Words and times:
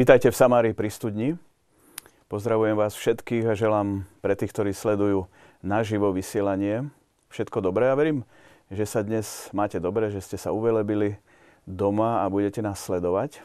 Vítajte 0.00 0.32
v 0.32 0.40
Samárii 0.40 0.72
pri 0.72 0.88
studni. 0.88 1.28
Pozdravujem 2.32 2.72
vás 2.72 2.96
všetkých 2.96 3.44
a 3.44 3.52
želám 3.52 4.08
pre 4.24 4.32
tých, 4.32 4.48
ktorí 4.48 4.72
sledujú 4.72 5.28
naživo 5.60 6.08
vysielanie 6.08 6.88
všetko 7.28 7.60
dobré 7.60 7.92
a 7.92 7.98
verím, 8.00 8.24
že 8.72 8.88
sa 8.88 9.04
dnes 9.04 9.52
máte 9.52 9.76
dobre, 9.76 10.08
že 10.08 10.24
ste 10.24 10.40
sa 10.40 10.56
uvelebili 10.56 11.20
doma 11.68 12.24
a 12.24 12.32
budete 12.32 12.64
nás 12.64 12.80
sledovať. 12.80 13.44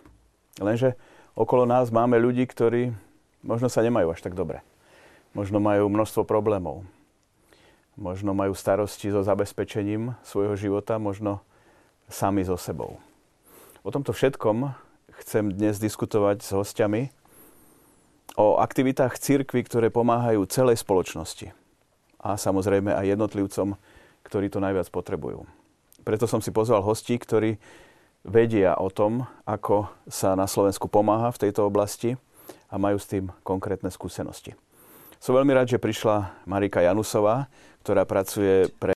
Lenže 0.63 0.95
okolo 1.35 1.67
nás 1.67 1.91
máme 1.91 2.15
ľudí, 2.23 2.47
ktorí 2.47 2.95
možno 3.43 3.67
sa 3.67 3.83
nemajú 3.83 4.15
až 4.15 4.23
tak 4.23 4.31
dobre. 4.31 4.63
Možno 5.35 5.59
majú 5.59 5.91
množstvo 5.91 6.23
problémov. 6.23 6.87
Možno 7.99 8.31
majú 8.31 8.55
starosti 8.55 9.11
so 9.11 9.27
zabezpečením 9.27 10.15
svojho 10.23 10.55
života, 10.55 11.03
možno 11.03 11.43
sami 12.07 12.47
so 12.47 12.55
sebou. 12.55 12.95
O 13.83 13.91
tomto 13.91 14.15
všetkom 14.15 14.84
chcem 15.21 15.51
dnes 15.51 15.79
diskutovať 15.79 16.43
s 16.43 16.49
hostiami 16.51 17.13
o 18.35 18.59
aktivitách 18.59 19.15
cirkvy, 19.15 19.63
ktoré 19.63 19.87
pomáhajú 19.93 20.43
celej 20.49 20.83
spoločnosti 20.83 21.55
a 22.19 22.35
samozrejme 22.35 22.89
aj 22.91 23.15
jednotlivcom, 23.15 23.77
ktorí 24.25 24.49
to 24.49 24.57
najviac 24.57 24.89
potrebujú. 24.89 25.45
Preto 26.01 26.25
som 26.25 26.41
si 26.41 26.49
pozval 26.49 26.81
hostí, 26.81 27.15
ktorí 27.21 27.61
vedia 28.25 28.73
o 28.81 28.89
tom, 28.89 29.29
ako 29.45 29.85
sa 30.09 30.33
na 30.33 30.49
Slovensku 30.49 30.89
pomáha 30.89 31.29
v 31.29 31.47
tejto 31.47 31.69
oblasti 31.69 32.17
a 32.73 32.81
majú 32.81 32.97
s 32.97 33.05
tým 33.05 33.29
konkrétne 33.45 33.93
skúsenosti. 33.93 34.57
Som 35.21 35.37
veľmi 35.37 35.53
rád, 35.53 35.69
že 35.69 35.81
prišla 35.81 36.45
Marika 36.49 36.81
Janusová, 36.81 37.45
ktorá 37.85 38.03
pracuje 38.09 38.73
pre 38.81 38.94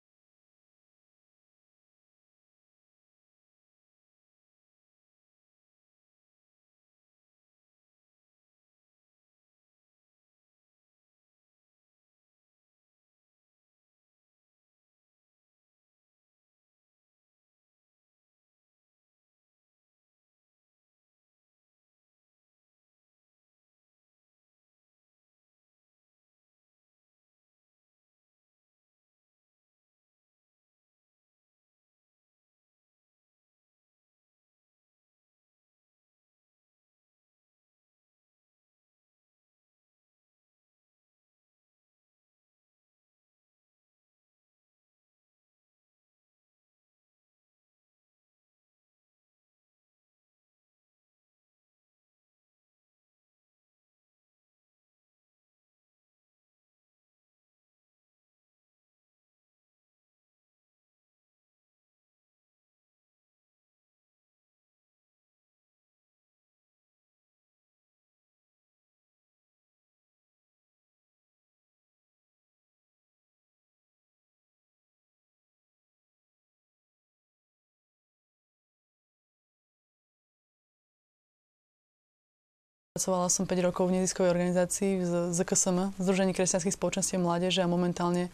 Pracovala 82.98 83.30
som 83.30 83.46
5 83.46 83.62
rokov 83.62 83.86
v 83.86 84.02
neziskovej 84.02 84.34
organizácii 84.34 85.06
z 85.06 85.30
ZKSM, 85.30 85.94
Združení 86.02 86.34
kresťanských 86.34 86.74
spoločenstiev 86.74 87.22
mládeže 87.22 87.62
a 87.62 87.70
momentálne 87.70 88.26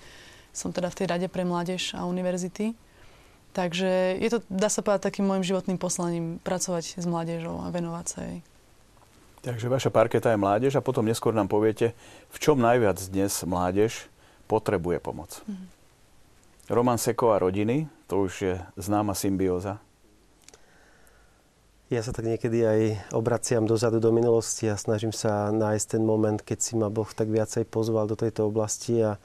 som 0.57 0.73
teda 0.73 0.89
v 0.89 0.97
tej 0.97 1.07
rade 1.13 1.29
pre 1.29 1.45
mládež 1.45 1.93
a 1.93 2.09
univerzity. 2.09 2.73
Takže 3.53 4.17
je 4.17 4.29
to, 4.33 4.41
dá 4.49 4.73
sa 4.73 4.81
povedať, 4.81 5.13
takým 5.13 5.29
môjim 5.29 5.45
životným 5.45 5.77
poslaním 5.77 6.41
pracovať 6.41 6.97
s 6.97 7.05
mládežou 7.05 7.61
a 7.61 7.69
venovať 7.69 8.07
sa 8.09 8.19
jej. 8.25 8.41
Takže 9.45 9.69
vaša 9.69 9.93
parketa 9.93 10.33
je 10.33 10.41
mládež 10.41 10.81
a 10.81 10.87
potom 10.87 11.05
neskôr 11.05 11.37
nám 11.37 11.53
poviete, 11.53 11.93
v 12.33 12.37
čom 12.41 12.57
najviac 12.57 12.97
dnes 13.13 13.37
mládež 13.45 14.09
potrebuje 14.49 14.97
pomoc. 15.05 15.45
Mm-hmm. 15.45 15.69
Roman 16.73 16.97
Seko 16.97 17.37
a 17.37 17.45
rodiny, 17.45 17.85
to 18.09 18.25
už 18.25 18.33
je 18.41 18.57
známa 18.81 19.13
symbióza. 19.13 19.77
Ja 21.93 22.01
sa 22.01 22.17
tak 22.17 22.25
niekedy 22.25 22.65
aj 22.65 22.81
obraciam 23.13 23.69
dozadu 23.69 24.01
do 24.01 24.09
minulosti 24.09 24.65
a 24.73 24.81
snažím 24.81 25.13
sa 25.13 25.53
nájsť 25.53 25.87
ten 25.93 26.01
moment, 26.01 26.41
keď 26.41 26.59
si 26.65 26.81
ma 26.81 26.89
Boh 26.89 27.05
tak 27.13 27.29
viacej 27.29 27.69
pozval 27.69 28.09
do 28.09 28.17
tejto 28.17 28.49
oblasti 28.49 29.05
a, 29.05 29.21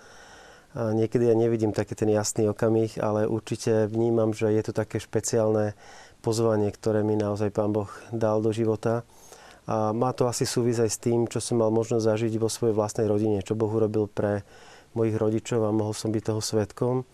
a 0.75 0.91
niekedy 0.91 1.31
ja 1.31 1.39
nevidím 1.39 1.71
taký 1.71 1.95
ten 1.95 2.11
jasný 2.11 2.51
okamih, 2.51 2.99
ale 2.99 3.31
určite 3.31 3.87
vnímam, 3.87 4.35
že 4.35 4.51
je 4.51 4.59
to 4.59 4.75
také 4.75 4.99
špeciálne 4.99 5.71
pozvanie, 6.19 6.67
ktoré 6.75 6.99
mi 6.99 7.15
naozaj 7.15 7.47
Pán 7.55 7.71
Boh 7.71 7.87
dal 8.11 8.43
do 8.43 8.51
života. 8.51 9.07
A 9.63 9.95
má 9.95 10.11
to 10.11 10.27
asi 10.27 10.43
súvisť 10.43 10.83
aj 10.83 10.91
s 10.91 10.99
tým, 10.99 11.31
čo 11.31 11.39
som 11.39 11.63
mal 11.63 11.71
možnosť 11.71 12.11
zažiť 12.11 12.43
vo 12.43 12.51
svojej 12.51 12.75
vlastnej 12.75 13.07
rodine, 13.07 13.39
čo 13.39 13.55
Boh 13.55 13.71
urobil 13.71 14.11
pre 14.11 14.43
mojich 14.99 15.15
rodičov 15.15 15.63
a 15.63 15.71
mohol 15.71 15.95
som 15.95 16.11
byť 16.11 16.23
toho 16.27 16.43
svetkom 16.43 17.07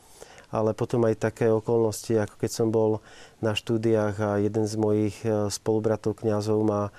ale 0.56 0.72
potom 0.72 1.04
aj 1.04 1.20
také 1.20 1.52
okolnosti, 1.52 2.16
ako 2.16 2.36
keď 2.40 2.52
som 2.52 2.68
bol 2.72 3.04
na 3.44 3.52
štúdiách 3.52 4.16
a 4.24 4.30
jeden 4.40 4.64
z 4.64 4.76
mojich 4.80 5.18
e, 5.28 5.52
spolubratov 5.52 6.24
kňazov 6.24 6.64
ma 6.64 6.82
e, 6.88 6.92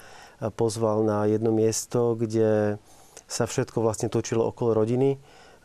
pozval 0.53 1.01
na 1.09 1.25
jedno 1.25 1.57
miesto, 1.57 2.13
kde 2.13 2.77
sa 3.25 3.49
všetko 3.49 3.81
vlastne 3.81 4.13
točilo 4.13 4.45
okolo 4.45 4.77
rodiny. 4.77 5.17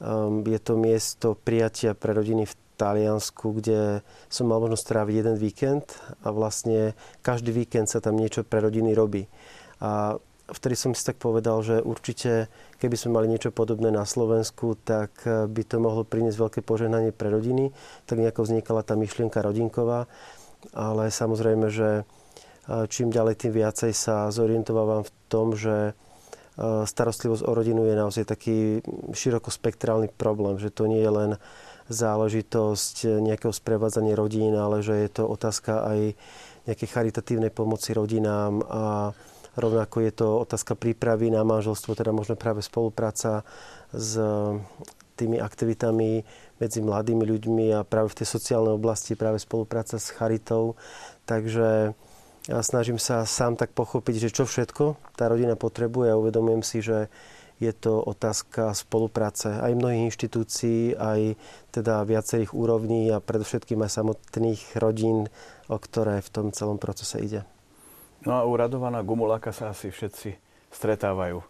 Ehm, 0.01 0.41
je 0.47 0.59
to 0.63 0.73
miesto 0.79 1.37
prijatia 1.37 1.93
pre 1.93 2.17
rodiny 2.17 2.49
v 2.49 2.57
Taliansku, 2.81 3.61
kde 3.61 4.01
som 4.25 4.49
mal 4.49 4.57
možnosť 4.57 4.81
stráviť 4.81 5.15
jeden 5.21 5.37
víkend 5.37 5.85
a 6.25 6.33
vlastne 6.33 6.97
každý 7.21 7.53
víkend 7.53 7.85
sa 7.85 8.01
tam 8.01 8.17
niečo 8.17 8.41
pre 8.41 8.65
rodiny 8.65 8.97
robí. 8.97 9.29
A 9.77 10.17
vtedy 10.49 10.73
som 10.73 10.97
si 10.97 11.05
tak 11.05 11.21
povedal, 11.21 11.61
že 11.61 11.85
určite, 11.85 12.49
keby 12.81 12.97
sme 12.97 13.21
mali 13.21 13.27
niečo 13.29 13.53
podobné 13.53 13.93
na 13.93 14.01
Slovensku, 14.09 14.73
tak 14.81 15.13
eh, 15.29 15.45
by 15.45 15.61
to 15.61 15.77
mohlo 15.77 16.01
priniesť 16.01 16.41
veľké 16.41 16.59
požehnanie 16.65 17.13
pre 17.13 17.29
rodiny. 17.29 17.69
Tak 18.09 18.17
nejako 18.17 18.49
vznikala 18.49 18.81
tá 18.81 18.97
myšlienka 18.97 19.37
rodinková. 19.45 20.09
Ale 20.73 21.13
samozrejme, 21.13 21.69
že 21.69 22.01
eh, 22.01 22.85
čím 22.89 23.13
ďalej, 23.13 23.45
tým 23.45 23.53
viacej 23.53 23.93
sa 23.93 24.33
zorientovávam 24.33 25.05
v 25.05 25.11
tom, 25.29 25.53
že 25.53 25.93
eh, 25.93 25.95
starostlivosť 26.89 27.45
o 27.45 27.51
rodinu 27.53 27.85
je 27.85 27.93
naozaj 27.93 28.25
taký 28.25 28.81
širokospektrálny 29.13 30.09
problém, 30.17 30.57
že 30.57 30.73
to 30.73 30.89
nie 30.89 31.05
je 31.05 31.13
len 31.13 31.31
záležitosť 31.91 33.19
nejakého 33.19 33.51
sprevádzania 33.51 34.15
rodín, 34.15 34.55
ale 34.55 34.79
že 34.79 34.95
je 34.95 35.09
to 35.11 35.27
otázka 35.27 35.83
aj 35.85 35.99
nejakej 36.63 36.87
charitatívnej 36.87 37.51
pomoci 37.51 37.91
rodinám 37.91 38.63
a 38.63 39.11
Rovnako 39.51 39.97
je 40.07 40.11
to 40.15 40.27
otázka 40.47 40.79
prípravy 40.79 41.27
na 41.27 41.43
manželstvo, 41.43 41.91
teda 41.91 42.15
možno 42.15 42.39
práve 42.39 42.63
spolupráca 42.63 43.43
s 43.91 44.15
tými 45.19 45.37
aktivitami 45.37 46.23
medzi 46.57 46.79
mladými 46.79 47.27
ľuďmi 47.27 47.65
a 47.75 47.83
práve 47.83 48.15
v 48.15 48.23
tej 48.23 48.27
sociálnej 48.31 48.73
oblasti 48.73 49.19
práve 49.19 49.37
spolupráca 49.43 49.99
s 49.99 50.09
charitou. 50.09 50.79
Takže 51.27 51.93
ja 52.49 52.59
snažím 52.65 52.97
sa 52.97 53.27
sám 53.27 53.53
tak 53.59 53.75
pochopiť, 53.75 54.29
že 54.29 54.33
čo 54.33 54.49
všetko 54.49 55.13
tá 55.13 55.29
rodina 55.29 55.53
potrebuje 55.53 56.09
a 56.09 56.17
uvedomujem 56.17 56.63
si, 56.65 56.81
že 56.81 57.11
je 57.61 57.69
to 57.69 58.01
otázka 58.01 58.73
spolupráce 58.73 59.53
aj 59.61 59.77
mnohých 59.77 60.09
inštitúcií, 60.09 60.97
aj 60.97 61.37
teda 61.69 62.01
viacerých 62.01 62.57
úrovní 62.57 63.13
a 63.13 63.21
predovšetkým 63.21 63.77
aj 63.85 64.01
samotných 64.01 64.81
rodín, 64.81 65.29
o 65.69 65.77
ktoré 65.77 66.25
v 66.25 66.29
tom 66.33 66.49
celom 66.49 66.81
procese 66.81 67.21
ide. 67.21 67.45
No 68.21 68.37
a 68.37 68.41
u 68.45 68.53
Radovana 68.53 69.01
Gumuláka 69.01 69.49
sa 69.49 69.73
asi 69.73 69.89
všetci 69.89 70.37
stretávajú. 70.69 71.41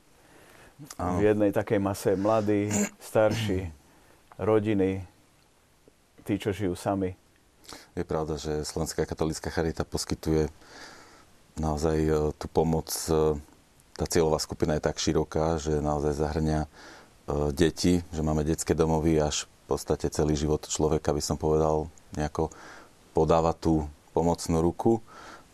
Áno. 0.98 1.20
V 1.20 1.22
jednej 1.28 1.52
takej 1.52 1.80
mase 1.84 2.16
mladí, 2.16 2.72
starší, 3.12 3.70
rodiny, 4.40 5.04
tí, 6.24 6.34
čo 6.40 6.56
žijú 6.56 6.74
sami. 6.74 7.14
Je 7.94 8.08
pravda, 8.08 8.40
že 8.40 8.64
Slovenská 8.64 9.04
katolická 9.04 9.52
charita 9.52 9.84
poskytuje 9.84 10.48
naozaj 11.60 11.98
e, 12.08 12.12
tú 12.40 12.48
pomoc. 12.48 12.90
E, 13.08 13.36
tá 13.96 14.06
cieľová 14.08 14.40
skupina 14.40 14.76
je 14.80 14.88
tak 14.88 14.98
široká, 14.98 15.60
že 15.60 15.84
naozaj 15.84 16.18
zahrňa 16.18 16.60
e, 16.66 16.68
deti, 17.52 18.02
že 18.10 18.26
máme 18.26 18.48
detské 18.48 18.72
domovy 18.74 19.20
až 19.20 19.46
v 19.68 19.76
podstate 19.76 20.08
celý 20.12 20.40
život 20.40 20.66
človeka, 20.68 21.16
by 21.16 21.22
som 21.24 21.38
povedal, 21.40 21.88
nejako 22.16 22.52
podáva 23.12 23.52
tú 23.56 23.88
pomocnú 24.12 24.60
ruku 24.60 25.00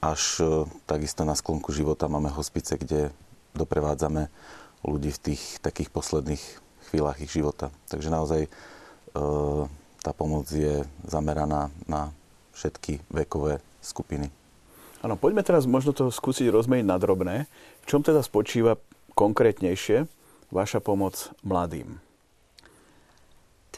až 0.02 0.42
takisto 0.86 1.26
na 1.26 1.34
sklonku 1.34 1.74
života 1.74 2.06
máme 2.12 2.30
hospice, 2.30 2.78
kde 2.78 3.10
doprevádzame 3.58 4.30
ľudí 4.86 5.10
v 5.10 5.34
tých 5.34 5.58
takých 5.60 5.90
posledných 5.90 6.44
chvíľach 6.90 7.18
ich 7.20 7.34
života. 7.34 7.74
Takže 7.90 8.14
naozaj 8.14 8.42
tá 10.06 10.12
pomoc 10.14 10.46
je 10.54 10.86
zameraná 11.04 11.74
na 11.90 12.14
všetky 12.54 13.02
vekové 13.10 13.60
skupiny. 13.82 14.30
Áno, 15.02 15.14
poďme 15.14 15.46
teraz 15.46 15.70
možno 15.70 15.94
to 15.94 16.10
skúsiť 16.10 16.50
rozmeniť 16.50 16.86
na 16.86 16.98
drobné. 16.98 17.36
V 17.84 17.86
čom 17.86 18.02
teda 18.02 18.26
spočíva 18.26 18.82
konkrétnejšie 19.14 20.10
vaša 20.54 20.80
pomoc 20.82 21.34
mladým? 21.46 22.02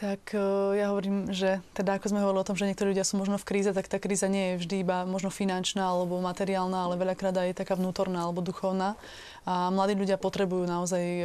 Tak 0.00 0.32
e, 0.32 0.40
ja 0.80 0.96
hovorím, 0.96 1.28
že 1.28 1.60
teda 1.76 2.00
ako 2.00 2.08
sme 2.08 2.24
hovorili 2.24 2.40
o 2.40 2.48
tom, 2.48 2.56
že 2.56 2.64
niektorí 2.64 2.96
ľudia 2.96 3.04
sú 3.04 3.20
možno 3.20 3.36
v 3.36 3.44
kríze, 3.44 3.68
tak 3.68 3.84
tá 3.84 4.00
kríza 4.00 4.32
nie 4.32 4.56
je 4.56 4.64
vždy 4.64 4.80
iba 4.80 5.04
možno 5.04 5.28
finančná 5.28 5.84
alebo 5.84 6.24
materiálna, 6.24 6.88
ale 6.88 6.96
veľakrát 6.96 7.36
aj 7.36 7.60
taká 7.60 7.76
vnútorná 7.76 8.24
alebo 8.24 8.40
duchovná. 8.40 8.96
A 9.44 9.68
mladí 9.68 9.92
ľudia 9.92 10.16
potrebujú 10.16 10.64
naozaj 10.64 11.04
e, 11.04 11.24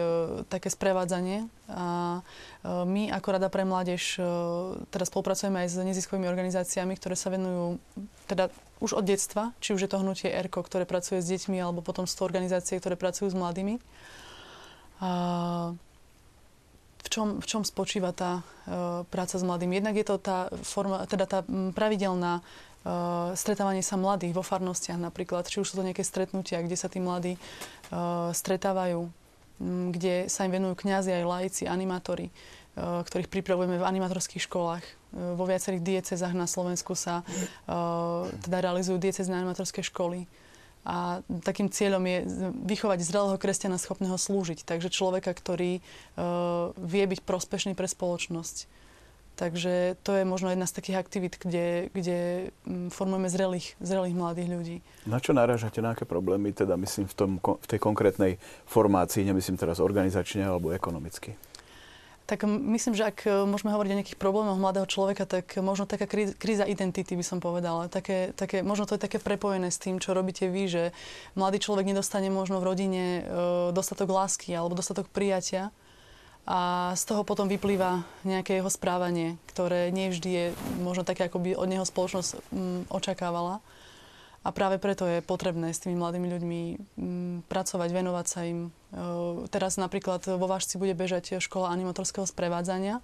také 0.51 0.67
sprevádzanie. 0.67 1.47
A 1.71 2.19
e, 2.19 2.83
my 2.83 3.15
ako 3.15 3.27
Rada 3.39 3.47
pre 3.47 3.63
mládež 3.63 4.19
teda 4.91 5.07
spolupracujeme 5.07 5.63
aj 5.63 5.71
s 5.71 5.75
neziskovými 5.79 6.27
organizáciami, 6.27 6.99
ktoré 6.99 7.15
sa 7.15 7.31
venujú 7.31 7.79
teda 8.27 8.51
už 8.83 8.99
od 8.99 9.07
detstva, 9.07 9.55
či 9.63 9.71
už 9.71 9.87
je 9.87 9.89
to 9.95 10.03
hnutie 10.03 10.27
ERKO, 10.27 10.67
ktoré 10.67 10.83
pracuje 10.83 11.23
s 11.23 11.31
deťmi, 11.31 11.63
alebo 11.63 11.79
potom 11.79 12.03
sú 12.03 12.19
to 12.19 12.27
organizácie, 12.27 12.75
ktoré 12.75 12.99
pracujú 12.99 13.31
s 13.31 13.39
mladými. 13.39 13.79
A 14.99 15.71
v 17.05 17.09
čom, 17.13 17.27
v 17.37 17.45
čom 17.45 17.61
spočíva 17.61 18.09
tá 18.09 18.41
uh, 18.41 19.05
práca 19.13 19.37
s 19.37 19.45
mladým. 19.45 19.77
Jednak 19.77 19.93
je 19.93 20.05
to 20.09 20.17
tá 20.17 20.49
forma, 20.65 21.05
teda 21.05 21.29
tá 21.29 21.39
pravidelná 21.77 22.41
uh, 22.41 23.29
stretávanie 23.37 23.85
sa 23.85 23.93
mladých 23.93 24.33
vo 24.33 24.41
farnostiach 24.41 24.97
napríklad, 24.97 25.45
či 25.45 25.61
už 25.61 25.69
sú 25.69 25.77
to 25.77 25.85
nejaké 25.85 26.01
stretnutia, 26.01 26.65
kde 26.65 26.73
sa 26.73 26.89
tí 26.89 26.97
mladí 26.97 27.37
uh, 27.93 28.33
stretávajú, 28.33 29.05
kde 29.93 30.25
sa 30.33 30.49
im 30.49 30.57
venujú 30.57 30.81
kňazi 30.81 31.13
aj 31.13 31.29
laici, 31.29 31.63
animátori, 31.69 32.33
uh, 32.33 33.05
ktorých 33.05 33.29
pripravujeme 33.29 33.77
v 33.77 33.85
animatorských 33.85 34.41
školách. 34.49 34.81
Uh, 35.13 35.37
vo 35.37 35.45
viacerých 35.45 35.85
diecezách 35.85 36.33
na 36.33 36.49
Slovensku 36.49 36.97
sa 36.97 37.21
uh, 37.21 38.25
teda 38.41 38.65
realizujú 38.65 38.97
diecezné 38.97 39.37
animatorské 39.37 39.85
školy. 39.85 40.25
A 40.85 41.25
takým 41.41 41.73
cieľom 41.73 42.05
je 42.05 42.17
vychovať 42.61 43.01
zrelého 43.01 43.41
kresťana 43.41 43.81
schopného 43.81 44.21
slúžiť. 44.21 44.61
Takže 44.61 44.93
človeka, 44.93 45.33
ktorý 45.33 45.81
uh, 45.81 46.71
vie 46.77 47.03
byť 47.09 47.25
prospešný 47.25 47.73
pre 47.73 47.89
spoločnosť. 47.89 48.69
Takže 49.35 49.99
to 49.99 50.15
je 50.15 50.23
možno 50.23 50.47
jedna 50.47 50.63
z 50.63 50.79
takých 50.79 50.95
aktivít, 50.95 51.35
kde, 51.35 51.91
kde 51.91 52.49
formujeme 52.87 53.27
zrelých, 53.27 53.75
zrelých 53.83 54.15
mladých 54.15 54.47
ľudí. 54.47 54.77
Na 55.03 55.19
čo 55.19 55.35
narážate, 55.35 55.83
na 55.83 55.91
aké 55.91 56.07
problémy, 56.07 56.55
teda 56.55 56.79
myslím 56.79 57.11
v, 57.11 57.15
tom, 57.19 57.31
v 57.43 57.67
tej 57.67 57.79
konkrétnej 57.83 58.39
formácii, 58.63 59.27
nemyslím 59.27 59.59
teraz 59.59 59.83
organizačne 59.83 60.47
alebo 60.47 60.71
ekonomicky? 60.71 61.35
Tak 62.25 62.41
myslím, 62.49 62.97
že 62.97 63.05
ak 63.05 63.29
e, 63.29 63.45
môžeme 63.45 63.69
hovoriť 63.69 63.91
o 63.93 63.97
nejakých 64.01 64.21
problémoch 64.21 64.57
mladého 64.57 64.89
človeka, 64.89 65.29
tak 65.29 65.61
možno 65.61 65.85
taká 65.85 66.09
kríza 66.09 66.65
identity 66.65 67.13
by 67.13 67.21
som 67.21 67.37
povedala. 67.37 67.85
Také, 67.85 68.33
také, 68.33 68.65
možno 68.65 68.89
to 68.89 68.97
je 68.97 69.05
také 69.05 69.21
prepojené 69.21 69.69
s 69.69 69.77
tým, 69.77 70.01
čo 70.01 70.17
robíte 70.17 70.49
vy, 70.49 70.65
že 70.65 70.83
mladý 71.37 71.61
človek 71.61 71.85
nedostane 71.85 72.33
možno 72.33 72.57
v 72.57 72.67
rodine 72.73 73.05
e, 73.05 73.21
dostatok 73.77 74.09
lásky 74.09 74.57
alebo 74.57 74.73
dostatok 74.73 75.05
prijatia 75.13 75.69
a 76.45 76.93
z 76.93 77.03
toho 77.09 77.25
potom 77.25 77.49
vyplýva 77.49 78.05
nejaké 78.21 78.61
jeho 78.61 78.69
správanie, 78.69 79.41
ktoré 79.49 79.89
nevždy 79.89 80.29
je 80.29 80.45
možno 80.77 81.01
také, 81.01 81.25
ako 81.25 81.41
by 81.41 81.57
od 81.57 81.67
neho 81.69 81.81
spoločnosť 81.81 82.53
očakávala. 82.93 83.65
A 84.45 84.53
práve 84.53 84.77
preto 84.77 85.09
je 85.09 85.25
potrebné 85.25 85.73
s 85.73 85.81
tými 85.81 85.97
mladými 85.97 86.29
ľuďmi 86.29 86.61
mm, 86.77 87.35
pracovať, 87.49 87.89
venovať 87.89 88.25
sa 88.29 88.45
im. 88.45 88.69
E, 88.69 89.49
teraz 89.49 89.81
napríklad 89.81 90.21
vo 90.37 90.45
Vážci 90.45 90.77
bude 90.77 90.93
bežať 90.93 91.41
škola 91.41 91.73
animatorského 91.73 92.29
sprevádzania. 92.29 93.01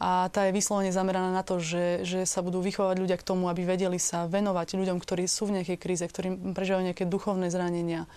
A 0.00 0.32
tá 0.32 0.48
je 0.48 0.56
vyslovene 0.56 0.90
zameraná 0.90 1.30
na 1.30 1.44
to, 1.44 1.62
že, 1.62 2.02
že 2.02 2.24
sa 2.26 2.42
budú 2.42 2.64
vychovať 2.64 2.96
ľudia 2.98 3.20
k 3.20 3.26
tomu, 3.30 3.46
aby 3.46 3.62
vedeli 3.62 4.00
sa 4.00 4.26
venovať 4.26 4.80
ľuďom, 4.80 4.98
ktorí 4.98 5.28
sú 5.28 5.46
v 5.46 5.60
nejakej 5.60 5.78
kríze, 5.78 6.02
ktorí 6.02 6.56
prežívajú 6.56 6.82
nejaké 6.88 7.04
duchovné 7.04 7.52
zranenia. 7.52 8.08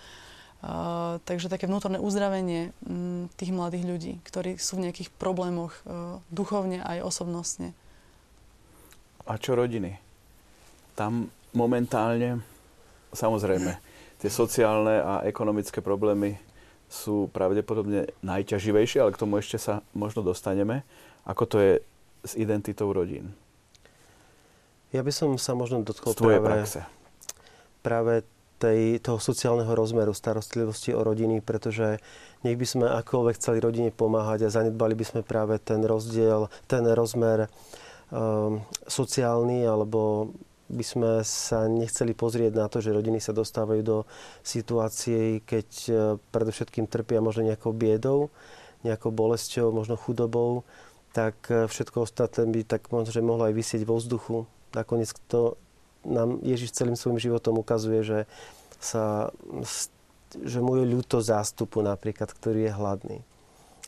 Uh, 0.64 1.20
takže 1.28 1.52
také 1.52 1.68
vnútorné 1.68 2.00
uzdravenie 2.00 2.72
um, 2.88 3.28
tých 3.36 3.52
mladých 3.52 3.84
ľudí, 3.84 4.12
ktorí 4.24 4.56
sú 4.56 4.80
v 4.80 4.88
nejakých 4.88 5.12
problémoch 5.12 5.76
uh, 5.84 6.24
duchovne 6.32 6.80
aj 6.80 7.04
osobnostne. 7.04 7.76
A 9.28 9.36
čo 9.36 9.52
rodiny? 9.52 10.00
Tam 10.96 11.28
momentálne, 11.54 12.42
samozrejme, 13.14 13.78
tie 14.18 14.30
sociálne 14.30 15.00
a 15.00 15.14
ekonomické 15.24 15.80
problémy 15.80 16.36
sú 16.90 17.32
pravdepodobne 17.32 18.12
najťaživejšie, 18.22 19.02
ale 19.02 19.14
k 19.14 19.20
tomu 19.22 19.40
ešte 19.40 19.58
sa 19.58 19.80
možno 19.96 20.22
dostaneme. 20.22 20.86
Ako 21.24 21.48
to 21.48 21.56
je 21.58 21.72
s 22.22 22.32
identitou 22.36 22.92
rodín? 22.92 23.32
Ja 24.94 25.02
by 25.02 25.10
som 25.10 25.34
sa 25.40 25.58
možno 25.58 25.82
dotkol 25.82 26.14
práve, 26.14 26.38
praxe. 26.46 26.80
práve 27.82 28.22
tej, 28.62 29.02
toho 29.02 29.18
sociálneho 29.18 29.74
rozmeru 29.74 30.14
starostlivosti 30.14 30.94
o 30.94 31.02
rodiny, 31.02 31.42
pretože 31.42 31.98
nech 32.46 32.54
by 32.54 32.66
sme 32.68 32.86
akoľvek 32.86 33.34
chceli 33.36 33.58
rodine 33.58 33.90
pomáhať 33.90 34.46
a 34.46 34.54
zanedbali 34.54 34.94
by 34.94 35.04
sme 35.04 35.20
práve 35.26 35.58
ten 35.58 35.82
rozdiel, 35.82 36.46
ten 36.70 36.86
rozmer 36.86 37.50
um, 38.14 38.62
sociálny 38.86 39.66
alebo 39.66 40.30
by 40.68 40.84
sme 40.84 41.10
sa 41.22 41.68
nechceli 41.68 42.16
pozrieť 42.16 42.52
na 42.56 42.66
to, 42.72 42.80
že 42.80 42.94
rodiny 42.94 43.20
sa 43.20 43.36
dostávajú 43.36 43.82
do 43.84 43.98
situácie, 44.40 45.44
keď 45.44 45.68
e, 45.86 45.92
predovšetkým 46.32 46.88
trpia 46.88 47.20
možno 47.20 47.44
nejakou 47.44 47.76
biedou, 47.76 48.32
nejakou 48.80 49.12
bolesťou, 49.12 49.76
možno 49.76 50.00
chudobou, 50.00 50.64
tak 51.12 51.36
e, 51.52 51.68
všetko 51.68 52.08
ostatné 52.08 52.48
by 52.48 52.60
tak 52.64 52.88
možno 52.88 53.12
mohlo 53.20 53.44
aj 53.44 53.54
vysieť 53.54 53.84
vo 53.84 54.00
vzduchu. 54.00 54.48
Nakoniec 54.72 55.12
to 55.28 55.60
nám 56.08 56.40
Ježiš 56.40 56.72
celým 56.72 56.96
svojim 56.96 57.20
životom 57.20 57.60
ukazuje, 57.60 58.00
že, 58.04 58.20
sa, 58.80 59.32
že 60.32 60.58
mu 60.60 60.80
je 60.80 60.84
ľúto 60.88 61.20
zástupu 61.20 61.80
napríklad, 61.84 62.32
ktorý 62.32 62.68
je 62.68 62.76
hladný 62.76 63.18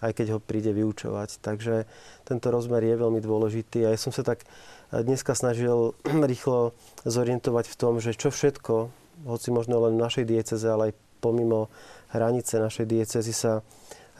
aj 0.05 0.13
keď 0.13 0.37
ho 0.37 0.45
príde 0.45 0.77
vyučovať. 0.77 1.41
Takže 1.41 1.89
tento 2.29 2.47
rozmer 2.53 2.85
je 2.85 3.01
veľmi 3.01 3.21
dôležitý 3.23 3.89
a 3.89 3.97
ja 3.97 3.99
som 4.01 4.13
sa 4.13 4.21
tak 4.21 4.45
dneska 4.93 5.35
snažil 5.35 5.95
rýchlo 6.31 6.77
zorientovať 7.07 7.65
v 7.71 7.79
tom, 7.79 7.99
že 7.99 8.15
čo 8.15 8.31
všetko, 8.31 8.91
hoci 9.27 9.49
možno 9.51 9.81
len 9.83 9.97
v 9.97 10.05
našej 10.05 10.25
dieceze, 10.29 10.67
ale 10.69 10.93
aj 10.93 10.95
pomimo 11.25 11.73
hranice 12.13 12.61
našej 12.61 12.87
diecezy 12.87 13.33
sa 13.33 13.65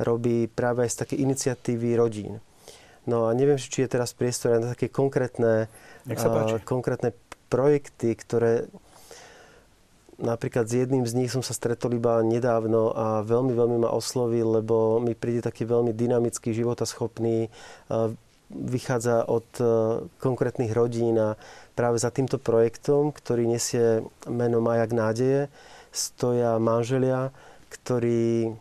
robí 0.01 0.49
práve 0.49 0.85
aj 0.85 0.91
z 0.93 1.01
také 1.07 1.15
iniciatívy 1.21 1.97
rodín. 1.97 2.41
No 3.07 3.31
a 3.31 3.35
neviem, 3.39 3.57
či 3.57 3.87
je 3.87 3.93
teraz 3.93 4.11
priestor 4.13 4.59
na 4.59 4.75
také 4.75 4.91
konkrétne, 4.91 5.71
konkrétne 6.67 7.15
projekty, 7.47 8.19
ktoré 8.19 8.67
napríklad 10.19 10.67
s 10.67 10.75
jedným 10.75 11.05
z 11.07 11.15
nich 11.15 11.31
som 11.31 11.45
sa 11.45 11.53
stretol 11.53 11.95
iba 11.95 12.19
nedávno 12.25 12.91
a 12.97 13.07
veľmi, 13.23 13.53
veľmi 13.53 13.77
ma 13.85 13.95
oslovil, 13.95 14.59
lebo 14.59 14.99
mi 14.99 15.13
príde 15.13 15.45
taký 15.45 15.69
veľmi 15.69 15.93
dynamický, 15.93 16.57
životaschopný, 16.57 17.53
vychádza 18.51 19.27
od 19.27 19.49
e, 19.59 19.65
konkrétnych 20.23 20.71
rodín 20.71 21.19
a 21.19 21.35
práve 21.75 21.99
za 21.99 22.15
týmto 22.15 22.39
projektom, 22.39 23.11
ktorý 23.11 23.51
nesie 23.51 24.07
meno 24.31 24.63
Majak 24.63 24.95
nádeje, 24.95 25.51
stoja 25.91 26.59
manželia, 26.63 27.35
ktorí 27.73 28.55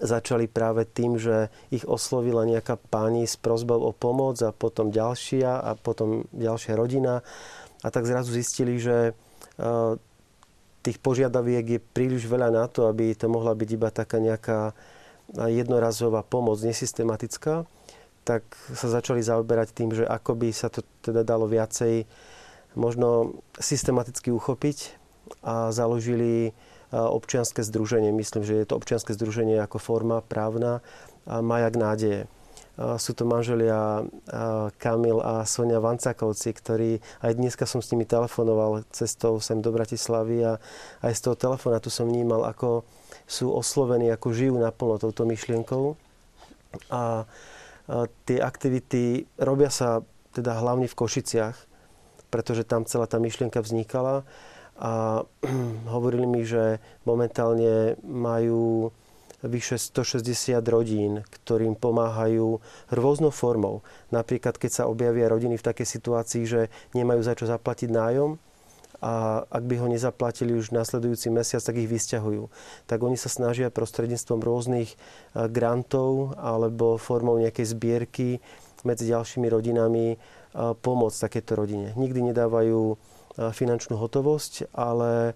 začali 0.00 0.48
práve 0.48 0.88
tým, 0.88 1.20
že 1.20 1.52
ich 1.68 1.84
oslovila 1.84 2.48
nejaká 2.48 2.80
pani 2.80 3.28
s 3.28 3.36
prozbou 3.36 3.84
o 3.84 3.92
pomoc 3.92 4.40
a 4.40 4.54
potom 4.54 4.88
ďalšia 4.88 5.60
a 5.60 5.76
potom 5.76 6.24
ďalšia 6.32 6.72
rodina. 6.78 7.20
A 7.84 7.88
tak 7.92 8.08
zrazu 8.08 8.32
zistili, 8.32 8.78
že 8.78 9.10
e, 9.10 9.12
tých 10.80 11.02
požiadaviek 11.02 11.66
je 11.66 11.80
príliš 11.82 12.24
veľa 12.30 12.48
na 12.48 12.64
to, 12.70 12.88
aby 12.88 13.12
to 13.12 13.28
mohla 13.28 13.52
byť 13.52 13.68
iba 13.74 13.88
taká 13.92 14.16
nejaká 14.16 14.72
jednorazová 15.30 16.26
pomoc, 16.26 16.58
nesystematická 16.58 17.68
tak 18.30 18.46
sa 18.78 18.86
začali 18.86 19.26
zaoberať 19.26 19.74
tým, 19.74 19.90
že 19.90 20.06
ako 20.06 20.38
by 20.38 20.54
sa 20.54 20.70
to 20.70 20.86
teda 21.02 21.26
dalo 21.26 21.50
viacej 21.50 22.06
možno 22.78 23.42
systematicky 23.58 24.30
uchopiť 24.30 24.94
a 25.42 25.74
založili 25.74 26.54
občianske 26.94 27.66
združenie. 27.66 28.14
Myslím, 28.14 28.46
že 28.46 28.62
je 28.62 28.66
to 28.70 28.78
občianske 28.78 29.10
združenie 29.18 29.58
ako 29.58 29.82
forma 29.82 30.22
právna 30.22 30.78
a 31.26 31.42
Majak 31.42 31.74
nádeje. 31.74 32.30
Sú 33.02 33.12
to 33.12 33.26
manželia 33.26 34.06
Kamil 34.78 35.18
a 35.20 35.42
Sonia 35.44 35.82
Vancakovci, 35.82 36.54
ktorí 36.54 37.02
aj 37.20 37.34
dneska 37.34 37.66
som 37.66 37.82
s 37.82 37.90
nimi 37.90 38.06
telefonoval 38.06 38.86
cestou 38.94 39.42
sem 39.42 39.58
do 39.58 39.74
Bratislavy 39.74 40.46
a 40.46 40.52
aj 41.02 41.12
z 41.12 41.20
toho 41.26 41.36
telefonátu 41.36 41.90
som 41.90 42.06
vnímal, 42.06 42.46
ako 42.46 42.86
sú 43.26 43.50
oslovení, 43.50 44.08
ako 44.14 44.32
žijú 44.32 44.54
naplno 44.56 44.96
touto 45.02 45.26
myšlienkou. 45.26 45.98
A 46.94 47.26
Tie 48.26 48.38
aktivity 48.38 49.26
robia 49.34 49.66
sa 49.66 50.06
teda 50.30 50.54
hlavne 50.62 50.86
v 50.86 50.94
Košiciach, 50.94 51.56
pretože 52.30 52.62
tam 52.62 52.86
celá 52.86 53.10
tá 53.10 53.18
myšlienka 53.18 53.58
vznikala 53.58 54.22
a 54.78 55.26
hovorili 55.94 56.24
mi, 56.24 56.46
že 56.46 56.78
momentálne 57.02 57.98
majú 58.06 58.94
vyše 59.40 59.80
160 59.80 60.60
rodín, 60.68 61.24
ktorým 61.24 61.74
pomáhajú 61.74 62.60
rôznou 62.92 63.32
formou. 63.32 63.80
Napríklad, 64.12 64.60
keď 64.60 64.70
sa 64.70 64.84
objavia 64.84 65.32
rodiny 65.32 65.56
v 65.56 65.66
takej 65.66 65.86
situácii, 65.88 66.42
že 66.44 66.60
nemajú 66.92 67.24
za 67.24 67.32
čo 67.32 67.48
zaplatiť 67.48 67.88
nájom, 67.88 68.36
a 69.00 69.44
ak 69.48 69.64
by 69.64 69.74
ho 69.80 69.88
nezaplatili 69.88 70.52
už 70.52 70.76
nasledujúci 70.76 71.32
mesiac, 71.32 71.64
tak 71.64 71.80
ich 71.80 71.88
vysťahujú. 71.88 72.52
Tak 72.84 73.00
oni 73.00 73.16
sa 73.16 73.32
snažia 73.32 73.72
prostredníctvom 73.72 74.40
rôznych 74.44 74.92
grantov 75.32 76.36
alebo 76.36 77.00
formou 77.00 77.40
nejakej 77.40 77.72
zbierky 77.72 78.44
medzi 78.84 79.08
ďalšími 79.08 79.48
rodinami 79.48 80.20
pomôcť 80.56 81.18
takéto 81.20 81.56
rodine. 81.56 81.96
Nikdy 81.96 82.32
nedávajú 82.32 83.00
finančnú 83.40 83.96
hotovosť, 83.96 84.68
ale 84.76 85.32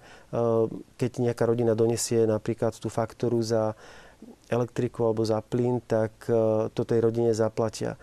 keď 1.00 1.10
nejaká 1.24 1.48
rodina 1.48 1.72
donesie 1.72 2.28
napríklad 2.28 2.76
tú 2.76 2.92
faktúru 2.92 3.40
za 3.40 3.72
elektriku 4.52 5.08
alebo 5.08 5.24
za 5.24 5.40
plyn, 5.40 5.80
tak 5.84 6.12
to 6.72 6.82
tej 6.84 7.00
rodine 7.00 7.32
zaplatia. 7.32 7.96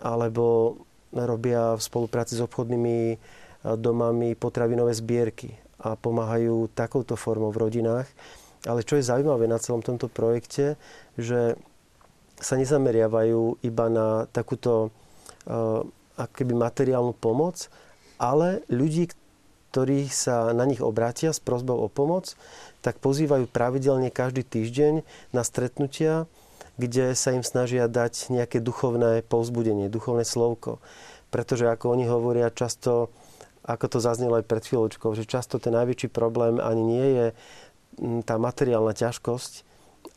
Alebo 0.00 0.76
robia 1.12 1.76
v 1.76 1.82
spolupráci 1.84 2.36
s 2.36 2.44
obchodnými 2.44 3.16
domami 3.74 4.38
potravinové 4.38 4.94
zbierky 4.94 5.50
a 5.82 5.98
pomáhajú 5.98 6.70
takouto 6.70 7.18
formou 7.18 7.50
v 7.50 7.66
rodinách. 7.66 8.06
Ale 8.66 8.86
čo 8.86 8.94
je 8.98 9.06
zaujímavé 9.06 9.50
na 9.50 9.58
celom 9.58 9.82
tomto 9.82 10.06
projekte, 10.06 10.78
že 11.18 11.58
sa 12.38 12.54
nezameriavajú 12.54 13.62
iba 13.64 13.86
na 13.88 14.08
takúto 14.30 14.90
uh, 14.90 15.82
akoby 16.16 16.52
materiálnu 16.56 17.16
pomoc, 17.16 17.68
ale 18.16 18.64
ľudí, 18.72 19.12
ktorí 19.70 20.08
sa 20.08 20.52
na 20.56 20.64
nich 20.64 20.80
obrátia 20.80 21.32
s 21.32 21.40
prozbou 21.40 21.76
o 21.84 21.88
pomoc, 21.92 22.32
tak 22.80 22.96
pozývajú 23.00 23.44
pravidelne 23.48 24.08
každý 24.08 24.40
týždeň 24.44 25.04
na 25.36 25.42
stretnutia, 25.44 26.24
kde 26.76 27.16
sa 27.16 27.32
im 27.32 27.44
snažia 27.44 27.88
dať 27.88 28.32
nejaké 28.32 28.60
duchovné 28.60 29.24
povzbudenie, 29.24 29.88
duchovné 29.88 30.24
slovko. 30.24 30.80
Pretože 31.32 31.68
ako 31.68 31.92
oni 31.92 32.04
hovoria 32.08 32.52
často, 32.52 33.12
ako 33.66 33.86
to 33.90 33.98
zaznelo 33.98 34.38
aj 34.38 34.46
pred 34.46 34.62
chvíľočkou, 34.62 35.10
že 35.18 35.26
často 35.28 35.58
ten 35.58 35.74
najväčší 35.74 36.08
problém 36.14 36.62
ani 36.62 36.82
nie 36.86 37.08
je 37.10 37.26
mm, 37.98 38.20
tá 38.22 38.38
materiálna 38.38 38.94
ťažkosť, 38.94 39.66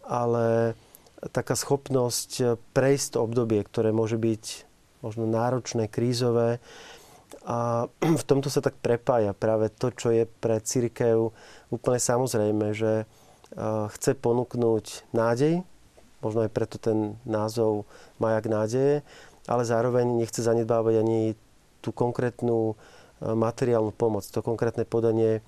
ale 0.06 0.77
taká 1.34 1.58
schopnosť 1.58 2.62
prejsť 2.72 3.18
to 3.18 3.25
obdobie, 3.25 3.60
ktoré 3.65 3.89
môže 3.91 4.15
byť 4.15 4.70
možno 5.01 5.25
náročné, 5.27 5.89
krízové, 5.89 6.62
a 7.50 7.89
v 8.22 8.24
tomto 8.29 8.53
sa 8.53 8.62
tak 8.62 8.77
prepája 8.77 9.34
práve 9.34 9.74
to, 9.74 9.89
čo 9.89 10.13
je 10.13 10.29
pre 10.29 10.62
církev 10.62 11.34
úplne 11.74 12.00
samozrejme, 12.00 12.77
že 12.77 13.10
chce 13.89 14.13
ponúknuť 14.13 15.10
nádej, 15.10 15.65
možno 16.22 16.46
aj 16.46 16.51
preto 16.53 16.77
ten 16.77 17.18
názov 17.25 17.89
Majak 18.22 18.46
nádeje, 18.46 19.01
ale 19.50 19.63
zároveň 19.65 20.06
nechce 20.06 20.46
zanedbávať 20.46 21.01
ani 21.01 21.34
tú 21.82 21.89
konkrétnu 21.89 22.77
materiálnu 23.22 23.92
pomoc, 23.92 24.24
to 24.28 24.40
konkrétne 24.40 24.88
podanie 24.88 25.44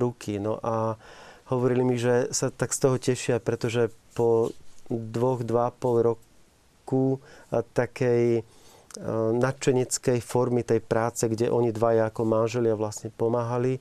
ruky. 0.00 0.40
No 0.40 0.56
a 0.60 0.96
hovorili 1.52 1.84
mi, 1.84 1.96
že 2.00 2.32
sa 2.32 2.48
tak 2.48 2.72
z 2.72 2.78
toho 2.80 2.96
tešia, 2.96 3.36
pretože 3.42 3.92
po 4.16 4.54
dvoch, 4.90 5.44
dva 5.44 5.70
pol 5.70 6.02
roku 6.02 7.20
takej 7.50 8.42
nadšeneckej 9.38 10.18
formy 10.18 10.66
tej 10.66 10.82
práce, 10.82 11.22
kde 11.30 11.46
oni 11.46 11.70
dvaja 11.70 12.10
ako 12.10 12.26
manželia 12.26 12.74
vlastne 12.74 13.14
pomáhali, 13.14 13.78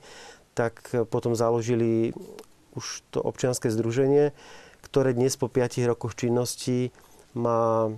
tak 0.54 0.86
potom 1.10 1.34
založili 1.34 2.14
už 2.78 3.02
to 3.10 3.18
občianske 3.18 3.74
združenie, 3.74 4.36
ktoré 4.86 5.18
dnes 5.18 5.34
po 5.34 5.50
5 5.50 5.82
rokoch 5.90 6.14
činnosti 6.14 6.94
má 7.34 7.90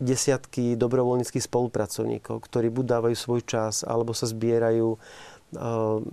desiatky 0.00 0.80
dobrovoľníckých 0.80 1.44
spolupracovníkov, 1.44 2.40
ktorí 2.40 2.72
buď 2.72 2.84
dávajú 2.98 3.16
svoj 3.16 3.40
čas, 3.44 3.84
alebo 3.84 4.16
sa 4.16 4.24
zbierajú 4.24 4.96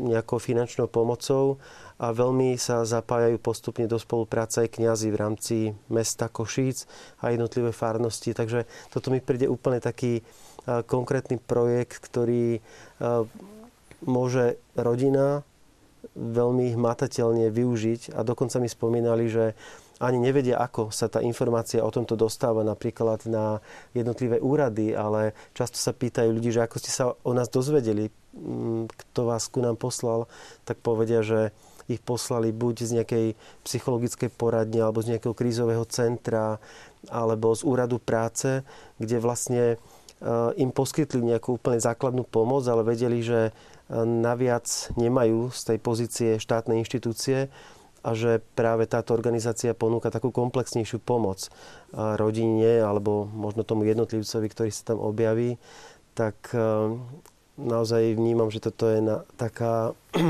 nejakou 0.02 0.42
finančnou 0.42 0.90
pomocou 0.90 1.62
a 2.02 2.10
veľmi 2.10 2.58
sa 2.58 2.82
zapájajú 2.82 3.38
postupne 3.38 3.86
do 3.86 4.02
spolupráce 4.02 4.66
aj 4.66 4.82
kňazi 4.82 5.14
v 5.14 5.20
rámci 5.22 5.58
mesta 5.94 6.26
Košíc 6.26 6.90
a 7.22 7.30
jednotlivé 7.30 7.70
farnosti. 7.70 8.34
Takže 8.34 8.66
toto 8.90 9.14
mi 9.14 9.22
príde 9.22 9.46
úplne 9.46 9.78
taký 9.78 10.26
konkrétny 10.66 11.38
projekt, 11.38 12.02
ktorý 12.02 12.66
môže 14.04 14.58
rodina 14.74 15.46
veľmi 16.18 16.74
hmatateľne 16.74 17.54
využiť 17.54 18.18
a 18.18 18.26
dokonca 18.26 18.58
mi 18.58 18.70
spomínali, 18.70 19.30
že 19.30 19.54
ani 19.98 20.22
nevedia, 20.22 20.62
ako 20.62 20.94
sa 20.94 21.10
tá 21.10 21.26
informácia 21.26 21.82
o 21.82 21.90
tomto 21.90 22.14
dostáva 22.14 22.62
napríklad 22.62 23.26
na 23.26 23.58
jednotlivé 23.98 24.38
úrady, 24.38 24.94
ale 24.94 25.34
často 25.58 25.82
sa 25.82 25.90
pýtajú 25.90 26.30
ľudí, 26.30 26.54
že 26.54 26.62
ako 26.62 26.78
ste 26.78 26.92
sa 26.94 27.18
o 27.18 27.32
nás 27.34 27.50
dozvedeli, 27.50 28.14
mm, 28.38 28.94
kto 28.94 29.22
vás 29.26 29.50
ku 29.50 29.58
nám 29.58 29.78
poslal, 29.82 30.30
tak 30.70 30.78
povedia, 30.86 31.26
že 31.26 31.50
ich 31.88 32.04
poslali 32.04 32.52
buď 32.52 32.76
z 32.84 32.92
nejakej 33.02 33.26
psychologickej 33.64 34.30
poradne 34.36 34.84
alebo 34.84 35.00
z 35.00 35.16
nejakého 35.16 35.32
krízového 35.32 35.88
centra 35.88 36.60
alebo 37.08 37.56
z 37.56 37.64
úradu 37.64 37.98
práce, 37.98 38.62
kde 39.00 39.18
vlastne 39.24 39.64
e, 39.72 39.76
im 40.60 40.70
poskytli 40.76 41.24
nejakú 41.24 41.56
úplne 41.56 41.80
základnú 41.80 42.28
pomoc, 42.28 42.68
ale 42.68 42.84
vedeli, 42.84 43.24
že 43.24 43.50
e, 43.50 43.52
naviac 44.04 44.68
nemajú 45.00 45.48
z 45.56 45.62
tej 45.64 45.78
pozície 45.80 46.30
štátnej 46.44 46.84
inštitúcie 46.84 47.48
a 48.08 48.16
že 48.16 48.40
práve 48.56 48.88
táto 48.88 49.12
organizácia 49.12 49.76
ponúka 49.76 50.08
takú 50.08 50.32
komplexnejšiu 50.32 51.04
pomoc 51.04 51.52
rodine 51.92 52.80
alebo 52.80 53.28
možno 53.28 53.68
tomu 53.68 53.84
jednotlivcovi, 53.84 54.48
ktorý 54.48 54.72
sa 54.72 54.96
tam 54.96 55.04
objaví, 55.04 55.60
tak 56.16 56.56
e, 56.56 56.60
naozaj 57.60 58.16
vnímam, 58.16 58.48
že 58.48 58.64
toto 58.64 58.88
je 58.88 59.04
na, 59.04 59.28
taká 59.36 59.92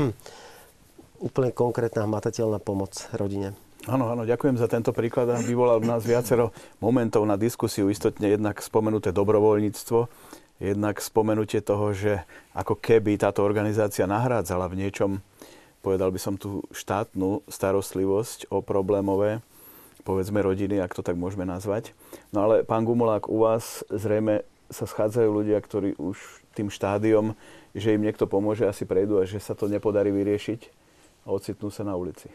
úplne 1.26 1.54
konkrétna 1.54 2.04
hmatateľná 2.04 2.58
pomoc 2.58 2.98
rodine. 3.14 3.54
Áno, 3.86 4.10
áno, 4.10 4.26
ďakujem 4.26 4.58
za 4.58 4.66
tento 4.68 4.92
príklad 4.92 5.30
a 5.32 5.40
vyvolal 5.40 5.80
v 5.80 5.88
nás 5.88 6.02
viacero 6.04 6.52
momentov 6.82 7.24
na 7.24 7.38
diskusiu. 7.38 7.88
Istotne 7.88 8.36
jednak 8.36 8.60
spomenuté 8.60 9.14
dobrovoľníctvo, 9.14 9.98
jednak 10.60 10.98
spomenutie 11.00 11.62
toho, 11.62 11.94
že 11.94 12.26
ako 12.52 12.76
keby 12.76 13.16
táto 13.16 13.40
organizácia 13.46 14.04
nahrádzala 14.04 14.68
v 14.68 14.78
niečom 14.84 15.10
povedal 15.80 16.10
by 16.10 16.20
som 16.20 16.34
tú 16.34 16.66
štátnu 16.74 17.46
starostlivosť 17.46 18.50
o 18.50 18.60
problémové, 18.60 19.40
povedzme 20.02 20.40
rodiny, 20.40 20.80
ak 20.80 20.96
to 20.96 21.02
tak 21.04 21.14
môžeme 21.14 21.44
nazvať. 21.44 21.92
No 22.32 22.48
ale 22.48 22.64
pán 22.64 22.84
Gumulák, 22.88 23.28
u 23.28 23.44
vás 23.44 23.84
zrejme 23.92 24.42
sa 24.68 24.84
schádzajú 24.84 25.28
ľudia, 25.32 25.58
ktorí 25.60 25.96
už 25.96 26.16
tým 26.52 26.68
štádiom, 26.68 27.32
že 27.72 27.94
im 27.96 28.04
niekto 28.04 28.28
pomôže, 28.28 28.68
asi 28.68 28.84
prejdú 28.84 29.20
a 29.20 29.28
že 29.28 29.40
sa 29.40 29.56
to 29.56 29.68
nepodarí 29.68 30.12
vyriešiť 30.12 30.60
a 31.24 31.28
ocitnú 31.32 31.72
sa 31.72 31.84
na 31.84 31.96
ulici. 31.96 32.28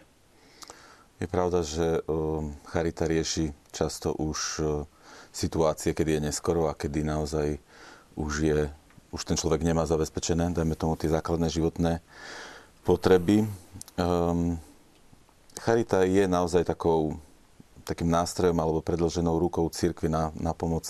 Je 1.21 1.29
pravda, 1.29 1.61
že 1.61 2.01
um, 2.09 2.57
Charita 2.67 3.05
rieši 3.05 3.53
často 3.69 4.17
už 4.17 4.39
uh, 4.59 4.65
situácie, 5.29 5.93
kedy 5.93 6.17
je 6.17 6.25
neskoro 6.29 6.69
a 6.69 6.77
kedy 6.77 7.05
naozaj 7.05 7.61
už 8.17 8.33
je 8.41 8.59
už 9.13 9.29
ten 9.29 9.37
človek 9.37 9.61
nemá 9.61 9.85
zabezpečené, 9.85 10.57
dajme 10.57 10.73
tomu 10.73 10.97
tie 10.97 11.05
základné 11.05 11.45
životné 11.53 12.01
potreby. 12.83 13.47
Um, 13.95 14.59
Charita 15.59 16.03
je 16.03 16.27
naozaj 16.27 16.67
takou, 16.67 17.15
takým 17.87 18.11
nástrojom 18.11 18.59
alebo 18.59 18.83
predloženou 18.83 19.39
rukou 19.39 19.63
církvy 19.71 20.11
na, 20.11 20.35
na 20.35 20.51
pomoc 20.51 20.85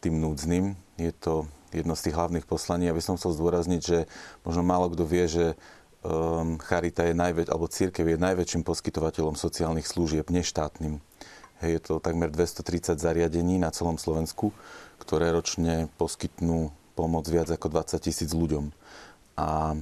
tým 0.00 0.16
núdznym. 0.16 0.72
Je 0.96 1.12
to 1.12 1.44
jedno 1.70 1.92
z 1.92 2.08
tých 2.08 2.16
hlavných 2.16 2.48
poslaní. 2.48 2.88
Ja 2.88 2.96
by 2.96 3.02
som 3.04 3.14
chcel 3.20 3.36
zdôrazniť, 3.36 3.80
že 3.84 3.98
možno 4.42 4.64
málo 4.64 4.88
kto 4.88 5.04
vie, 5.04 5.24
že 5.28 5.46
um, 6.00 6.56
Charita 6.58 7.04
je 7.04 7.14
najväč, 7.14 7.46
alebo 7.52 7.70
církev 7.70 8.08
je 8.08 8.18
najväčším 8.18 8.64
poskytovateľom 8.64 9.36
sociálnych 9.36 9.86
služieb, 9.86 10.32
neštátnym. 10.32 10.98
Hej, 11.60 11.70
je 11.76 11.80
to 11.84 11.94
takmer 12.00 12.32
230 12.32 12.96
zariadení 12.96 13.60
na 13.60 13.68
celom 13.68 14.00
Slovensku, 14.00 14.56
ktoré 14.96 15.28
ročne 15.28 15.92
poskytnú 16.00 16.72
pomoc 16.96 17.28
viac 17.28 17.52
ako 17.52 17.68
20 17.68 18.00
tisíc 18.00 18.32
ľuďom. 18.32 18.72
A 19.36 19.76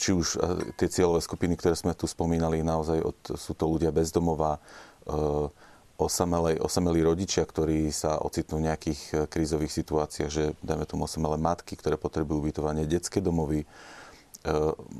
či 0.00 0.16
už 0.16 0.28
e, 0.34 0.72
tie 0.80 0.88
cieľové 0.88 1.20
skupiny, 1.20 1.60
ktoré 1.60 1.76
sme 1.76 1.92
tu 1.92 2.08
spomínali, 2.08 2.64
naozaj 2.64 3.04
od, 3.04 3.18
sú 3.36 3.52
to 3.52 3.68
ľudia 3.68 3.92
bezdomová, 3.92 4.56
e, 4.56 4.60
osamelej, 6.00 6.56
osamelí 6.64 7.04
rodičia, 7.04 7.44
ktorí 7.44 7.92
sa 7.92 8.16
ocitnú 8.16 8.64
v 8.64 8.72
nejakých 8.72 9.00
e, 9.12 9.14
krízových 9.28 9.76
situáciách, 9.76 10.30
že 10.32 10.56
dajme 10.64 10.88
tomu 10.88 11.04
osamelé 11.04 11.36
matky, 11.36 11.76
ktoré 11.76 12.00
potrebujú 12.00 12.48
ubytovanie, 12.48 12.88
detské 12.88 13.20
domovy, 13.20 13.68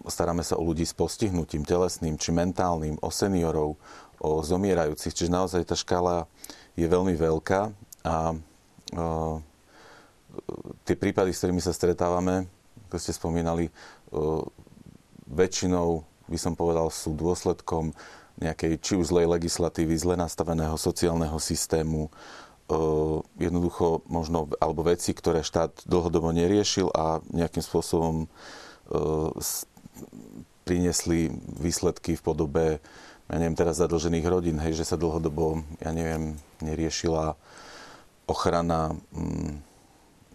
staráme 0.05 0.45
sa 0.45 0.61
o 0.61 0.67
ľudí 0.69 0.85
s 0.85 0.93
postihnutím 0.93 1.65
telesným 1.65 2.21
či 2.21 2.29
mentálnym, 2.29 3.01
o 3.01 3.09
seniorov, 3.09 3.81
o 4.21 4.31
zomierajúcich. 4.45 5.17
Čiže 5.17 5.33
naozaj 5.33 5.65
tá 5.65 5.73
škála 5.73 6.29
je 6.77 6.85
veľmi 6.85 7.17
veľká 7.17 7.73
a 8.05 8.37
tie 10.85 10.93
prípady, 10.93 11.33
s 11.33 11.41
ktorými 11.41 11.65
sa 11.65 11.73
stretávame, 11.73 12.45
ako 12.93 13.01
ste 13.01 13.17
spomínali, 13.17 13.73
väčšinou, 15.31 16.05
by 16.27 16.39
som 16.39 16.59
povedal, 16.59 16.91
sú 16.91 17.15
dôsledkom 17.15 17.95
nejakej 18.41 18.81
či 18.81 18.93
už 18.97 19.13
zlej 19.13 19.27
legislatívy, 19.29 19.95
zle 20.01 20.15
nastaveného 20.17 20.75
sociálneho 20.75 21.37
systému, 21.37 22.09
jednoducho 23.37 24.07
možno, 24.07 24.47
alebo 24.63 24.87
veci, 24.87 25.11
ktoré 25.11 25.43
štát 25.43 25.85
dlhodobo 25.91 26.31
neriešil 26.31 26.89
a 26.95 27.19
nejakým 27.35 27.63
spôsobom 27.63 28.31
priniesli 30.63 31.35
výsledky 31.59 32.15
v 32.15 32.23
podobe, 32.23 32.67
ja 33.31 33.37
neviem, 33.39 33.59
teraz 33.59 33.79
zadlžených 33.79 34.27
rodín, 34.27 34.59
hej, 34.59 34.75
že 34.75 34.87
sa 34.87 34.99
dlhodobo, 34.99 35.63
ja 35.79 35.91
neviem, 35.95 36.35
neriešila 36.63 37.39
ochrana 38.27 38.95
mm, 39.15 39.51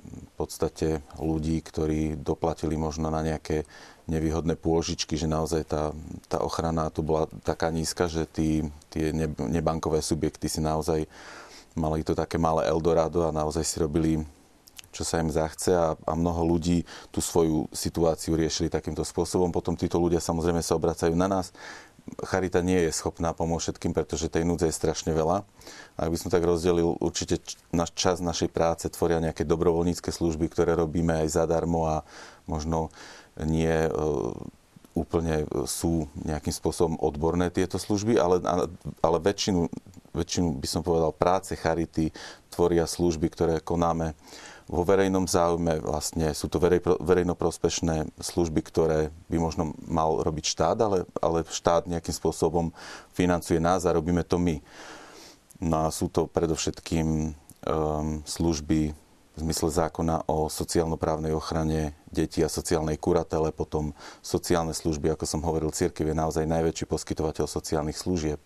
v 0.06 0.32
podstate 0.36 1.04
ľudí, 1.20 1.60
ktorí 1.64 2.20
doplatili 2.20 2.76
možno 2.76 3.08
na 3.12 3.24
nejaké 3.24 3.64
nevýhodné 4.06 4.54
pôžičky, 4.58 5.18
že 5.18 5.26
naozaj 5.26 5.66
tá, 5.66 5.92
tá 6.30 6.38
ochrana 6.42 6.94
tu 6.94 7.02
bola 7.02 7.26
taká 7.42 7.74
nízka, 7.74 8.06
že 8.06 8.30
tí, 8.30 8.62
tie 8.94 9.10
nebankové 9.38 10.02
subjekty 10.02 10.46
si 10.46 10.62
naozaj 10.62 11.10
mali 11.76 12.06
to 12.06 12.16
také 12.16 12.40
malé 12.40 12.70
Eldorado 12.70 13.28
a 13.28 13.36
naozaj 13.36 13.64
si 13.66 13.78
robili 13.82 14.24
čo 14.96 15.04
sa 15.04 15.20
im 15.20 15.28
zachce 15.28 15.76
a, 15.76 15.92
a 16.08 16.16
mnoho 16.16 16.56
ľudí 16.56 16.88
tú 17.12 17.20
svoju 17.20 17.68
situáciu 17.76 18.40
riešili 18.40 18.72
takýmto 18.72 19.04
spôsobom. 19.04 19.52
Potom 19.52 19.76
títo 19.76 20.00
ľudia 20.00 20.24
samozrejme 20.24 20.64
sa 20.64 20.80
obracajú 20.80 21.12
na 21.20 21.28
nás. 21.28 21.52
Charita 22.24 22.64
nie 22.64 22.80
je 22.80 22.96
schopná 22.96 23.36
pomôcť 23.36 23.76
všetkým, 23.76 23.92
pretože 23.92 24.32
tej 24.32 24.48
núdze 24.48 24.72
je 24.72 24.80
strašne 24.80 25.12
veľa. 25.12 25.44
Ak 26.00 26.08
by 26.08 26.16
som 26.16 26.32
tak 26.32 26.48
rozdelil, 26.48 26.96
určite 27.04 27.44
náš 27.76 27.92
čas 27.92 28.24
našej 28.24 28.48
práce 28.56 28.88
tvoria 28.88 29.20
nejaké 29.20 29.44
dobrovoľnícke 29.44 30.16
služby, 30.16 30.48
ktoré 30.48 30.80
robíme 30.80 31.12
aj 31.12 31.44
zadarmo 31.44 31.92
a 31.92 32.08
možno 32.48 32.88
nie 33.44 33.68
e, 33.68 33.92
úplne 34.96 35.44
sú 35.68 36.08
nejakým 36.24 36.56
spôsobom 36.56 36.96
odborné 37.04 37.52
tieto 37.52 37.76
služby, 37.76 38.16
ale, 38.16 38.40
ale 39.04 39.18
väčšinu, 39.20 39.68
väčšinu, 40.16 40.56
by 40.56 40.68
som 40.72 40.82
povedal, 40.82 41.12
práce 41.12 41.52
Charity 41.60 42.16
tvoria 42.48 42.88
služby, 42.88 43.28
ktoré 43.28 43.60
konáme 43.60 44.16
vo 44.66 44.82
verejnom 44.82 45.28
záujme. 45.28 45.84
Vlastne 45.84 46.32
sú 46.32 46.48
to 46.48 46.58
verej, 46.58 46.82
verejnoprospešné 46.82 48.18
služby, 48.18 48.62
ktoré 48.66 49.14
by 49.30 49.38
možno 49.38 49.76
mal 49.86 50.24
robiť 50.24 50.46
štát, 50.48 50.78
ale, 50.80 51.04
ale 51.20 51.46
štát 51.46 51.86
nejakým 51.86 52.16
spôsobom 52.16 52.72
financuje 53.14 53.60
nás 53.62 53.86
a 53.86 53.94
robíme 53.94 54.26
to 54.26 54.40
my. 54.42 54.64
No 55.62 55.88
a 55.88 55.94
sú 55.94 56.08
to 56.08 56.28
predovšetkým 56.28 57.08
um, 57.08 58.24
služby 58.26 58.96
v 59.36 59.40
zmysle 59.44 59.68
zákona 59.68 60.32
o 60.32 60.48
sociálno-právnej 60.48 61.36
ochrane 61.36 61.92
detí 62.08 62.40
a 62.40 62.52
sociálnej 62.52 62.96
kuratele, 62.96 63.52
potom 63.52 63.92
sociálne 64.24 64.72
služby, 64.72 65.12
ako 65.12 65.28
som 65.28 65.44
hovoril, 65.44 65.76
církev 65.76 66.08
je 66.08 66.16
naozaj 66.16 66.48
najväčší 66.48 66.88
poskytovateľ 66.88 67.46
sociálnych 67.46 68.00
služieb, 68.00 68.40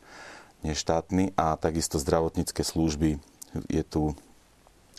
neštátny 0.65 1.37
a 1.37 1.53
takisto 1.55 2.01
zdravotnícke 2.01 2.65
služby. 2.65 3.21
Je 3.69 3.83
tu 3.85 4.17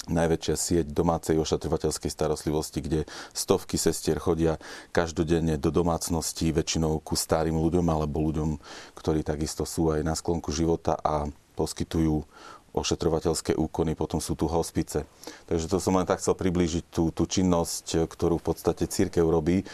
najväčšia 0.09 0.57
sieť 0.57 0.87
domácej 0.95 1.37
ošetrovateľskej 1.37 2.09
starostlivosti, 2.09 2.81
kde 2.81 3.01
stovky 3.37 3.77
sestier 3.77 4.17
chodia 4.17 4.57
každodenne 4.97 5.61
do 5.61 5.69
domácností, 5.69 6.55
väčšinou 6.57 7.05
ku 7.05 7.19
starým 7.19 7.59
ľuďom 7.59 7.85
alebo 7.93 8.25
ľuďom, 8.25 8.57
ktorí 8.97 9.21
takisto 9.21 9.69
sú 9.69 9.93
aj 9.93 10.01
na 10.01 10.17
sklonku 10.17 10.49
života 10.55 10.97
a 10.97 11.29
poskytujú 11.59 12.25
ošetrovateľské 12.71 13.59
úkony, 13.59 13.99
potom 13.99 14.23
sú 14.23 14.39
tu 14.39 14.47
hospice. 14.47 15.05
Takže 15.51 15.67
to 15.67 15.83
som 15.83 15.99
len 15.99 16.07
tak 16.07 16.23
chcel 16.23 16.39
priblížiť 16.39 16.85
tú, 16.91 17.11
tú 17.11 17.27
činnosť, 17.27 18.07
ktorú 18.07 18.39
v 18.39 18.47
podstate 18.55 18.87
církev 18.87 19.27
robí. 19.27 19.67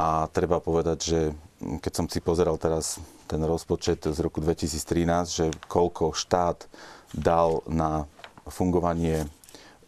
A 0.00 0.30
treba 0.32 0.62
povedať, 0.62 0.98
že 1.02 1.20
keď 1.60 1.92
som 1.92 2.06
si 2.08 2.24
pozeral 2.24 2.56
teraz 2.56 2.96
ten 3.28 3.42
rozpočet 3.42 4.06
z 4.06 4.18
roku 4.22 4.40
2013, 4.40 5.28
že 5.28 5.46
koľko 5.68 6.16
štát 6.16 6.64
dal 7.12 7.60
na 7.68 8.08
fungovanie 8.48 9.28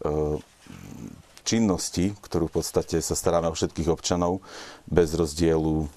E, 0.03 0.09
činnosti, 1.43 2.15
ktorú 2.23 2.47
v 2.49 2.63
podstate 2.63 3.03
sa 3.03 3.13
staráme 3.13 3.51
o 3.51 3.55
všetkých 3.55 3.91
občanov, 3.91 4.41
bez 4.87 5.13
rozdielu, 5.13 5.85
e, 5.85 5.87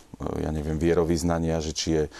ja 0.42 0.50
neviem, 0.50 0.76
vierovýznania, 0.76 1.62
že 1.62 1.72
či 1.72 1.88
je 1.94 2.04
e, 2.06 2.10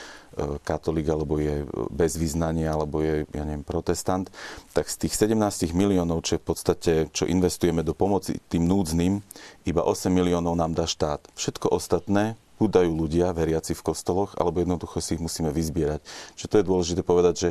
katolík, 0.63 1.11
alebo 1.11 1.43
je 1.43 1.67
bez 1.91 2.15
význania, 2.17 2.73
alebo 2.73 3.03
je, 3.03 3.27
ja 3.35 3.45
neviem, 3.45 3.67
protestant, 3.67 4.31
tak 4.73 4.87
z 4.87 5.07
tých 5.07 5.15
17 5.19 5.75
miliónov, 5.75 6.23
čo 6.23 6.39
je 6.39 6.43
v 6.43 6.47
podstate, 6.47 6.93
čo 7.11 7.27
investujeme 7.27 7.83
do 7.83 7.93
pomoci 7.93 8.39
tým 8.49 8.65
núdznym, 8.65 9.21
iba 9.67 9.83
8 9.83 10.09
miliónov 10.09 10.55
nám 10.55 10.73
dá 10.73 10.87
štát. 10.87 11.21
Všetko 11.35 11.75
ostatné 11.75 12.39
dajú 12.65 12.89
ľudia, 12.89 13.37
veriaci 13.37 13.77
v 13.77 13.85
kostoloch, 13.85 14.33
alebo 14.41 14.65
jednoducho 14.65 15.05
si 15.05 15.21
ich 15.21 15.23
musíme 15.23 15.53
vyzbierať. 15.53 16.01
Čo 16.41 16.49
to 16.49 16.57
je 16.57 16.65
dôležité 16.65 17.05
povedať, 17.05 17.35
že 17.37 17.51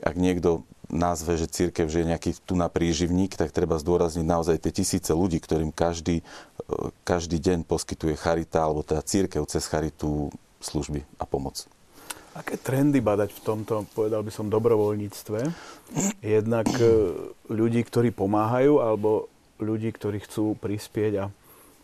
ak 0.00 0.16
niekto 0.16 0.64
názve, 0.92 1.40
že 1.40 1.48
církev 1.48 1.88
že 1.88 2.04
je 2.04 2.10
nejaký 2.12 2.30
tu 2.44 2.54
na 2.54 2.68
príživník, 2.68 3.34
tak 3.34 3.50
treba 3.50 3.80
zdôrazniť 3.80 4.26
naozaj 4.28 4.56
tie 4.60 4.72
tisíce 4.72 5.10
ľudí, 5.10 5.40
ktorým 5.40 5.72
každý, 5.72 6.20
e, 6.20 6.24
každý 7.02 7.40
deň 7.40 7.64
poskytuje 7.64 8.14
charita, 8.20 8.64
alebo 8.64 8.84
teda 8.84 9.00
církev 9.00 9.48
cez 9.48 9.64
charitu 9.64 10.28
služby 10.60 11.02
a 11.16 11.24
pomoc. 11.24 11.64
Aké 12.32 12.56
trendy 12.56 13.04
badať 13.04 13.32
v 13.32 13.40
tomto, 13.44 13.84
povedal 13.92 14.24
by 14.24 14.32
som, 14.32 14.48
dobrovoľníctve? 14.48 15.40
Jednak 16.24 16.68
e, 16.76 17.12
ľudí, 17.48 17.80
ktorí 17.84 18.12
pomáhajú, 18.12 18.80
alebo 18.80 19.28
ľudí, 19.60 19.92
ktorí 19.92 20.24
chcú 20.24 20.56
prispieť 20.60 21.12
a 21.20 21.24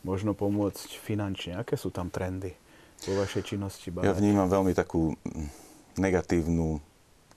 možno 0.04 0.32
pomôcť 0.32 1.00
finančne. 1.00 1.60
Aké 1.60 1.76
sú 1.76 1.92
tam 1.92 2.08
trendy 2.08 2.56
vo 3.04 3.12
vašej 3.20 3.56
činnosti? 3.56 3.92
Badať? 3.92 4.08
Ja 4.08 4.16
vnímam 4.16 4.48
veľmi 4.48 4.72
takú 4.72 5.12
negatívnu 6.00 6.80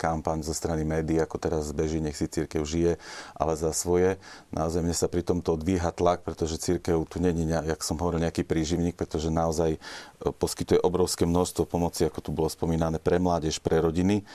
kampaň 0.02 0.42
zo 0.42 0.58
strany 0.58 0.82
médií, 0.82 1.22
ako 1.22 1.38
teraz 1.38 1.70
beží, 1.70 2.02
nech 2.02 2.18
si 2.18 2.26
církev 2.26 2.66
žije, 2.66 2.98
ale 3.38 3.54
za 3.54 3.70
svoje. 3.70 4.18
Naozaj 4.50 4.82
mne 4.82 4.96
sa 4.98 5.06
pri 5.06 5.22
tomto 5.22 5.54
odvíha 5.54 5.94
tlak, 5.94 6.26
pretože 6.26 6.58
církev 6.58 7.06
tu 7.06 7.22
není, 7.22 7.46
jak 7.46 7.86
som 7.86 8.02
hovoril, 8.02 8.26
nejaký 8.26 8.42
príživník, 8.42 8.98
pretože 8.98 9.30
naozaj 9.30 9.78
e, 9.78 9.80
poskytuje 10.34 10.82
obrovské 10.82 11.30
množstvo 11.30 11.70
pomoci, 11.70 12.10
ako 12.10 12.20
tu 12.26 12.30
bolo 12.34 12.50
spomínané, 12.50 12.98
pre 12.98 13.22
mládež, 13.22 13.62
pre 13.62 13.78
rodiny. 13.78 14.26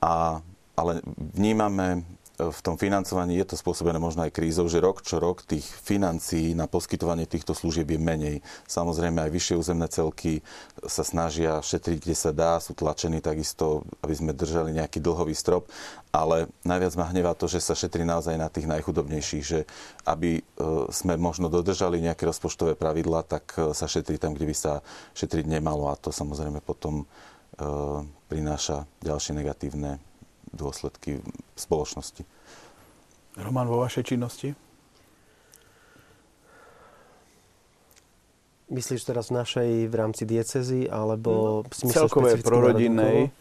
A, 0.00 0.40
ale 0.72 1.04
vnímame 1.36 2.08
v 2.38 2.60
tom 2.62 2.78
financovaní 2.78 3.42
je 3.42 3.50
to 3.50 3.56
spôsobené 3.58 3.98
možno 3.98 4.22
aj 4.22 4.30
krízou, 4.30 4.70
že 4.70 4.78
rok 4.78 5.02
čo 5.02 5.18
rok 5.18 5.42
tých 5.42 5.66
financií 5.66 6.54
na 6.54 6.70
poskytovanie 6.70 7.26
týchto 7.26 7.50
služieb 7.50 7.90
je 7.90 7.98
menej. 7.98 8.36
Samozrejme 8.70 9.18
aj 9.26 9.34
vyššie 9.34 9.54
územné 9.58 9.90
celky 9.90 10.38
sa 10.86 11.02
snažia 11.02 11.58
šetriť, 11.58 11.98
kde 11.98 12.14
sa 12.14 12.30
dá, 12.30 12.62
sú 12.62 12.78
tlačení 12.78 13.18
takisto, 13.18 13.82
aby 14.06 14.14
sme 14.14 14.30
držali 14.38 14.70
nejaký 14.70 15.02
dlhový 15.02 15.34
strop, 15.34 15.66
ale 16.14 16.46
najviac 16.62 16.94
ma 16.94 17.10
hnevá 17.10 17.34
to, 17.34 17.50
že 17.50 17.58
sa 17.58 17.74
šetrí 17.74 18.06
naozaj 18.06 18.38
na 18.38 18.46
tých 18.46 18.70
najchudobnejších, 18.70 19.44
že 19.44 19.66
aby 20.06 20.38
e, 20.38 20.42
sme 20.94 21.18
možno 21.18 21.50
dodržali 21.50 21.98
nejaké 21.98 22.22
rozpočtové 22.22 22.78
pravidla, 22.78 23.26
tak 23.26 23.50
e, 23.58 23.74
sa 23.74 23.90
šetrí 23.90 24.14
tam, 24.14 24.38
kde 24.38 24.46
by 24.46 24.54
sa 24.54 24.72
šetriť 25.18 25.42
nemalo 25.42 25.90
a 25.90 25.98
to 25.98 26.14
samozrejme 26.14 26.62
potom 26.62 27.02
e, 27.02 27.04
prináša 28.30 28.86
ďalšie 29.02 29.34
negatívne 29.42 29.98
dôsledky 30.52 31.20
spoločnosti. 31.54 32.22
Roman, 33.38 33.70
vo 33.70 33.82
vašej 33.82 34.14
činnosti? 34.14 34.50
Myslíš 38.68 39.08
teraz 39.08 39.32
v 39.32 39.40
našej 39.40 39.70
v 39.88 39.94
rámci 39.96 40.28
diecezy 40.28 40.92
alebo 40.92 41.64
v 41.64 41.72
smysle 41.72 42.04
celkové 42.04 42.36
prorodinnej? 42.44 43.32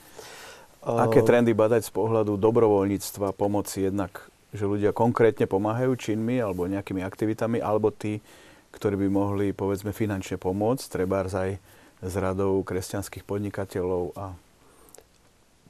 Aké 0.88 1.20
trendy 1.20 1.52
badať 1.52 1.84
z 1.84 1.91
pohľadu 1.91 2.39
dobrovoľníctva, 2.39 3.36
pomoci 3.36 3.91
jednak, 3.91 4.32
že 4.56 4.63
ľudia 4.63 4.96
konkrétne 4.96 5.43
pomáhajú 5.43 6.00
činmi 6.00 6.39
alebo 6.39 6.63
nejakými 6.63 7.04
aktivitami, 7.04 7.60
alebo 7.60 7.91
tí, 7.91 8.24
ktorí 8.72 8.96
by 8.96 9.08
mohli, 9.12 9.46
povedzme, 9.52 9.91
finančne 9.91 10.39
pomôcť, 10.39 10.86
treba 10.88 11.28
aj 11.28 11.60
s 12.00 12.13
radou 12.15 12.63
kresťanských 12.63 13.28
podnikateľov 13.28 14.15
a 14.15 14.32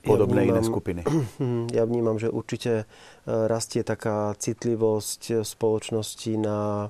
podobné 0.07 0.39
ja 0.41 0.45
vnímam, 0.47 0.57
iné 0.57 0.61
skupiny? 0.63 1.01
Ja 1.77 1.83
vnímam, 1.83 2.17
že 2.17 2.31
určite 2.31 2.73
e, 2.81 2.85
rastie 3.27 3.83
taká 3.83 4.31
citlivosť 4.39 5.43
spoločnosti 5.43 6.33
na 6.39 6.89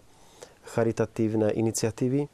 charitatívne 0.70 1.52
iniciatívy. 1.52 2.22
E, 2.24 2.30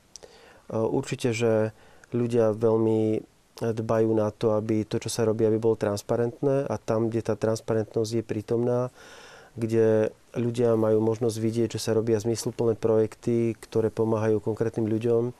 určite, 0.75 1.31
že 1.31 1.71
ľudia 2.13 2.53
veľmi 2.53 3.23
dbajú 3.61 4.09
na 4.17 4.33
to, 4.33 4.57
aby 4.57 4.83
to, 4.83 4.97
čo 4.97 5.13
sa 5.13 5.23
robí, 5.23 5.45
aby 5.45 5.61
bolo 5.61 5.77
transparentné 5.77 6.65
a 6.65 6.75
tam, 6.81 7.07
kde 7.07 7.21
tá 7.21 7.37
transparentnosť 7.37 8.11
je 8.19 8.23
prítomná, 8.25 8.89
kde 9.53 10.09
ľudia 10.33 10.73
majú 10.73 10.97
možnosť 10.97 11.37
vidieť, 11.37 11.69
že 11.77 11.83
sa 11.83 11.93
robia 11.93 12.17
zmysluplné 12.17 12.73
projekty, 12.73 13.53
ktoré 13.61 13.93
pomáhajú 13.93 14.41
konkrétnym 14.41 14.89
ľuďom, 14.89 15.31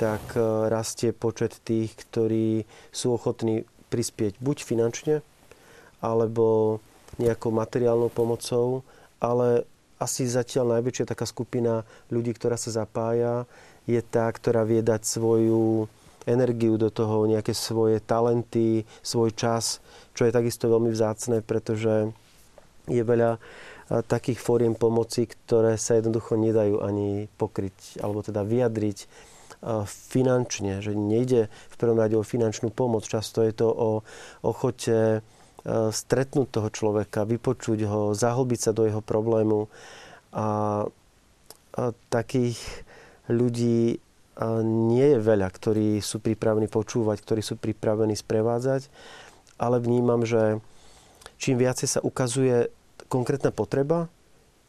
tak 0.00 0.32
e, 0.32 0.40
rastie 0.72 1.12
počet 1.12 1.60
tých, 1.60 1.92
ktorí 2.08 2.64
sú 2.88 3.12
ochotní 3.12 3.68
prispieť 3.90 4.38
buď 4.38 4.56
finančne, 4.62 5.16
alebo 6.00 6.78
nejakou 7.18 7.52
materiálnou 7.52 8.08
pomocou, 8.08 8.86
ale 9.20 9.68
asi 10.00 10.24
zatiaľ 10.24 10.80
najväčšia 10.80 11.12
taká 11.12 11.28
skupina 11.28 11.84
ľudí, 12.08 12.32
ktorá 12.32 12.56
sa 12.56 12.72
zapája, 12.72 13.44
je 13.84 14.00
tá, 14.00 14.30
ktorá 14.32 14.64
vie 14.64 14.80
dať 14.80 15.04
svoju 15.04 15.90
energiu 16.24 16.80
do 16.80 16.88
toho, 16.88 17.28
nejaké 17.28 17.52
svoje 17.52 18.00
talenty, 18.00 18.88
svoj 19.04 19.34
čas, 19.36 19.84
čo 20.16 20.24
je 20.24 20.32
takisto 20.32 20.72
veľmi 20.72 20.88
vzácne, 20.88 21.44
pretože 21.44 22.12
je 22.88 23.02
veľa 23.02 23.36
takých 24.06 24.38
fóriem 24.38 24.78
pomoci, 24.78 25.26
ktoré 25.26 25.74
sa 25.74 25.98
jednoducho 25.98 26.38
nedajú 26.38 26.80
ani 26.80 27.26
pokryť, 27.36 28.00
alebo 28.00 28.22
teda 28.22 28.46
vyjadriť 28.46 28.98
finančne, 29.84 30.80
že 30.80 30.96
nejde 30.96 31.52
v 31.52 31.76
prvom 31.76 32.00
rade 32.00 32.16
o 32.16 32.24
finančnú 32.24 32.72
pomoc. 32.72 33.04
Často 33.04 33.44
je 33.44 33.52
to 33.52 33.68
o 33.68 33.90
ochote 34.40 35.20
stretnúť 35.92 36.48
toho 36.48 36.68
človeka, 36.72 37.28
vypočuť 37.28 37.84
ho, 37.84 38.16
zahlbiť 38.16 38.60
sa 38.60 38.72
do 38.72 38.88
jeho 38.88 39.04
problému. 39.04 39.68
A, 40.32 40.46
a 41.76 41.82
takých 42.08 42.56
ľudí 43.28 44.00
nie 44.64 45.06
je 45.12 45.18
veľa, 45.20 45.48
ktorí 45.52 46.00
sú 46.00 46.24
pripravení 46.24 46.64
počúvať, 46.64 47.20
ktorí 47.20 47.44
sú 47.44 47.60
pripravení 47.60 48.16
sprevádzať, 48.16 48.88
ale 49.60 49.76
vnímam, 49.84 50.24
že 50.24 50.64
čím 51.36 51.60
viacej 51.60 51.88
sa 51.88 52.00
ukazuje 52.00 52.72
konkrétna 53.12 53.52
potreba, 53.52 54.08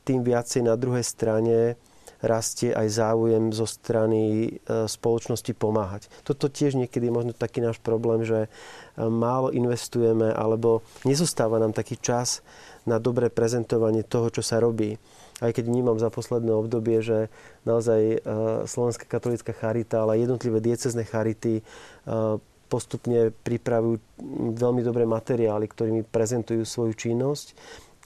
tým 0.04 0.28
viacej 0.28 0.68
na 0.68 0.76
druhej 0.76 1.08
strane 1.08 1.80
rastie 2.22 2.70
aj 2.72 2.88
záujem 2.90 3.50
zo 3.52 3.66
strany 3.66 4.22
e, 4.22 4.50
spoločnosti 4.86 5.52
pomáhať. 5.58 6.08
Toto 6.22 6.48
tiež 6.48 6.78
niekedy 6.78 7.10
je 7.10 7.14
možno 7.14 7.34
taký 7.34 7.60
náš 7.66 7.82
problém, 7.82 8.22
že 8.22 8.46
e, 8.46 8.50
málo 9.02 9.50
investujeme 9.50 10.30
alebo 10.30 10.86
nezostáva 11.04 11.58
nám 11.58 11.74
taký 11.74 11.98
čas 11.98 12.46
na 12.86 13.02
dobré 13.02 13.34
prezentovanie 13.34 14.06
toho, 14.06 14.30
čo 14.30 14.46
sa 14.46 14.62
robí. 14.62 15.02
Aj 15.42 15.50
keď 15.50 15.74
vnímam 15.74 15.98
za 15.98 16.14
posledné 16.14 16.54
obdobie, 16.54 17.02
že 17.02 17.34
naozaj 17.66 18.02
e, 18.02 18.18
Slovenská 18.70 19.10
katolická 19.10 19.58
charita, 19.58 20.06
ale 20.06 20.22
jednotlivé 20.22 20.62
diecezne 20.62 21.04
charity 21.06 21.66
postupne 22.72 23.36
pripravujú 23.44 24.00
veľmi 24.56 24.80
dobré 24.80 25.04
materiály, 25.04 25.68
ktorými 25.68 26.08
prezentujú 26.08 26.64
svoju 26.64 26.96
činnosť 26.96 27.52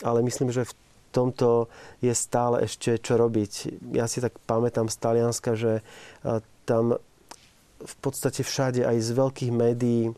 ale 0.04 0.20
myslím, 0.28 0.52
že 0.52 0.68
v 0.68 0.76
tomto 1.16 1.72
je 2.04 2.12
stále 2.12 2.68
ešte 2.68 3.00
čo 3.00 3.16
robiť. 3.16 3.80
Ja 3.96 4.12
si 4.12 4.20
tak 4.20 4.36
pamätám 4.44 4.92
z 4.92 4.98
Talianska, 5.00 5.56
že 5.56 5.80
tam 6.68 7.00
v 7.80 7.96
podstate 8.04 8.44
všade 8.44 8.84
aj 8.84 8.98
z 9.00 9.10
veľkých 9.16 9.52
médií, 9.56 10.12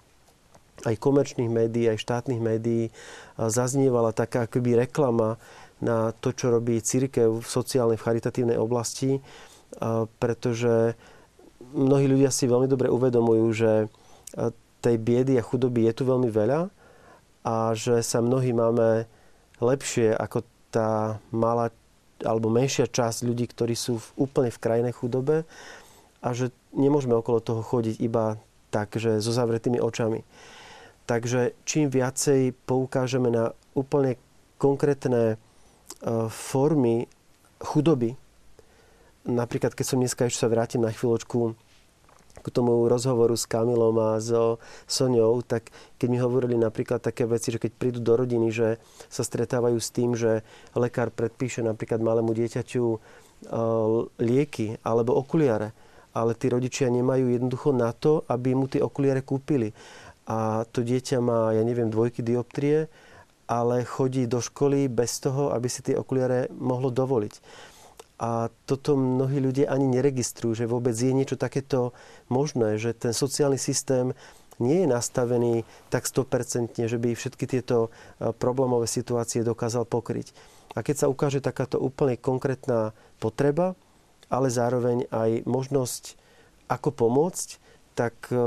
aj 0.85 0.95
komerčných 0.97 1.49
médií, 1.49 1.89
aj 1.89 2.01
štátnych 2.01 2.41
médií 2.41 2.89
zaznievala 3.37 4.13
taká 4.13 4.49
akoby 4.49 4.89
reklama 4.89 5.37
na 5.77 6.09
to, 6.17 6.33
čo 6.33 6.49
robí 6.49 6.81
církev 6.81 7.41
v 7.41 7.45
sociálnej, 7.45 8.01
v 8.01 8.05
charitatívnej 8.09 8.57
oblasti, 8.57 9.21
pretože 10.17 10.97
mnohí 11.73 12.09
ľudia 12.09 12.33
si 12.33 12.49
veľmi 12.49 12.65
dobre 12.65 12.89
uvedomujú, 12.89 13.45
že 13.53 13.71
tej 14.81 14.95
biedy 15.01 15.37
a 15.37 15.45
chudoby 15.45 15.89
je 15.89 15.93
tu 15.97 16.03
veľmi 16.05 16.29
veľa 16.29 16.69
a 17.45 17.55
že 17.73 18.01
sa 18.05 18.21
mnohí 18.21 18.53
máme 18.53 19.09
lepšie 19.57 20.13
ako 20.13 20.45
tá 20.71 21.19
malá 21.31 21.71
alebo 22.25 22.49
menšia 22.49 22.89
časť 22.89 23.29
ľudí, 23.29 23.45
ktorí 23.45 23.77
sú 23.77 24.01
v, 24.01 24.07
úplne 24.29 24.49
v 24.49 24.61
krajnej 24.61 24.93
chudobe 24.93 25.45
a 26.21 26.27
že 26.33 26.49
nemôžeme 26.73 27.13
okolo 27.13 27.43
toho 27.43 27.61
chodiť 27.61 28.01
iba 28.01 28.41
tak, 28.73 28.97
že 28.97 29.21
so 29.21 29.29
zavretými 29.29 29.77
očami. 29.77 30.25
Takže 31.07 31.55
čím 31.63 31.87
viacej 31.87 32.57
poukážeme 32.67 33.29
na 33.31 33.53
úplne 33.77 34.17
konkrétne 34.57 35.33
e, 35.33 35.35
formy 36.27 37.05
chudoby, 37.61 38.17
napríklad 39.23 39.77
keď 39.77 39.85
som 39.85 40.01
dneska 40.01 40.25
ešte 40.27 40.41
sa 40.41 40.51
vrátim 40.51 40.81
na 40.81 40.91
chvíľočku 40.91 41.53
k 42.47 42.55
tomu 42.55 42.87
rozhovoru 42.87 43.35
s 43.35 43.43
Kamilom 43.43 43.99
a 43.99 44.23
so 44.23 44.63
Soňou, 44.87 45.43
tak 45.43 45.75
keď 45.99 46.07
mi 46.07 46.17
hovorili 46.23 46.55
napríklad 46.55 47.03
také 47.03 47.27
veci, 47.27 47.51
že 47.51 47.59
keď 47.59 47.71
prídu 47.75 47.99
do 47.99 48.15
rodiny, 48.15 48.47
že 48.55 48.79
sa 49.11 49.27
stretávajú 49.27 49.75
s 49.75 49.91
tým, 49.91 50.15
že 50.15 50.47
lekár 50.71 51.11
predpíše 51.11 51.59
napríklad 51.59 51.99
malému 51.99 52.31
dieťaťu 52.31 52.85
e, 52.87 52.97
lieky 54.23 54.79
alebo 54.87 55.19
okuliare, 55.19 55.75
ale 56.15 56.33
tí 56.39 56.47
rodičia 56.47 56.87
nemajú 56.87 57.35
jednoducho 57.35 57.75
na 57.75 57.91
to, 57.91 58.23
aby 58.31 58.55
mu 58.55 58.71
tie 58.71 58.79
okuliare 58.79 59.21
kúpili. 59.21 59.75
A 60.27 60.63
to 60.71 60.83
dieťa 60.83 61.19
má, 61.19 61.51
ja 61.51 61.63
neviem, 61.63 61.91
dvojky 61.91 62.23
dioptrie, 62.23 62.87
ale 63.47 63.87
chodí 63.87 64.27
do 64.27 64.43
školy 64.43 64.91
bez 64.91 65.23
toho, 65.23 65.55
aby 65.55 65.71
si 65.71 65.79
tie 65.79 65.95
okuliare 65.95 66.51
mohlo 66.51 66.91
dovoliť. 66.91 67.33
A 68.17 68.49
toto 68.65 68.97
mnohí 68.97 69.37
ľudia 69.37 69.69
ani 69.69 69.85
neregistrujú, 69.85 70.57
že 70.57 70.69
vôbec 70.69 70.97
je 70.97 71.13
niečo 71.13 71.37
takéto 71.37 71.93
možné, 72.33 72.81
že 72.81 72.97
ten 72.97 73.13
sociálny 73.13 73.61
systém 73.61 74.17
nie 74.57 74.85
je 74.85 74.87
nastavený 74.89 75.61
tak 75.93 76.09
100%, 76.09 76.89
že 76.89 76.97
by 76.97 77.13
všetky 77.13 77.45
tieto 77.45 77.93
e, 78.17 78.33
problémové 78.33 78.89
situácie 78.89 79.45
dokázal 79.45 79.85
pokryť. 79.85 80.33
A 80.73 80.81
keď 80.81 81.05
sa 81.05 81.11
ukáže 81.13 81.45
takáto 81.45 81.77
úplne 81.77 82.17
konkrétna 82.17 82.97
potreba, 83.21 83.77
ale 84.33 84.49
zároveň 84.49 85.05
aj 85.13 85.45
možnosť, 85.45 86.17
ako 86.67 86.89
pomôcť, 86.89 87.47
tak 87.93 88.17
e, 88.33 88.37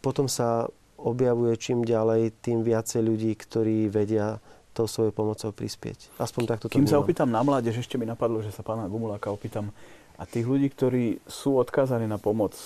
potom 0.00 0.26
sa 0.26 0.72
objavuje 0.96 1.58
čím 1.58 1.84
ďalej, 1.84 2.32
tým 2.40 2.64
viacej 2.64 3.02
ľudí, 3.02 3.32
ktorí 3.36 3.92
vedia 3.92 4.40
tou 4.72 4.88
svojou 4.88 5.12
pomocou 5.12 5.52
prispieť. 5.52 6.08
Aspoň 6.16 6.56
takto 6.56 6.66
to 6.68 6.76
Kým 6.76 6.88
sa 6.88 6.98
opýtam 6.98 7.28
na 7.28 7.44
mládež, 7.44 7.80
ešte 7.80 8.00
mi 8.00 8.08
napadlo, 8.08 8.40
že 8.40 8.50
sa 8.52 8.64
pána 8.64 8.88
Gumuláka 8.88 9.28
opýtam. 9.28 9.68
A 10.16 10.24
tých 10.24 10.48
ľudí, 10.48 10.68
ktorí 10.72 11.20
sú 11.28 11.60
odkázaní 11.60 12.08
na 12.08 12.16
pomoc 12.16 12.56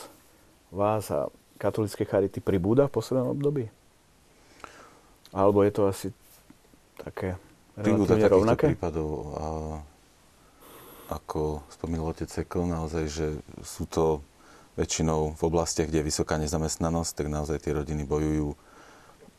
vás 0.71 1.11
a 1.11 1.31
katolické 1.59 2.07
charity, 2.07 2.39
pribúda 2.39 2.87
v 2.87 2.95
poslednom 2.95 3.35
období? 3.35 3.67
Alebo 5.35 5.67
je 5.67 5.73
to 5.75 5.83
asi 5.91 6.09
také 6.97 7.35
relatívne 7.77 8.29
rovnaké? 8.31 8.67
prípadov, 8.73 9.11
a, 9.37 9.47
ako 11.13 11.63
spomínal 11.71 12.11
otec 12.11 12.31
Sekl, 12.31 12.65
naozaj, 12.67 13.05
že 13.11 13.27
sú 13.63 13.85
to 13.87 14.23
väčšinou 14.77 15.35
v 15.35 15.43
oblastiach, 15.43 15.89
kde 15.89 16.05
je 16.05 16.09
vysoká 16.09 16.37
nezamestnanosť, 16.37 17.13
tak 17.17 17.27
naozaj 17.33 17.59
tie 17.65 17.73
rodiny 17.73 18.05
bojujú 18.05 18.53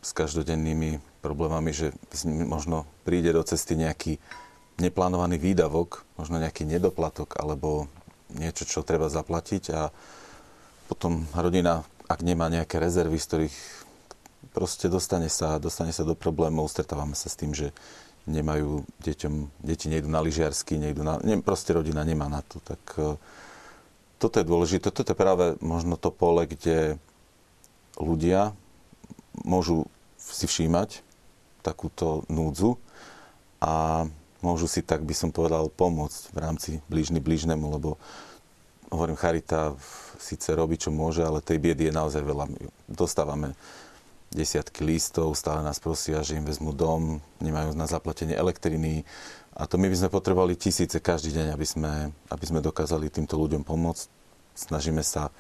s 0.08 0.15
každodennými 0.15 1.04
problémami, 1.20 1.76
že 1.76 1.91
možno 2.48 2.88
príde 3.04 3.36
do 3.36 3.43
cesty 3.43 3.76
nejaký 3.76 4.15
neplánovaný 4.80 5.36
výdavok, 5.36 6.08
možno 6.15 6.39
nejaký 6.39 6.63
nedoplatok 6.63 7.36
alebo 7.36 7.91
niečo, 8.32 8.63
čo 8.63 8.88
treba 8.88 9.12
zaplatiť 9.12 9.63
a 9.76 9.91
potom 10.88 11.28
rodina, 11.36 11.84
ak 12.08 12.24
nemá 12.24 12.48
nejaké 12.48 12.80
rezervy, 12.80 13.20
z 13.20 13.28
ktorých 13.28 13.58
proste 14.56 14.88
dostane 14.88 15.28
sa, 15.28 15.60
dostane 15.60 15.91
sa 15.91 16.08
do 16.08 16.15
problémov, 16.15 16.72
stretávame 16.72 17.20
sa 17.20 17.28
s 17.28 17.36
tým, 17.36 17.52
že 17.52 17.76
nemajú 18.28 18.88
deťom, 19.04 19.63
deti 19.63 19.91
nejdu 19.91 20.08
na 20.08 20.24
lyžiarsky, 20.24 20.80
nejdu 20.80 21.04
na, 21.04 21.20
ne, 21.24 21.39
proste 21.43 21.76
rodina 21.76 22.04
nemá 22.04 22.28
na 22.28 22.43
to. 22.43 22.60
Tak 22.63 22.82
e, 23.00 23.15
toto 24.20 24.36
je 24.39 24.46
dôležité. 24.48 24.91
Toto 24.91 25.15
je 25.15 25.20
práve 25.20 25.56
možno 25.63 25.96
to 25.96 26.12
pole, 26.12 26.43
kde 26.43 27.00
ľudia 27.96 28.52
môžu 29.48 29.88
si 30.27 30.45
všímať 30.45 31.01
takúto 31.63 32.23
núdzu 32.31 32.79
a 33.59 34.05
môžu 34.39 34.69
si, 34.69 34.85
tak 34.85 35.03
by 35.03 35.13
som 35.17 35.33
povedal, 35.33 35.67
pomôcť 35.73 36.21
v 36.31 36.37
rámci 36.37 36.71
blížny 36.87 37.19
blížnemu, 37.19 37.65
lebo 37.73 37.97
hovorím, 38.93 39.19
Charita 39.19 39.75
síce 40.21 40.53
robí, 40.55 40.79
čo 40.79 40.93
môže, 40.93 41.25
ale 41.25 41.43
tej 41.43 41.59
biedy 41.59 41.89
je 41.89 41.97
naozaj 41.97 42.23
veľa. 42.23 42.45
Dostávame 42.87 43.57
desiatky 44.31 44.83
listov, 44.83 45.35
stále 45.35 45.63
nás 45.63 45.79
prosia, 45.79 46.23
že 46.23 46.35
im 46.35 46.45
vezmu 46.45 46.75
dom, 46.75 47.19
nemajú 47.39 47.75
na 47.75 47.87
zaplatenie 47.87 48.35
elektriny. 48.35 49.07
A 49.57 49.65
to 49.65 49.79
my 49.79 49.89
by 49.89 49.97
sme 49.97 50.13
potrebovali 50.13 50.53
tisíce 50.59 50.99
každý 51.01 51.33
deň, 51.33 51.47
aby 51.55 51.65
sme, 51.65 51.93
aby 52.29 52.45
sme 52.45 52.59
dokázali 52.61 53.09
týmto 53.09 53.39
ľuďom 53.39 53.65
pomôcť. 53.65 54.05
Snažíme 54.53 55.01
sa 55.01 55.31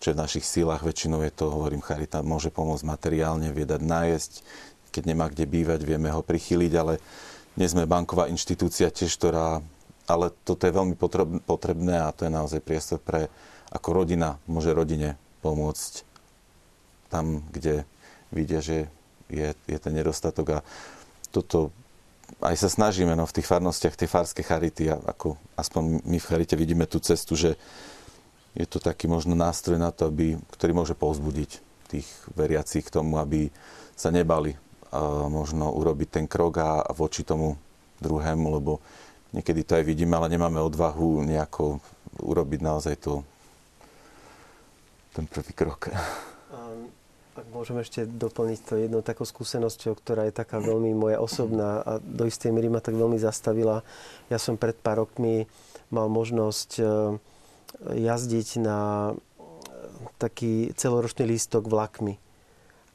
čo 0.00 0.10
je 0.10 0.16
v 0.16 0.22
našich 0.24 0.48
sílach. 0.48 0.80
Väčšinou 0.80 1.20
je 1.20 1.30
to, 1.30 1.52
hovorím, 1.52 1.84
charita 1.84 2.24
môže 2.24 2.48
pomôcť 2.48 2.88
materiálne, 2.88 3.52
viedať 3.52 3.84
nájsť. 3.84 4.32
Keď 4.90 5.02
nemá 5.04 5.28
kde 5.28 5.44
bývať, 5.46 5.84
vieme 5.84 6.08
ho 6.08 6.24
prichyliť, 6.24 6.72
ale 6.74 6.98
nie 7.54 7.68
sme 7.68 7.84
banková 7.84 8.26
inštitúcia 8.32 8.88
tiež, 8.88 9.14
ktorá... 9.20 9.60
Ale 10.10 10.34
toto 10.42 10.66
je 10.66 10.74
veľmi 10.74 10.98
potrebné 11.46 12.02
a 12.02 12.10
to 12.10 12.26
je 12.26 12.34
naozaj 12.34 12.58
priestor 12.66 12.98
pre, 12.98 13.30
ako 13.70 14.02
rodina 14.02 14.42
môže 14.50 14.74
rodine 14.74 15.14
pomôcť 15.38 16.02
tam, 17.06 17.46
kde 17.54 17.86
vidia, 18.34 18.58
že 18.58 18.90
je, 19.30 19.54
je 19.54 19.78
ten 19.78 19.94
nedostatok 19.94 20.58
a 20.58 20.64
toto 21.30 21.70
aj 22.42 22.58
sa 22.58 22.70
snažíme 22.70 23.14
no, 23.14 23.26
v 23.26 23.38
tých 23.38 23.46
farnostiach, 23.46 23.98
tej 23.98 24.10
farskej 24.10 24.46
charity, 24.46 24.90
ako 24.90 25.38
aspoň 25.54 26.02
my 26.06 26.18
v 26.18 26.28
charite 26.30 26.54
vidíme 26.54 26.86
tú 26.86 27.02
cestu, 27.02 27.34
že 27.34 27.54
je 28.54 28.66
to 28.66 28.82
taký 28.82 29.06
možno 29.06 29.38
nástroj 29.38 29.78
na 29.78 29.94
to, 29.94 30.10
aby, 30.10 30.34
ktorý 30.54 30.72
môže 30.74 30.94
povzbudiť 30.98 31.50
tých 31.90 32.06
veriacich 32.34 32.86
k 32.86 32.94
tomu, 32.94 33.18
aby 33.18 33.50
sa 33.94 34.10
nebali 34.10 34.54
a 34.90 35.30
možno 35.30 35.70
urobiť 35.70 36.08
ten 36.10 36.26
krok 36.26 36.58
a, 36.58 36.82
a 36.82 36.90
voči 36.90 37.22
tomu 37.22 37.54
druhému, 38.02 38.46
lebo 38.58 38.82
niekedy 39.30 39.62
to 39.62 39.78
aj 39.78 39.84
vidíme, 39.86 40.18
ale 40.18 40.32
nemáme 40.32 40.58
odvahu 40.58 41.22
nejako 41.22 41.78
urobiť 42.18 42.60
naozaj 42.62 42.94
to 42.98 43.22
ten 45.14 45.30
prvý 45.30 45.54
krok. 45.54 45.94
Ak 47.38 47.46
môžem 47.54 47.78
ešte 47.78 48.04
doplniť 48.04 48.58
to 48.66 48.74
jednou 48.76 49.00
takou 49.00 49.22
skúsenosťou, 49.22 49.94
ktorá 49.94 50.26
je 50.26 50.34
taká 50.34 50.58
veľmi 50.58 50.92
moja 50.92 51.22
osobná 51.22 51.80
a 51.86 52.02
do 52.02 52.26
istej 52.26 52.50
miery 52.50 52.66
ma 52.66 52.82
tak 52.82 52.98
veľmi 52.98 53.16
zastavila. 53.16 53.86
Ja 54.26 54.36
som 54.36 54.58
pred 54.58 54.74
pár 54.74 55.06
rokmi 55.06 55.46
mal 55.94 56.10
možnosť 56.10 56.82
jazdiť 57.78 58.48
na 58.60 59.10
e, 59.10 59.14
taký 60.18 60.74
celoročný 60.74 61.26
lístok 61.30 61.70
vlakmi 61.70 62.18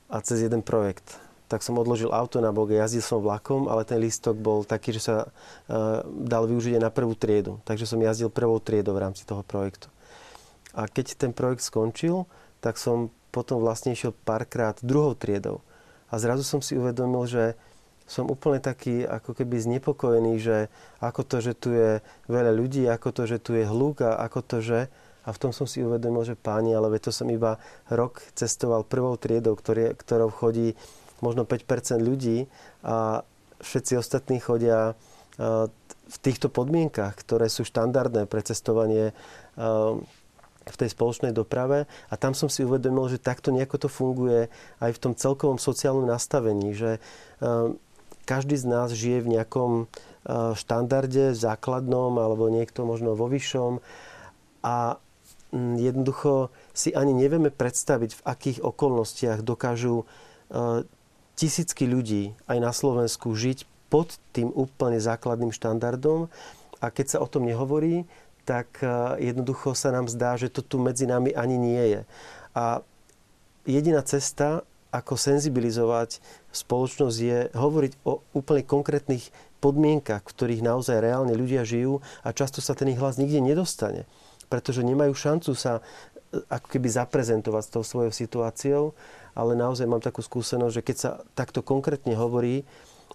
a 0.10 0.22
cez 0.22 0.46
jeden 0.46 0.62
projekt. 0.62 1.18
Tak 1.46 1.62
som 1.62 1.78
odložil 1.78 2.10
auto 2.10 2.42
na 2.42 2.50
bok, 2.50 2.74
jazdil 2.74 3.06
som 3.06 3.22
vlakom, 3.22 3.70
ale 3.70 3.86
ten 3.86 4.02
lístok 4.02 4.34
bol 4.34 4.66
taký, 4.66 4.98
že 4.98 5.02
sa 5.06 5.16
uh, 5.30 6.02
dal 6.10 6.50
využiť 6.50 6.82
aj 6.82 6.84
na 6.84 6.90
prvú 6.90 7.14
triedu. 7.14 7.62
Takže 7.70 7.86
som 7.86 8.02
jazdil 8.02 8.34
prvou 8.34 8.58
triedou 8.58 8.98
v 8.98 9.06
rámci 9.06 9.30
toho 9.30 9.46
projektu. 9.46 9.94
A 10.74 10.90
keď 10.90 11.14
ten 11.14 11.32
projekt 11.38 11.62
skončil, 11.62 12.26
tak 12.66 12.82
som 12.82 13.14
potom 13.30 13.62
vlastne 13.62 13.94
išiel 13.94 14.10
párkrát 14.26 14.74
druhou 14.82 15.14
triedou. 15.14 15.62
A 16.10 16.18
zrazu 16.18 16.42
som 16.42 16.66
si 16.66 16.74
uvedomil, 16.74 17.30
že 17.30 17.54
som 18.06 18.30
úplne 18.30 18.62
taký 18.62 19.02
ako 19.02 19.34
keby 19.34 19.58
znepokojený, 19.58 20.34
že 20.38 20.58
ako 21.02 21.22
to, 21.26 21.38
že 21.42 21.54
tu 21.58 21.74
je 21.74 22.00
veľa 22.30 22.54
ľudí, 22.54 22.86
ako 22.86 23.10
to, 23.10 23.24
že 23.26 23.38
tu 23.42 23.58
je 23.58 23.66
hluk 23.66 24.06
a 24.06 24.22
ako 24.22 24.40
to, 24.46 24.58
že... 24.62 24.80
A 25.26 25.34
v 25.34 25.42
tom 25.42 25.50
som 25.50 25.66
si 25.66 25.82
uvedomil, 25.82 26.22
že 26.22 26.38
páni, 26.38 26.78
ale 26.78 27.02
to 27.02 27.10
som 27.10 27.26
iba 27.34 27.58
rok 27.90 28.22
cestoval 28.38 28.86
prvou 28.86 29.18
triedou, 29.18 29.58
ktorý, 29.58 29.98
ktorou 29.98 30.30
chodí 30.30 30.78
možno 31.18 31.50
5% 31.50 31.98
ľudí 31.98 32.46
a 32.86 33.26
všetci 33.58 33.98
ostatní 33.98 34.38
chodia 34.38 34.94
v 36.06 36.18
týchto 36.22 36.54
podmienkach, 36.54 37.18
ktoré 37.18 37.50
sú 37.50 37.66
štandardné 37.66 38.30
pre 38.30 38.46
cestovanie 38.46 39.18
v 40.66 40.76
tej 40.78 40.90
spoločnej 40.94 41.30
doprave. 41.30 41.86
A 42.10 42.14
tam 42.18 42.34
som 42.34 42.50
si 42.50 42.66
uvedomil, 42.66 43.06
že 43.10 43.22
takto 43.22 43.54
nejako 43.54 43.86
to 43.86 43.90
funguje 43.90 44.50
aj 44.82 44.92
v 44.98 45.02
tom 45.02 45.14
celkovom 45.14 45.62
sociálnom 45.62 46.10
nastavení, 46.10 46.74
že 46.74 46.98
ehm, 47.42 47.78
každý 48.26 48.58
z 48.58 48.66
nás 48.66 48.90
žije 48.92 49.22
v 49.22 49.32
nejakom 49.38 49.72
ehm, 49.86 50.58
štandarde 50.58 51.38
základnom 51.38 52.18
alebo 52.18 52.50
niekto 52.50 52.84
možno 52.84 53.14
vo 53.14 53.30
vyššom 53.30 53.80
a 54.66 54.98
mm, 55.54 55.76
jednoducho 55.78 56.50
si 56.74 56.92
ani 56.92 57.14
nevieme 57.14 57.54
predstaviť, 57.54 58.12
v 58.18 58.26
akých 58.26 58.60
okolnostiach 58.66 59.46
dokážu 59.46 60.04
ehm, 60.50 60.90
tisícky 61.38 61.86
ľudí 61.86 62.34
aj 62.50 62.58
na 62.58 62.72
Slovensku 62.74 63.36
žiť 63.36 63.70
pod 63.94 64.18
tým 64.34 64.50
úplne 64.52 64.98
základným 64.98 65.54
štandardom 65.54 66.28
a 66.82 66.86
keď 66.90 67.06
sa 67.16 67.22
o 67.22 67.30
tom 67.30 67.46
nehovorí, 67.46 68.08
tak 68.48 68.82
e, 68.82 68.88
jednoducho 69.22 69.74
sa 69.74 69.92
nám 69.92 70.08
zdá, 70.08 70.38
že 70.38 70.54
to 70.54 70.62
tu 70.62 70.78
medzi 70.78 71.10
nami 71.10 71.34
ani 71.34 71.58
nie 71.58 71.84
je. 71.98 72.02
A 72.56 72.82
jediná 73.66 74.06
cesta, 74.06 74.64
ako 74.96 75.20
senzibilizovať 75.20 76.24
spoločnosť, 76.56 77.18
je 77.20 77.40
hovoriť 77.52 77.94
o 78.08 78.24
úplne 78.32 78.64
konkrétnych 78.64 79.28
podmienkach, 79.60 80.24
v 80.24 80.32
ktorých 80.32 80.62
naozaj 80.64 81.04
reálne 81.04 81.36
ľudia 81.36 81.68
žijú 81.68 82.00
a 82.24 82.32
často 82.32 82.64
sa 82.64 82.78
ten 82.78 82.96
ich 82.96 83.02
hlas 83.02 83.20
nikde 83.20 83.44
nedostane, 83.44 84.08
pretože 84.48 84.86
nemajú 84.86 85.12
šancu 85.12 85.52
sa 85.58 85.80
e, 85.80 85.82
ako 86.48 86.68
keby 86.72 86.88
zaprezentovať 86.88 87.64
s 87.66 87.74
tou 87.74 87.84
svojou 87.84 88.14
situáciou, 88.16 88.84
ale 89.36 89.52
naozaj 89.58 89.90
mám 89.90 90.00
takú 90.00 90.24
skúsenosť, 90.24 90.76
že 90.80 90.86
keď 90.86 90.96
sa 90.96 91.12
takto 91.36 91.60
konkrétne 91.60 92.16
hovorí 92.16 92.64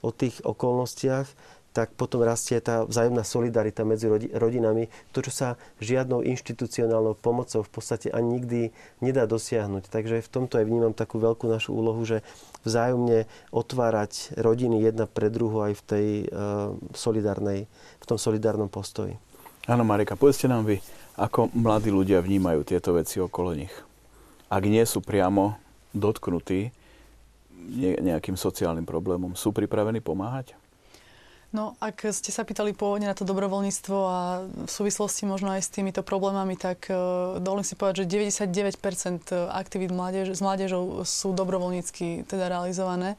o 0.04 0.12
tých 0.12 0.40
okolnostiach, 0.44 1.28
tak 1.70 1.94
potom 1.94 2.26
rastie 2.26 2.58
tá 2.58 2.82
vzájomná 2.82 3.22
solidarita 3.22 3.86
medzi 3.86 4.10
rodinami. 4.34 4.90
To, 5.14 5.22
čo 5.22 5.30
sa 5.30 5.48
žiadnou 5.78 6.26
inštitucionálnou 6.26 7.14
pomocou 7.14 7.62
v 7.62 7.70
podstate 7.70 8.10
ani 8.10 8.42
nikdy 8.42 8.60
nedá 8.98 9.24
dosiahnuť. 9.30 9.86
Takže 9.86 10.18
v 10.18 10.28
tomto 10.28 10.58
aj 10.58 10.66
vnímam 10.66 10.90
takú 10.90 11.22
veľkú 11.22 11.46
našu 11.46 11.70
úlohu, 11.74 12.02
že 12.02 12.26
vzájomne 12.66 13.30
otvárať 13.54 14.34
rodiny 14.34 14.82
jedna 14.82 15.06
pre 15.06 15.30
druhu 15.30 15.62
aj 15.62 15.72
v 15.78 15.82
tej 15.86 16.06
uh, 16.28 16.74
solidárnej, 16.92 17.70
v 18.02 18.04
tom 18.04 18.18
solidárnom 18.18 18.66
postoji. 18.68 19.14
Áno, 19.70 19.86
Marika, 19.86 20.18
povedzte 20.18 20.50
nám 20.50 20.66
vy, 20.66 20.82
ako 21.14 21.54
mladí 21.54 21.94
ľudia 21.94 22.18
vnímajú 22.18 22.66
tieto 22.66 22.96
veci 22.96 23.22
okolo 23.22 23.54
nich. 23.54 23.72
Ak 24.50 24.66
nie 24.66 24.82
sú 24.82 24.98
priamo 24.98 25.54
dotknutí 25.94 26.74
nejakým 27.78 28.34
sociálnym 28.34 28.82
problémom, 28.88 29.38
sú 29.38 29.54
pripravení 29.54 30.02
pomáhať? 30.02 30.58
No, 31.50 31.74
ak 31.82 32.06
ste 32.14 32.30
sa 32.30 32.46
pýtali 32.46 32.78
pôvodne 32.78 33.10
na 33.10 33.18
to 33.18 33.26
dobrovoľníctvo 33.26 33.98
a 34.06 34.46
v 34.46 34.70
súvislosti 34.70 35.26
možno 35.26 35.50
aj 35.50 35.66
s 35.66 35.74
týmito 35.74 36.06
problémami, 36.06 36.54
tak 36.54 36.86
uh, 36.86 37.42
dovolím 37.42 37.66
si 37.66 37.74
povedať, 37.74 38.06
že 38.06 38.38
99% 38.38 39.50
aktivít 39.50 39.90
mládež, 39.90 40.30
s 40.30 40.38
mládežou 40.38 41.02
sú 41.02 41.34
dobrovoľnícky 41.34 42.22
teda 42.30 42.54
realizované. 42.54 43.18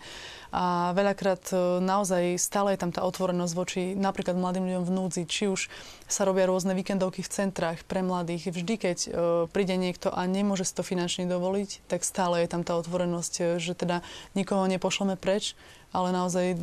A 0.55 0.95
veľakrát 0.95 1.43
uh, 1.51 1.83
naozaj 1.83 2.39
stále 2.39 2.71
je 2.71 2.79
tam 2.79 2.95
tá 2.95 3.03
otvorenosť 3.03 3.51
voči 3.51 3.83
napríklad 3.99 4.39
mladým 4.39 4.63
ľuďom 4.63 4.85
v 4.87 4.95
núdzi. 4.95 5.21
Či 5.27 5.51
už 5.51 5.67
sa 6.07 6.23
robia 6.23 6.47
rôzne 6.47 6.71
víkendovky 6.71 7.27
v 7.27 7.31
centrách 7.35 7.83
pre 7.83 7.99
mladých. 7.99 8.55
Vždy, 8.55 8.73
keď 8.79 8.97
uh, 9.11 9.11
príde 9.51 9.75
niekto 9.75 10.07
a 10.07 10.23
nemôže 10.23 10.63
si 10.63 10.71
to 10.71 10.87
finančne 10.87 11.27
dovoliť, 11.27 11.83
tak 11.91 12.07
stále 12.07 12.47
je 12.47 12.47
tam 12.47 12.63
tá 12.63 12.79
otvorenosť, 12.79 13.59
že 13.59 13.75
teda 13.75 13.99
nikoho 14.39 14.63
nepošleme 14.71 15.19
preč, 15.19 15.51
ale 15.91 16.15
naozaj 16.15 16.55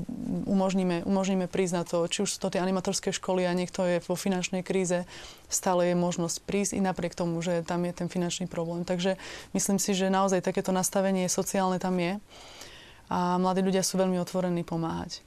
umožníme, 0.49 1.05
umožníme 1.05 1.47
prísť 1.53 1.75
na 1.77 1.85
to, 1.85 2.09
či 2.09 2.25
už 2.25 2.37
sú 2.37 2.39
to 2.41 2.49
tie 2.49 2.65
animatorské 2.65 3.13
školy 3.13 3.45
a 3.45 3.53
niekto 3.53 3.85
je 3.85 4.01
vo 4.01 4.17
finančnej 4.17 4.65
kríze, 4.65 5.05
stále 5.53 5.93
je 5.93 5.97
možnosť 5.97 6.37
prísť 6.49 6.73
i 6.77 6.81
napriek 6.81 7.13
tomu, 7.13 7.37
že 7.45 7.61
tam 7.61 7.85
je 7.85 7.93
ten 7.93 8.09
finančný 8.09 8.49
problém. 8.49 8.89
Takže 8.89 9.21
myslím 9.53 9.77
si, 9.77 9.93
že 9.93 10.09
naozaj 10.09 10.41
takéto 10.41 10.73
nastavenie 10.73 11.29
sociálne 11.29 11.77
tam 11.77 12.01
je 12.01 12.17
a 13.13 13.37
mladí 13.37 13.61
ľudia 13.61 13.85
sú 13.85 14.01
veľmi 14.01 14.17
otvorení 14.21 14.65
pomáhať. 14.65 15.21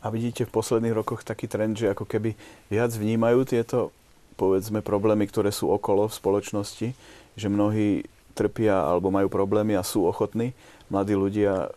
A 0.00 0.08
vidíte 0.08 0.48
v 0.48 0.54
posledných 0.56 0.96
rokoch 0.96 1.24
taký 1.24 1.44
trend, 1.44 1.76
že 1.76 1.92
ako 1.92 2.08
keby 2.08 2.32
viac 2.72 2.92
vnímajú 2.92 3.44
tieto 3.44 3.92
povedzme 4.40 4.80
problémy, 4.80 5.28
ktoré 5.28 5.52
sú 5.52 5.68
okolo 5.68 6.08
v 6.08 6.16
spoločnosti, 6.16 6.88
že 7.36 7.46
mnohí 7.52 8.08
trpia 8.32 8.80
alebo 8.80 9.12
majú 9.12 9.28
problémy 9.28 9.76
a 9.76 9.84
sú 9.84 10.08
ochotní 10.08 10.56
mladí 10.88 11.12
ľudia 11.12 11.68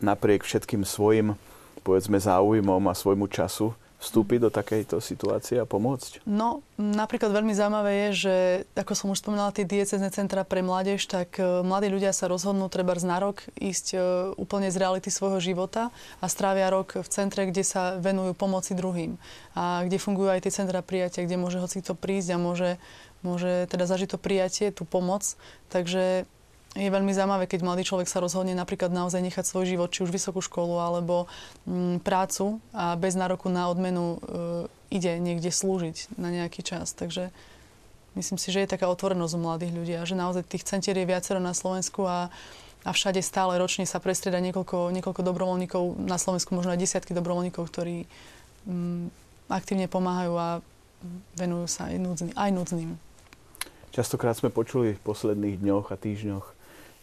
napriek 0.00 0.44
všetkým 0.44 0.84
svojim, 0.84 1.38
povedzme, 1.86 2.18
záujmom 2.20 2.82
a 2.90 2.94
svojmu 2.94 3.30
času 3.30 3.72
vstúpiť 3.96 4.38
do 4.44 4.50
takejto 4.52 5.00
situácie 5.00 5.56
a 5.56 5.64
pomôcť? 5.64 6.28
No, 6.28 6.60
napríklad 6.76 7.32
veľmi 7.32 7.56
zaujímavé 7.56 7.92
je, 8.08 8.08
že, 8.12 8.36
ako 8.76 8.92
som 8.92 9.08
už 9.12 9.24
spomínala, 9.24 9.56
tie 9.56 9.64
diecezne 9.64 10.12
centra 10.12 10.44
pre 10.44 10.60
mládež, 10.60 11.08
tak 11.08 11.40
e, 11.40 11.64
mladí 11.64 11.88
ľudia 11.88 12.12
sa 12.12 12.28
rozhodnú 12.28 12.68
treba 12.68 12.92
na 13.00 13.16
rok 13.16 13.48
ísť 13.56 13.86
e, 13.92 13.98
úplne 14.36 14.68
z 14.68 14.76
reality 14.76 15.08
svojho 15.08 15.40
života 15.40 15.88
a 16.20 16.26
strávia 16.28 16.68
rok 16.68 17.00
v 17.00 17.08
centre, 17.08 17.48
kde 17.48 17.64
sa 17.64 17.96
venujú 17.96 18.36
pomoci 18.36 18.76
druhým. 18.76 19.16
A 19.56 19.88
kde 19.88 19.96
fungujú 19.96 20.28
aj 20.28 20.44
tie 20.44 20.52
centra 20.52 20.84
prijatia, 20.84 21.24
kde 21.24 21.40
môže 21.40 21.56
hoci 21.56 21.80
to 21.80 21.96
prísť 21.96 22.36
a 22.36 22.38
môže, 22.38 22.76
môže 23.24 23.64
teda 23.72 23.88
zažiť 23.88 24.12
to 24.12 24.18
prijatie, 24.20 24.76
tú 24.76 24.84
pomoc. 24.84 25.24
Takže 25.72 26.28
je 26.76 26.92
veľmi 26.92 27.08
zaujímavé, 27.16 27.48
keď 27.48 27.64
mladý 27.64 27.88
človek 27.88 28.04
sa 28.04 28.20
rozhodne 28.20 28.52
napríklad 28.52 28.92
naozaj 28.92 29.24
nechať 29.24 29.44
svoj 29.48 29.64
život, 29.64 29.88
či 29.88 30.04
už 30.04 30.12
vysokú 30.12 30.44
školu 30.44 30.76
alebo 30.76 31.24
m, 31.64 31.96
mm, 31.96 32.04
prácu 32.04 32.60
a 32.76 32.92
bez 33.00 33.16
nároku 33.16 33.48
na 33.48 33.72
odmenu 33.72 34.20
e, 34.20 34.28
ide 34.92 35.16
niekde 35.16 35.48
slúžiť 35.48 36.20
na 36.20 36.28
nejaký 36.28 36.60
čas. 36.60 36.92
Takže 36.92 37.32
myslím 38.20 38.36
si, 38.36 38.52
že 38.52 38.62
je 38.62 38.72
taká 38.76 38.92
otvorenosť 38.92 39.34
u 39.34 39.40
mladých 39.40 39.72
ľudí 39.72 39.94
a 39.96 40.04
že 40.04 40.20
naozaj 40.20 40.44
tých 40.44 40.68
centier 40.68 40.94
je 41.00 41.08
viacero 41.08 41.40
na 41.40 41.56
Slovensku 41.56 42.04
a, 42.04 42.28
a 42.84 42.90
všade 42.92 43.24
stále 43.24 43.56
ročne 43.56 43.88
sa 43.88 43.96
prestrieda 43.96 44.36
niekoľko, 44.44 44.92
niekoľko 44.92 45.22
dobrovoľníkov, 45.24 45.96
na 46.04 46.20
Slovensku 46.20 46.52
možno 46.52 46.76
aj 46.76 46.80
desiatky 46.84 47.16
dobrovoľníkov, 47.16 47.64
ktorí 47.72 48.04
m, 48.68 48.68
mm, 48.68 49.04
aktívne 49.48 49.88
pomáhajú 49.88 50.34
a 50.36 50.48
venujú 51.40 51.66
sa 51.70 51.88
aj, 51.88 51.96
núdzny, 51.96 52.30
aj 52.36 52.50
núdznym. 52.52 52.90
Častokrát 53.94 54.36
sme 54.36 54.52
počuli 54.52 54.92
v 54.92 55.00
posledných 55.00 55.56
dňoch 55.62 55.88
a 55.88 55.96
týždňoch 55.96 56.55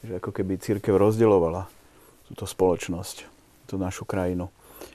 že 0.03 0.19
ako 0.19 0.35
keby 0.35 0.59
církev 0.59 0.95
rozdeľovala 0.99 1.67
túto 2.27 2.43
spoločnosť, 2.43 3.25
tú 3.71 3.79
našu 3.79 4.03
krajinu. 4.03 4.51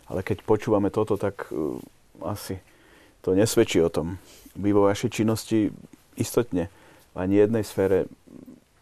Ale 0.08 0.20
keď 0.20 0.44
počúvame 0.44 0.92
toto, 0.92 1.16
tak 1.16 1.48
uh, 1.48 1.80
asi 2.24 2.60
to 3.24 3.32
nesvedčí 3.32 3.80
o 3.80 3.88
tom. 3.88 4.20
Vy 4.56 4.72
vo 4.76 4.88
vašej 4.88 5.10
činnosti 5.22 5.72
istotne 6.20 6.68
v 7.12 7.16
ani 7.16 7.40
jednej 7.40 7.64
sfére 7.64 8.04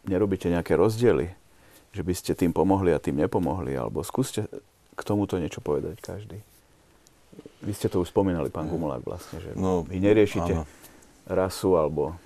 nerobíte 0.06 0.50
nejaké 0.50 0.74
rozdiely, 0.74 1.30
že 1.94 2.02
by 2.02 2.12
ste 2.14 2.32
tým 2.34 2.50
pomohli 2.50 2.90
a 2.92 3.02
tým 3.02 3.16
nepomohli, 3.16 3.74
alebo 3.74 4.02
skúste 4.02 4.46
k 4.96 5.00
tomuto 5.02 5.38
niečo 5.38 5.62
povedať 5.62 6.00
každý. 6.00 6.38
Vy 7.60 7.72
ste 7.72 7.90
to 7.90 8.00
už 8.00 8.12
spomínali, 8.12 8.48
pán 8.48 8.68
Gumulák, 8.68 9.04
vlastne, 9.04 9.40
že 9.42 9.50
no, 9.56 9.84
vy 9.84 10.00
neriešite 10.00 10.52
áno. 10.56 10.64
rasu 11.28 11.76
alebo 11.76 12.16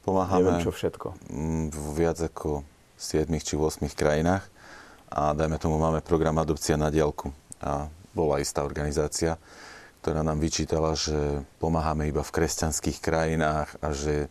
Pomáhame 0.00 0.48
neviem 0.48 0.64
čo 0.64 0.72
všetko. 0.72 1.08
viac 1.92 2.18
ako 2.20 2.64
7 3.00 3.32
či 3.40 3.56
8 3.56 3.88
krajinách 3.96 4.44
a 5.08 5.32
dajme 5.32 5.56
tomu 5.56 5.80
máme 5.80 6.04
program 6.04 6.36
Adopcia 6.36 6.76
na 6.76 6.92
diálku. 6.92 7.32
A 7.64 7.88
bola 8.12 8.36
istá 8.44 8.60
organizácia, 8.60 9.40
ktorá 10.04 10.20
nám 10.20 10.36
vyčítala, 10.36 10.92
že 10.92 11.40
pomáhame 11.56 12.12
iba 12.12 12.20
v 12.20 12.34
kresťanských 12.36 13.00
krajinách 13.00 13.72
a 13.80 13.96
že 13.96 14.28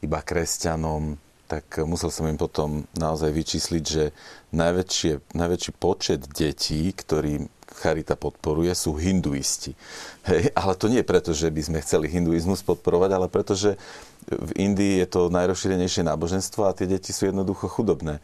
iba 0.00 0.24
kresťanom 0.24 1.20
tak 1.46 1.78
musel 1.86 2.10
som 2.10 2.26
im 2.26 2.34
potom 2.34 2.90
naozaj 2.98 3.30
vyčísliť, 3.30 3.84
že 3.86 4.10
najväčšie, 4.50 5.30
najväčší 5.30 5.72
počet 5.78 6.26
detí, 6.26 6.90
ktorí 6.90 7.46
Charita 7.76 8.18
podporuje, 8.18 8.72
sú 8.74 8.98
hinduisti. 8.98 9.78
Hej, 10.26 10.50
ale 10.58 10.74
to 10.74 10.90
nie 10.90 11.06
preto, 11.06 11.30
že 11.30 11.52
by 11.52 11.62
sme 11.62 11.78
chceli 11.84 12.10
hinduizmus 12.10 12.66
podporovať, 12.66 13.10
ale 13.14 13.26
preto, 13.30 13.54
že 13.54 13.78
v 14.26 14.50
Indii 14.58 15.02
je 15.02 15.08
to 15.08 15.30
najrozšírenejšie 15.30 16.02
náboženstvo 16.02 16.66
a 16.66 16.74
tie 16.74 16.90
deti 16.90 17.14
sú 17.14 17.30
jednoducho 17.30 17.70
chudobné. 17.70 18.18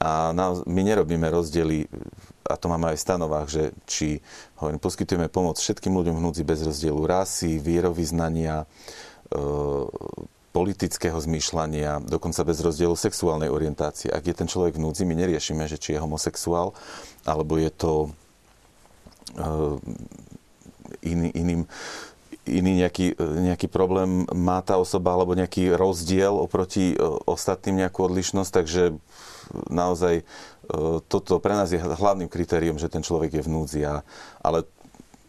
A 0.00 0.32
my 0.64 0.80
nerobíme 0.80 1.28
rozdiely, 1.28 1.84
a 2.48 2.56
to 2.56 2.72
máme 2.72 2.88
aj 2.88 2.96
v 2.96 3.04
stanovách, 3.04 3.48
že 3.52 3.62
či 3.84 4.08
hovorím, 4.56 4.80
poskytujeme 4.80 5.28
pomoc 5.28 5.60
všetkým 5.60 5.92
ľuďom 5.92 6.16
v 6.16 6.24
bez 6.40 6.64
rozdielu 6.64 7.02
rasy, 7.04 7.60
vierovýznania, 7.60 8.64
e, 8.64 9.36
politického 10.50 11.14
zmýšľania, 11.14 12.02
dokonca 12.10 12.42
bez 12.42 12.58
rozdielu 12.58 12.96
sexuálnej 12.98 13.52
orientácie. 13.52 14.10
Ak 14.10 14.26
je 14.26 14.34
ten 14.34 14.50
človek 14.50 14.74
v 14.74 14.82
my 15.06 15.14
neriešime, 15.14 15.62
že 15.70 15.78
či 15.78 15.94
je 15.94 16.02
homosexuál, 16.02 16.74
alebo 17.22 17.54
je 17.54 17.70
to 17.70 17.92
uh, 19.38 19.78
iný, 21.06 21.30
iným 21.38 21.70
iný 22.50 22.82
nejaký, 22.82 23.14
nejaký 23.18 23.70
problém 23.70 24.26
má 24.34 24.58
tá 24.60 24.76
osoba 24.76 25.14
alebo 25.14 25.38
nejaký 25.38 25.74
rozdiel 25.74 26.34
oproti 26.34 26.98
uh, 26.98 27.18
ostatným 27.24 27.86
nejakú 27.86 28.10
odlišnosť, 28.10 28.50
takže 28.50 28.82
naozaj 29.70 30.22
uh, 30.22 30.98
toto 31.06 31.38
pre 31.38 31.54
nás 31.54 31.70
je 31.70 31.78
hlavným 31.78 32.26
kritériom, 32.26 32.76
že 32.76 32.90
ten 32.90 33.06
človek 33.06 33.38
je 33.38 33.42
v 33.46 33.52
núdzi. 33.52 33.80
A, 33.86 34.02
ale 34.42 34.66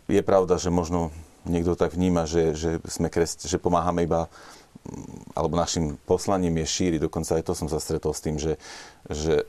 je 0.09 0.21
pravda, 0.25 0.57
že 0.57 0.73
možno 0.73 1.13
niekto 1.45 1.73
tak 1.73 1.93
vníma, 1.93 2.29
že, 2.29 2.53
že, 2.53 2.77
sme 2.85 3.09
kres, 3.09 3.37
že 3.37 3.57
pomáhame 3.57 4.05
iba 4.05 4.29
alebo 5.37 5.61
našim 5.61 5.93
poslaním 6.09 6.57
je 6.65 6.67
šíriť, 6.67 6.99
dokonca 7.05 7.37
aj 7.37 7.45
to 7.45 7.53
som 7.53 7.69
sa 7.69 7.77
stretol 7.77 8.17
s 8.17 8.23
tým, 8.25 8.41
že, 8.41 8.57
že 9.05 9.45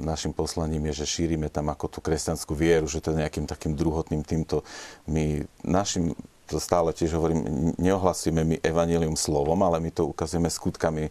našim 0.00 0.32
poslaním 0.32 0.88
je, 0.90 1.04
že 1.04 1.20
šírime 1.20 1.52
tam 1.52 1.68
ako 1.68 1.86
tú 1.92 1.98
kresťanskú 2.00 2.56
vieru, 2.56 2.88
že 2.88 3.04
to 3.04 3.12
je 3.12 3.20
nejakým 3.20 3.44
takým 3.44 3.76
druhotným 3.76 4.24
týmto. 4.24 4.64
My 5.04 5.44
našim, 5.62 6.16
to 6.50 6.58
stále 6.58 6.90
tiež 6.90 7.14
hovorím, 7.14 7.72
neohlasujeme 7.78 8.42
my 8.42 8.56
evanelium 8.58 9.14
slovom, 9.14 9.62
ale 9.62 9.78
my 9.78 9.94
to 9.94 10.10
ukazujeme 10.10 10.50
skutkami. 10.50 11.06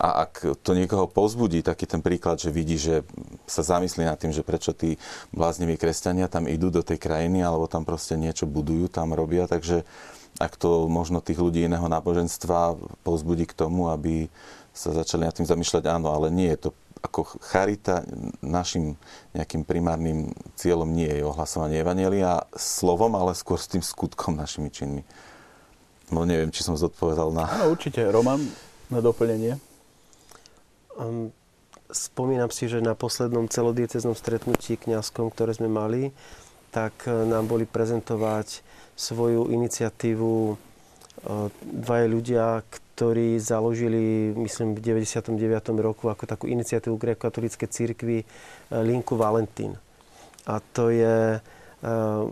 A 0.00 0.24
ak 0.24 0.56
to 0.64 0.72
niekoho 0.72 1.04
pozbudí, 1.04 1.60
taký 1.60 1.84
ten 1.84 2.00
príklad, 2.00 2.40
že 2.40 2.48
vidí, 2.48 2.80
že 2.80 3.04
sa 3.44 3.60
zamyslí 3.60 4.08
nad 4.08 4.16
tým, 4.16 4.32
že 4.32 4.40
prečo 4.40 4.72
tí 4.72 4.96
blázniví 5.36 5.76
kresťania 5.76 6.24
tam 6.32 6.48
idú 6.48 6.72
do 6.72 6.80
tej 6.80 6.96
krajiny, 6.96 7.44
alebo 7.44 7.68
tam 7.68 7.84
proste 7.84 8.16
niečo 8.16 8.48
budujú, 8.48 8.88
tam 8.88 9.12
robia, 9.12 9.44
takže 9.44 9.84
ak 10.40 10.56
to 10.56 10.88
možno 10.88 11.20
tých 11.20 11.36
ľudí 11.36 11.68
iného 11.68 11.84
náboženstva 11.84 12.80
povzbudí 13.04 13.44
k 13.44 13.52
tomu, 13.52 13.92
aby 13.92 14.32
sa 14.72 14.96
začali 14.96 15.28
nad 15.28 15.36
tým 15.36 15.44
zamýšľať, 15.44 15.84
áno, 15.92 16.16
ale 16.16 16.32
nie 16.32 16.48
je 16.56 16.64
to 16.64 16.70
ako 17.00 17.40
charita, 17.40 18.04
našim 18.44 18.96
nejakým 19.32 19.64
primárnym 19.64 20.36
cieľom 20.54 20.88
nie 20.92 21.08
je 21.08 21.24
ohlasovanie 21.24 21.80
Evanielia 21.80 22.44
slovom, 22.52 23.16
ale 23.16 23.32
skôr 23.32 23.56
s 23.56 23.72
tým 23.72 23.80
skutkom 23.80 24.36
našimi 24.36 24.68
činmi. 24.68 25.02
No 26.12 26.26
neviem, 26.26 26.52
či 26.52 26.66
som 26.66 26.76
zodpovedal 26.76 27.30
na... 27.32 27.46
Áno, 27.48 27.72
určite. 27.72 28.02
Roman, 28.10 28.42
na 28.90 28.98
doplnenie. 28.98 29.56
Um, 30.98 31.30
spomínam 31.88 32.50
si, 32.50 32.66
že 32.66 32.82
na 32.82 32.98
poslednom 32.98 33.46
celodieceznom 33.46 34.14
stretnutí 34.18 34.76
kňazskom, 34.76 35.30
ktoré 35.30 35.54
sme 35.54 35.70
mali, 35.70 36.10
tak 36.70 37.06
e, 37.06 37.10
nám 37.26 37.50
boli 37.50 37.66
prezentovať 37.66 38.62
svoju 38.94 39.50
iniciatívu 39.50 40.54
dvaja 41.60 42.06
ľudia, 42.08 42.44
ktorí 43.00 43.40
založili, 43.40 44.32
myslím, 44.36 44.76
v 44.76 45.04
99. 45.04 45.40
roku 45.80 46.08
ako 46.08 46.24
takú 46.28 46.44
iniciatívu 46.48 46.96
gréko-katolíckej 47.00 47.68
církvy 47.68 48.18
e, 48.20 48.24
Linku 48.84 49.16
Valentín. 49.16 49.76
A 50.44 50.60
to 50.60 50.92
je 50.92 51.36
e, 51.36 51.40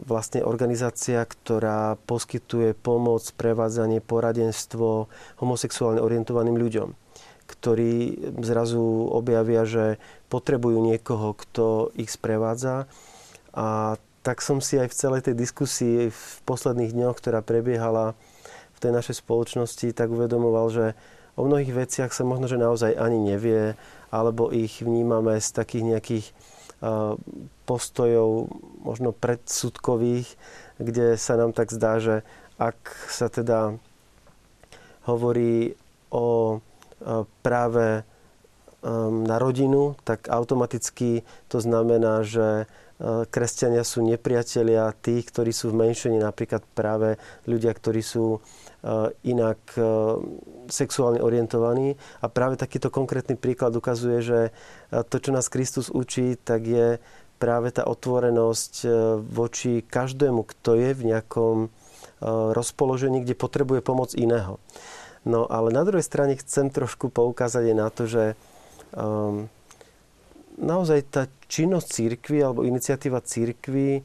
vlastne 0.04 0.44
organizácia, 0.44 1.24
ktorá 1.24 1.96
poskytuje 2.04 2.76
pomoc, 2.76 3.24
prevádzanie, 3.36 4.04
poradenstvo 4.04 5.08
homosexuálne 5.40 6.00
orientovaným 6.00 6.56
ľuďom, 6.56 6.92
ktorí 7.48 7.92
zrazu 8.44 9.08
objavia, 9.08 9.64
že 9.68 9.96
potrebujú 10.28 10.80
niekoho, 10.84 11.32
kto 11.32 11.92
ich 11.96 12.12
sprevádza. 12.12 12.88
A 13.52 13.96
tak 14.20 14.44
som 14.44 14.60
si 14.60 14.76
aj 14.76 14.92
v 14.92 14.98
celej 15.00 15.20
tej 15.28 15.34
diskusii 15.36 16.12
v 16.12 16.22
posledných 16.44 16.92
dňoch, 16.92 17.16
ktorá 17.16 17.40
prebiehala 17.40 18.12
v 18.78 18.82
tej 18.86 18.92
našej 18.94 19.26
spoločnosti, 19.26 19.90
tak 19.90 20.14
uvedomoval, 20.14 20.70
že 20.70 20.86
o 21.34 21.42
mnohých 21.42 21.74
veciach 21.74 22.14
sa 22.14 22.22
možno, 22.22 22.46
že 22.46 22.62
naozaj 22.62 22.94
ani 22.94 23.18
nevie, 23.34 23.74
alebo 24.14 24.54
ich 24.54 24.78
vnímame 24.86 25.42
z 25.42 25.48
takých 25.50 25.84
nejakých 25.84 26.26
postojov, 27.66 28.54
možno 28.86 29.10
predsudkových, 29.10 30.38
kde 30.78 31.18
sa 31.18 31.34
nám 31.34 31.50
tak 31.50 31.74
zdá, 31.74 31.98
že 31.98 32.22
ak 32.54 32.78
sa 33.10 33.26
teda 33.26 33.74
hovorí 35.10 35.74
o 36.14 36.62
práve 37.42 38.06
na 39.10 39.36
rodinu, 39.42 39.98
tak 40.06 40.30
automaticky 40.30 41.26
to 41.50 41.58
znamená, 41.58 42.22
že 42.22 42.70
kresťania 43.30 43.82
sú 43.82 44.02
nepriatelia 44.06 44.90
tých, 44.94 45.30
ktorí 45.30 45.50
sú 45.50 45.70
v 45.70 45.86
menšine, 45.86 46.22
napríklad 46.22 46.62
práve 46.74 47.18
ľudia, 47.46 47.74
ktorí 47.74 48.02
sú 48.02 48.38
inak 49.26 49.58
e, 49.74 49.82
sexuálne 50.70 51.18
orientovaní. 51.18 51.98
A 52.22 52.30
práve 52.30 52.54
takýto 52.54 52.92
konkrétny 52.94 53.34
príklad 53.34 53.74
ukazuje, 53.74 54.22
že 54.22 54.40
to, 54.90 55.16
čo 55.18 55.30
nás 55.34 55.50
Kristus 55.50 55.90
učí, 55.90 56.38
tak 56.38 56.62
je 56.68 56.88
práve 57.38 57.70
tá 57.70 57.86
otvorenosť 57.86 58.86
voči 59.22 59.86
každému, 59.86 60.42
kto 60.42 60.74
je 60.74 60.90
v 60.90 61.02
nejakom 61.06 61.56
rozpoložení, 62.54 63.22
kde 63.22 63.38
potrebuje 63.38 63.80
pomoc 63.82 64.10
iného. 64.18 64.58
No 65.28 65.46
ale 65.46 65.74
na 65.74 65.82
druhej 65.86 66.02
strane 66.02 66.38
chcem 66.38 66.70
trošku 66.70 67.10
poukázať 67.10 67.74
aj 67.74 67.76
na 67.76 67.88
to, 67.90 68.04
že 68.08 68.24
um, 68.94 69.46
naozaj 70.58 71.00
tá 71.10 71.22
činnosť 71.46 71.86
církvy 71.86 72.38
alebo 72.42 72.66
iniciatíva 72.66 73.22
církvy 73.22 74.02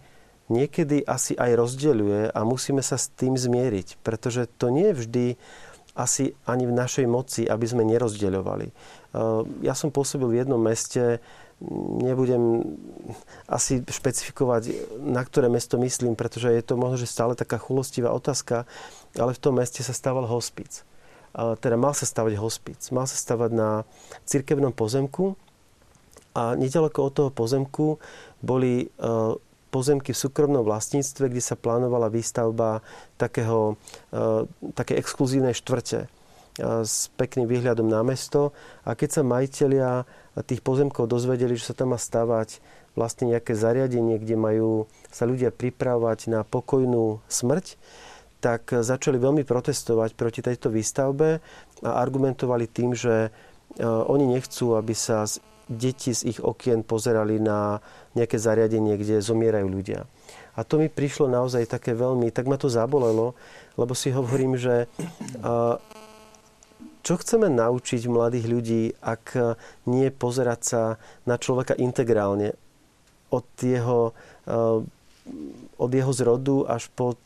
niekedy 0.52 1.04
asi 1.04 1.36
aj 1.36 1.56
rozdeľuje 1.56 2.32
a 2.32 2.40
musíme 2.44 2.84
sa 2.84 3.00
s 3.00 3.12
tým 3.14 3.40
zmieriť, 3.40 4.02
pretože 4.04 4.50
to 4.60 4.72
nie 4.72 4.92
vždy 4.92 5.36
asi 5.94 6.34
ani 6.50 6.66
v 6.66 6.74
našej 6.74 7.06
moci, 7.06 7.46
aby 7.46 7.66
sme 7.70 7.86
nerozdeľovali. 7.86 8.74
Ja 9.62 9.78
som 9.78 9.94
pôsobil 9.94 10.26
v 10.26 10.40
jednom 10.42 10.58
meste, 10.58 11.22
nebudem 12.02 12.66
asi 13.46 13.86
špecifikovať, 13.86 14.74
na 15.06 15.22
ktoré 15.22 15.54
mesto 15.54 15.78
myslím, 15.78 16.18
pretože 16.18 16.50
je 16.50 16.66
to 16.66 16.82
možno, 16.82 16.98
že 16.98 17.14
stále 17.14 17.38
taká 17.38 17.62
chulostivá 17.62 18.10
otázka, 18.10 18.66
ale 19.14 19.38
v 19.38 19.42
tom 19.42 19.62
meste 19.62 19.86
sa 19.86 19.94
stával 19.94 20.26
hospic. 20.26 20.82
Teda 21.34 21.78
mal 21.78 21.94
sa 21.94 22.10
stavať 22.10 22.42
hospic. 22.42 22.82
Mal 22.90 23.06
sa 23.06 23.18
stavať 23.18 23.52
na 23.54 23.70
cirkevnom 24.26 24.74
pozemku, 24.74 25.38
a 26.34 26.58
nedaleko 26.58 27.00
od 27.06 27.14
toho 27.14 27.30
pozemku 27.30 28.02
boli 28.42 28.82
e, 28.82 28.88
pozemky 29.74 30.14
v 30.14 30.22
súkromnom 30.22 30.62
vlastníctve, 30.62 31.34
kde 31.34 31.42
sa 31.42 31.58
plánovala 31.58 32.14
výstavba 32.14 32.86
takého, 33.18 33.82
e, 34.14 34.46
také 34.78 35.02
exkluzívnej 35.02 35.58
štvrte 35.58 36.06
e, 36.06 36.08
s 36.86 37.10
pekným 37.18 37.50
výhľadom 37.50 37.90
na 37.90 38.06
mesto. 38.06 38.54
A 38.86 38.94
keď 38.94 39.10
sa 39.18 39.22
majiteľia 39.26 40.06
tých 40.46 40.62
pozemkov 40.62 41.10
dozvedeli, 41.10 41.58
že 41.58 41.74
sa 41.74 41.78
tam 41.78 41.98
má 41.98 42.00
stavať 42.00 42.62
vlastne 42.94 43.34
nejaké 43.34 43.58
zariadenie, 43.58 44.22
kde 44.22 44.38
majú 44.38 44.86
sa 45.10 45.26
ľudia 45.26 45.50
pripravovať 45.50 46.30
na 46.30 46.46
pokojnú 46.46 47.26
smrť, 47.26 47.82
tak 48.38 48.70
začali 48.70 49.18
veľmi 49.18 49.42
protestovať 49.42 50.14
proti 50.14 50.46
tejto 50.46 50.70
výstavbe 50.70 51.42
a 51.82 51.90
argumentovali 51.98 52.68
tým, 52.68 52.92
že 52.92 53.32
oni 53.82 54.36
nechcú, 54.36 54.76
aby 54.76 54.92
sa 54.92 55.24
z 55.24 55.40
deti 55.72 56.12
z 56.12 56.36
ich 56.36 56.40
okien 56.44 56.84
pozerali 56.84 57.40
na 57.40 57.80
nejaké 58.14 58.36
zariadenie, 58.38 59.00
kde 59.00 59.24
zomierajú 59.24 59.68
ľudia. 59.68 60.06
A 60.54 60.62
to 60.62 60.78
mi 60.78 60.92
prišlo 60.92 61.26
naozaj 61.26 61.66
také 61.66 61.98
veľmi, 61.98 62.30
tak 62.30 62.46
ma 62.46 62.62
to 62.62 62.70
zabolelo, 62.70 63.34
lebo 63.74 63.94
si 63.98 64.14
hovorím, 64.14 64.54
že 64.54 64.86
čo 67.04 67.14
chceme 67.20 67.50
naučiť 67.52 68.08
mladých 68.08 68.46
ľudí, 68.48 68.84
ak 69.02 69.36
nie 69.90 70.08
pozerať 70.14 70.60
sa 70.62 70.82
na 71.26 71.36
človeka 71.42 71.76
integrálne 71.76 72.54
od 73.34 73.48
jeho, 73.60 74.14
od 75.82 75.92
jeho 75.92 76.14
zrodu 76.14 76.70
až 76.70 76.88
po 76.94 77.18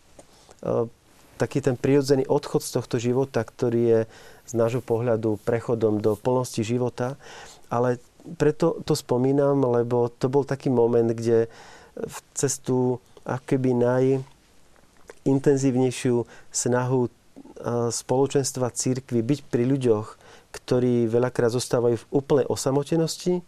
taký 1.38 1.62
ten 1.62 1.78
prirodzený 1.78 2.26
odchod 2.26 2.66
z 2.66 2.74
tohto 2.74 2.98
života, 2.98 3.46
ktorý 3.46 3.82
je 3.86 4.00
z 4.50 4.54
nášho 4.58 4.82
pohľadu 4.82 5.38
prechodom 5.46 6.02
do 6.02 6.18
plnosti 6.18 6.66
života, 6.66 7.14
ale 7.70 8.02
preto 8.36 8.84
to 8.84 8.92
spomínam, 8.96 9.64
lebo 9.64 10.12
to 10.12 10.28
bol 10.28 10.44
taký 10.44 10.68
moment, 10.68 11.14
kde 11.16 11.48
v 11.96 12.18
cestu 12.36 13.00
akoby 13.24 13.74
najintenzívnejšiu 15.26 16.28
snahu 16.52 17.10
spoločenstva 17.90 18.70
církvy 18.70 19.22
byť 19.26 19.40
pri 19.50 19.64
ľuďoch, 19.66 20.08
ktorí 20.54 21.10
veľakrát 21.10 21.52
zostávajú 21.52 21.98
v 21.98 22.10
úplnej 22.14 22.46
osamotenosti, 22.48 23.42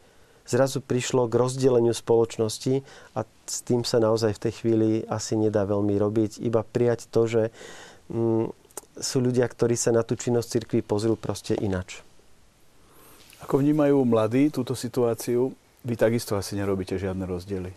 zrazu 0.49 0.81
prišlo 0.81 1.29
k 1.29 1.37
rozdeleniu 1.37 1.93
spoločnosti 1.93 2.81
a 3.13 3.21
s 3.45 3.61
tým 3.61 3.85
sa 3.85 4.01
naozaj 4.01 4.33
v 4.33 4.43
tej 4.49 4.53
chvíli 4.57 4.89
asi 5.05 5.37
nedá 5.37 5.61
veľmi 5.69 5.93
robiť. 5.93 6.41
Iba 6.41 6.65
prijať 6.65 7.05
to, 7.13 7.29
že 7.29 7.43
mm, 8.09 8.49
sú 8.97 9.17
ľudia, 9.21 9.45
ktorí 9.45 9.77
sa 9.77 9.93
na 9.93 10.01
tú 10.01 10.17
činnosť 10.17 10.47
cirkvi 10.49 10.81
pozrú 10.81 11.13
proste 11.13 11.53
inač. 11.53 12.01
Ako 13.43 13.63
vnímajú 13.63 14.03
mladí 14.03 14.51
túto 14.51 14.75
situáciu? 14.75 15.55
Vy 15.87 15.95
takisto 15.95 16.35
asi 16.35 16.59
nerobíte 16.59 16.99
žiadne 16.99 17.23
rozdiely. 17.23 17.71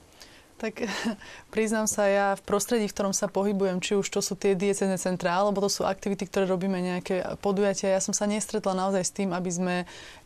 Tak 0.63 0.87
priznám 1.55 1.91
sa, 1.91 2.07
ja 2.07 2.27
v 2.39 2.43
prostredí, 2.47 2.87
v 2.87 2.95
ktorom 2.95 3.11
sa 3.11 3.27
pohybujem, 3.27 3.83
či 3.83 3.99
už 3.99 4.07
to 4.07 4.23
sú 4.23 4.39
tie 4.39 4.55
diecezne 4.55 4.95
centrá, 4.95 5.35
alebo 5.35 5.59
to 5.59 5.67
sú 5.67 5.83
aktivity, 5.83 6.23
ktoré 6.23 6.47
robíme, 6.47 6.79
nejaké 6.79 7.27
podujatia, 7.43 7.99
ja 7.99 7.99
som 7.99 8.15
sa 8.15 8.31
nestretla 8.31 8.71
naozaj 8.71 9.03
s 9.03 9.11
tým, 9.11 9.35
aby 9.35 9.51
sme 9.51 9.77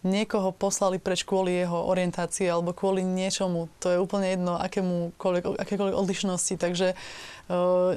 niekoho 0.05 0.53
poslali 0.53 1.01
preč 1.01 1.25
kvôli 1.25 1.57
jeho 1.65 1.89
orientácii 1.89 2.53
alebo 2.53 2.77
kvôli 2.77 3.01
niečomu. 3.01 3.73
To 3.81 3.97
je 3.97 3.97
úplne 3.97 4.29
jedno, 4.29 4.61
akému, 4.61 5.17
akékoľvek 5.57 5.97
odlišnosti. 5.97 6.55
Takže 6.61 6.93
uh, 6.93 7.97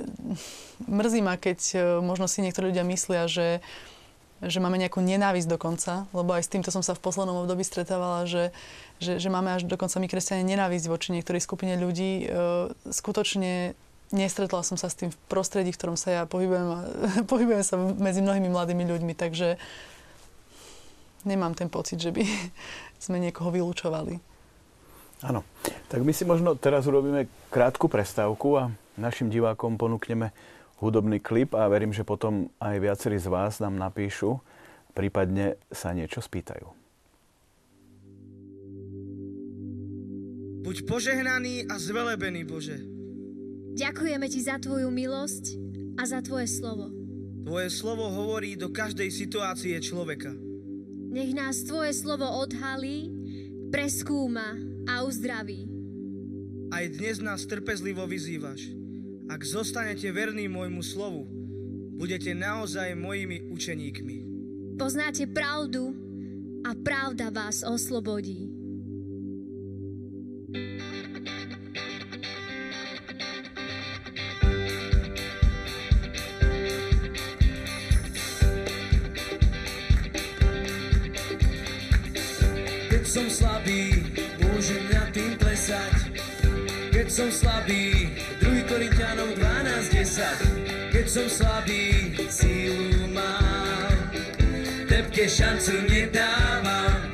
mrzí 0.87 1.19
ma, 1.19 1.35
keď 1.35 1.59
uh, 1.75 1.81
možno 1.99 2.31
si 2.31 2.39
niektorí 2.39 2.71
ľudia 2.71 2.87
myslia, 2.87 3.27
že 3.27 3.59
že 4.43 4.63
máme 4.63 4.79
nejakú 4.79 5.03
nenávisť 5.03 5.49
dokonca, 5.51 6.07
lebo 6.15 6.35
aj 6.35 6.47
s 6.47 6.51
týmto 6.51 6.69
som 6.71 6.79
sa 6.79 6.95
v 6.95 7.03
poslednom 7.03 7.43
období 7.43 7.63
stretávala, 7.63 8.23
že 8.27 8.55
že, 8.99 9.15
že 9.17 9.31
máme 9.31 9.55
až 9.55 9.63
dokonca 9.63 9.95
my 9.97 10.07
kresťania 10.11 10.43
nenávisť 10.43 10.91
voči 10.91 11.15
niektorej 11.15 11.39
skupine 11.39 11.79
ľudí. 11.79 12.27
E, 12.27 12.35
skutočne 12.91 13.73
nestretla 14.11 14.59
som 14.61 14.75
sa 14.75 14.91
s 14.91 14.99
tým 14.99 15.15
v 15.15 15.17
prostredí, 15.31 15.71
v 15.71 15.79
ktorom 15.79 15.95
sa 15.95 16.11
ja 16.11 16.21
pohybujem 16.27 16.67
a 16.67 16.79
pohybujem 17.31 17.63
sa 17.63 17.79
medzi 17.79 18.19
mnohými 18.19 18.51
mladými 18.51 18.83
ľuďmi, 18.83 19.13
takže 19.15 19.55
nemám 21.23 21.55
ten 21.55 21.71
pocit, 21.71 22.03
že 22.03 22.11
by 22.11 22.27
sme 23.03 23.23
niekoho 23.23 23.55
vylúčovali. 23.55 24.19
Áno. 25.23 25.43
Tak 25.91 26.03
my 26.03 26.11
si 26.15 26.23
možno 26.27 26.55
teraz 26.55 26.87
urobíme 26.87 27.27
krátku 27.51 27.87
prestávku 27.87 28.59
a 28.59 28.63
našim 28.99 29.31
divákom 29.31 29.79
ponúkneme 29.79 30.35
hudobný 30.79 31.19
klip 31.19 31.53
a 31.55 31.67
verím, 31.67 31.91
že 31.91 32.07
potom 32.07 32.47
aj 32.59 32.75
viacerí 32.79 33.19
z 33.19 33.27
vás 33.27 33.59
nám 33.59 33.75
napíšu, 33.75 34.39
prípadne 34.95 35.59
sa 35.71 35.91
niečo 35.91 36.23
spýtajú. 36.23 36.79
Buď 40.59 40.85
požehnaný 40.85 41.65
a 41.71 41.75
zvelebený, 41.79 42.45
Bože. 42.45 42.77
Ďakujeme 43.79 44.27
Ti 44.27 44.39
za 44.43 44.55
Tvoju 44.59 44.91
milosť 44.91 45.45
a 45.97 46.03
za 46.03 46.19
Tvoje 46.19 46.51
slovo. 46.51 46.91
Tvoje 47.47 47.69
slovo 47.73 48.05
hovorí 48.11 48.53
do 48.53 48.69
každej 48.69 49.09
situácie 49.09 49.73
človeka. 49.81 50.29
Nech 51.09 51.33
nás 51.33 51.65
Tvoje 51.65 51.95
slovo 51.97 52.27
odhalí, 52.45 53.09
preskúma 53.73 54.53
a 54.85 55.01
uzdraví. 55.01 55.65
Aj 56.69 56.85
dnes 56.85 57.17
nás 57.17 57.49
trpezlivo 57.49 58.05
vyzývaš. 58.05 58.78
Ak 59.29 59.45
zostanete 59.45 60.09
verní 60.09 60.49
môjmu 60.49 60.81
slovu, 60.81 61.29
budete 61.93 62.33
naozaj 62.33 62.97
mojimi 62.97 63.45
učeníkmi. 63.53 64.17
Poznáte 64.81 65.29
pravdu 65.29 65.93
a 66.65 66.73
pravda 66.73 67.29
vás 67.29 67.61
oslobodí. 67.61 68.49
som 83.09 83.25
slabý, 83.25 84.05
môžem 84.37 84.85
na 84.93 85.01
tým 85.09 85.33
plesať. 85.41 86.13
Keď 86.93 87.07
som 87.09 87.29
slabý, 87.33 88.13
2 88.37 88.48
Korintianom 88.69 89.33
12.10. 89.33 90.93
Keď 90.93 91.05
som 91.09 91.25
slabý, 91.25 92.13
sílu 92.29 93.09
mám, 93.09 93.97
tebke 94.85 95.25
šancu 95.25 95.73
nedávam. 95.89 97.09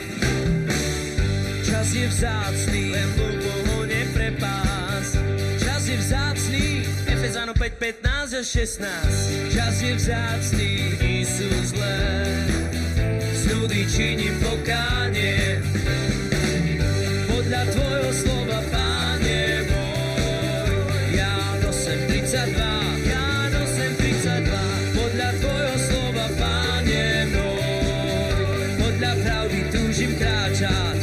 Čas 1.63 1.95
je 1.95 2.11
vzácný, 2.11 2.91
len 2.91 3.07
dlho 3.15 3.55
ho 3.71 3.77
neprepás. 3.87 5.15
Čas 5.63 5.87
je 5.87 5.95
vzácný, 5.95 6.67
Efezano 7.07 7.55
5, 7.55 8.03
15 8.03 8.35
a 8.35 8.43
16. 8.43 9.55
Čas 9.55 9.79
je 9.79 9.93
vzácný, 9.95 10.71
Isus 11.23 11.71
len 11.71 12.51
ľudí 13.47 13.87
činím 13.87 14.35
pokánie. 14.43 15.63
32, 22.25 22.57
ja 23.05 23.53
nosem 23.53 23.93
32. 24.01 24.97
Podľa 24.97 25.29
tvojho 25.45 25.75
slova, 25.77 26.25
Páne 26.41 27.05
môj, 27.29 28.37
podľa 28.81 29.11
pravdy 29.21 29.59
túžim 29.69 30.11
kráčať. 30.17 30.99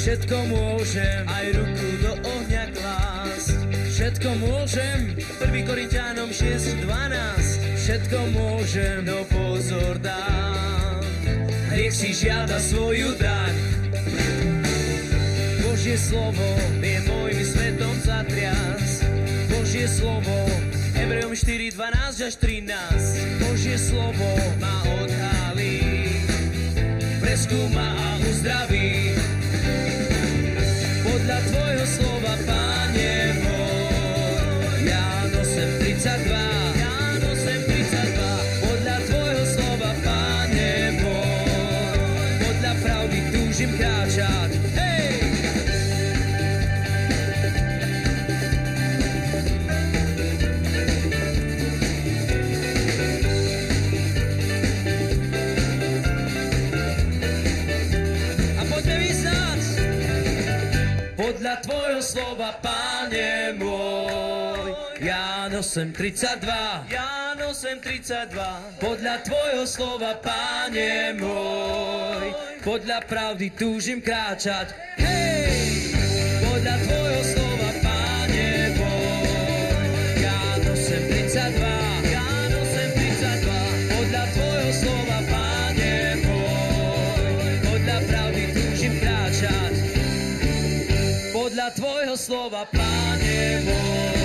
Všetko 0.00 0.36
môžem, 0.48 1.22
aj 1.28 1.46
ruku 1.60 1.88
do 2.00 2.12
ohňa 2.24 2.64
klásť. 2.72 3.56
Všetko 3.92 4.28
môžem, 4.40 5.12
1. 5.44 5.68
Korintianom 5.68 6.32
6.12. 6.32 6.88
Všetko 7.76 8.18
môžem, 8.32 9.04
no 9.04 9.28
pozor 9.28 10.00
dám. 10.00 10.71
Hriech 11.72 11.96
si 11.96 12.12
žiada 12.12 12.60
svoju 12.60 13.16
daň. 13.16 13.54
Božie 15.64 15.96
slovo 15.96 16.48
je 16.84 16.98
môjim 17.08 17.44
svetom 17.48 17.94
zatrias. 18.04 19.00
Božie 19.48 19.88
slovo, 19.88 20.36
Hebrejom 20.92 21.32
4, 21.32 21.72
12 21.72 22.28
až 22.28 22.34
13. 22.36 23.40
Božie 23.40 23.80
slovo 23.80 24.28
ma 24.60 24.84
odhalí, 25.00 25.80
preskúma 27.24 27.88
a 27.88 28.08
uzdraví. 28.20 29.11
8.32 65.72 66.92
Jan 66.92 67.40
8.32 67.40 68.36
Podľa 68.76 69.24
tvojho 69.24 69.64
slova, 69.64 70.20
páne 70.20 71.16
môj 71.16 72.28
Podľa 72.60 73.00
pravdy 73.08 73.56
túžim 73.56 74.04
kráčať. 74.04 74.76
Hej! 75.00 75.96
Podľa 76.44 76.76
tvojho 76.76 77.22
slova, 77.24 77.70
páne 77.80 78.48
môj 78.76 79.84
Jan 80.20 80.60
8.32 80.76 81.64
Jan 82.20 82.52
8.32 82.52 83.96
Podľa 83.96 84.24
tvojho 84.28 84.70
slova, 84.76 85.18
páne 85.24 85.92
môj 86.20 87.24
pravdy 88.12 88.44
túžim 88.52 88.94
kráčať. 89.00 89.72
Podľa 91.32 91.66
tvojho 91.80 92.16
slova, 92.20 92.68
páne 92.68 93.40
môj. 93.64 94.21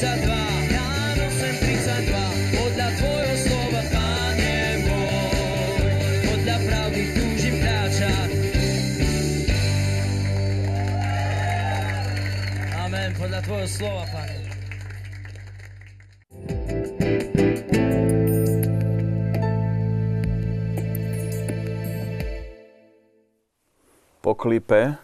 Ja 0.00 0.16
nosem 0.16 0.24
32, 0.24 0.72
ja 0.72 0.88
nosem 1.12 1.54
32, 1.60 2.56
podľa 2.56 2.88
tvojho 2.96 3.36
slova, 3.36 3.82
páne 3.92 4.56
môj. 4.88 5.92
Podľa 6.24 6.56
pravdy 6.64 7.02
túžim 7.12 7.54
kráčať. 7.60 8.30
Amen, 12.80 13.10
podľa 13.12 13.40
tvojho 13.44 13.68
slova, 13.68 14.04
páne. 14.08 14.40
Po 24.24 24.32
klipe 24.32 24.96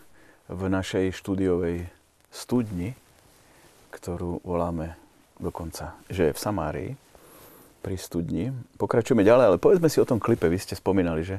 v 0.49 0.63
našej 0.73 1.13
štúdiovej 1.13 1.85
studni, 2.33 2.97
ktorú 3.97 4.45
voláme 4.45 5.01
dokonca, 5.41 5.97
že 6.13 6.29
je 6.29 6.37
v 6.37 6.43
Samárii, 6.43 6.91
pri 7.87 7.95
studni. 7.95 8.51
Pokračujeme 8.83 9.23
ďalej, 9.23 9.45
ale 9.47 9.63
povedzme 9.63 9.87
si 9.87 10.03
o 10.03 10.09
tom 10.09 10.19
klipe. 10.19 10.51
Vy 10.51 10.59
ste 10.59 10.75
spomínali, 10.75 11.23
že 11.23 11.39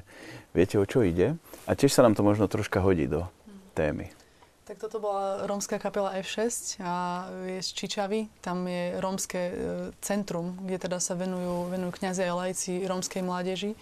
viete, 0.55 0.79
o 0.79 0.87
čo 0.87 1.03
ide. 1.03 1.35
A 1.67 1.75
tiež 1.75 1.91
sa 1.91 2.07
nám 2.07 2.15
to 2.15 2.23
možno 2.23 2.47
troška 2.47 2.79
hodí 2.79 3.03
do 3.03 3.27
témy. 3.75 4.15
Tak 4.63 4.79
toto 4.79 4.99
bola 4.99 5.43
rómska 5.47 5.79
kapela 5.79 6.15
F6 6.23 6.79
a 6.83 7.27
je 7.51 7.59
z 7.59 7.69
Čičavy. 7.71 8.31
Tam 8.39 8.63
je 8.67 8.99
rómske 8.99 9.39
e, 9.39 9.53
centrum, 10.03 10.59
kde 10.59 10.87
teda 10.87 10.99
sa 10.99 11.15
venujú, 11.15 11.71
venujú 11.71 11.91
kňazi 11.95 12.23
a 12.27 12.35
lajci 12.35 12.83
rómskej 12.83 13.23
mládeži. 13.27 13.75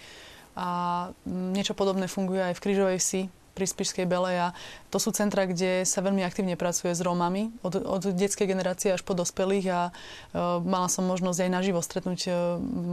A 0.57 1.09
niečo 1.25 1.73
podobné 1.73 2.05
funguje 2.05 2.41
aj 2.41 2.57
v 2.57 2.63
Kryžovej 2.65 2.97
vsi, 3.01 3.21
pri 3.55 3.65
Spišskej 3.65 4.03
Bele 4.03 4.35
a 4.35 4.47
to 4.91 4.99
sú 4.99 5.15
centra, 5.15 5.47
kde 5.47 5.87
sa 5.87 6.03
veľmi 6.03 6.21
aktívne 6.27 6.59
pracuje 6.59 6.91
s 6.91 6.99
Rómami 6.99 7.55
od, 7.63 7.79
od 7.79 8.03
detskej 8.11 8.51
generácie 8.51 8.91
až 8.91 9.01
po 9.07 9.15
dospelých 9.15 9.65
a 9.71 9.81
uh, 9.89 10.59
mala 10.59 10.91
som 10.91 11.07
možnosť 11.07 11.47
aj 11.47 11.51
naživo 11.55 11.79
stretnúť 11.79 12.21
uh, 12.27 12.35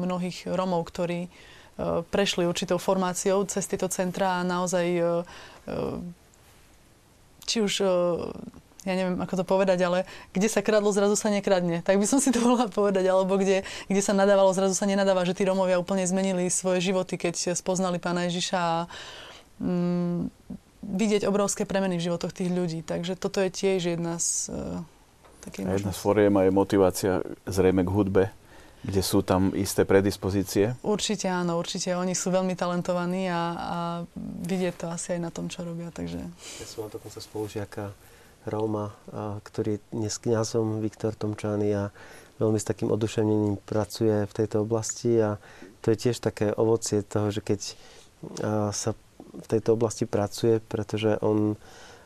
mnohých 0.07 0.47
Rómov, 0.47 0.87
ktorí 0.87 1.27
uh, 1.27 2.07
prešli 2.07 2.47
určitou 2.47 2.79
formáciou 2.79 3.43
cez 3.51 3.67
tieto 3.67 3.91
centra 3.91 4.39
a 4.39 4.47
naozaj 4.47 4.87
či 7.43 7.59
už 7.63 7.83
ja 8.83 8.95
neviem, 8.99 9.15
ako 9.23 9.35
to 9.39 9.45
povedať, 9.47 9.79
ale 9.87 9.99
kde 10.35 10.51
sa 10.51 10.59
kradlo, 10.59 10.91
zrazu 10.91 11.15
sa 11.15 11.31
nekradne. 11.31 11.87
Tak 11.87 12.03
by 12.03 12.07
som 12.07 12.19
si 12.19 12.35
to 12.35 12.43
mohla 12.43 12.67
povedať, 12.67 13.07
alebo 13.07 13.39
kde, 13.39 13.63
kde 13.87 14.03
sa 14.03 14.11
nadávalo, 14.11 14.51
zrazu 14.51 14.75
sa 14.75 14.91
nenadáva, 14.91 15.23
že 15.23 15.39
tí 15.39 15.47
Romovia 15.47 15.79
úplne 15.79 16.03
zmenili 16.03 16.51
svoje 16.51 16.83
životy, 16.83 17.15
keď 17.15 17.55
spoznali 17.55 18.03
pána 18.03 18.27
Ježiša 18.27 18.59
a 18.59 18.91
mm, 19.63 20.21
vidieť 20.83 21.23
obrovské 21.31 21.63
premeny 21.63 21.97
v 21.97 22.11
životoch 22.11 22.35
tých 22.35 22.51
ľudí. 22.51 22.83
Takže 22.83 23.15
toto 23.15 23.39
je 23.39 23.55
tiež 23.55 23.95
jedna 23.95 24.19
z 24.19 24.51
uh, 24.51 24.83
takých 25.43 25.67
jedna 25.79 25.95
z 25.95 26.01
foriem 26.01 26.35
je 26.43 26.51
motivácia 26.55 27.13
zrejme 27.47 27.83
k 27.83 27.91
hudbe, 27.91 28.25
kde 28.83 29.03
sú 29.03 29.23
tam 29.23 29.55
isté 29.55 29.87
predispozície. 29.87 30.75
Určite 30.83 31.31
áno, 31.31 31.59
určite. 31.59 31.95
Oni 31.95 32.15
sú 32.15 32.35
veľmi 32.35 32.55
talentovaní 32.55 33.31
a, 33.31 33.43
a 33.55 33.79
vidieť 34.47 34.75
to 34.75 34.87
asi 34.91 35.19
aj 35.19 35.21
na 35.23 35.31
tom, 35.31 35.47
čo 35.47 35.63
robia. 35.63 35.91
Takže... 35.91 36.19
Ja 36.63 36.67
som 36.67 36.87
mal 36.87 36.91
dokonca 36.91 37.19
spolužiaka 37.23 37.95
Róma, 38.47 38.91
a, 39.11 39.39
ktorý 39.43 39.79
je 39.79 39.83
dnes 39.95 40.15
kňazom, 40.19 40.83
Viktor 40.83 41.15
Tomčány 41.15 41.71
a 41.79 41.95
veľmi 42.43 42.59
s 42.59 42.67
takým 42.67 42.91
oduševnením 42.91 43.63
pracuje 43.63 44.27
v 44.27 44.33
tejto 44.35 44.67
oblasti 44.67 45.15
a 45.23 45.39
to 45.79 45.95
je 45.95 46.11
tiež 46.11 46.19
také 46.19 46.51
ovocie 46.51 47.07
toho, 47.07 47.31
že 47.31 47.39
keď 47.39 47.61
a, 48.43 48.75
sa 48.75 48.99
v 49.33 49.47
tejto 49.49 49.75
oblasti 49.75 50.05
pracuje, 50.05 50.61
pretože 50.61 51.17
on 51.25 51.57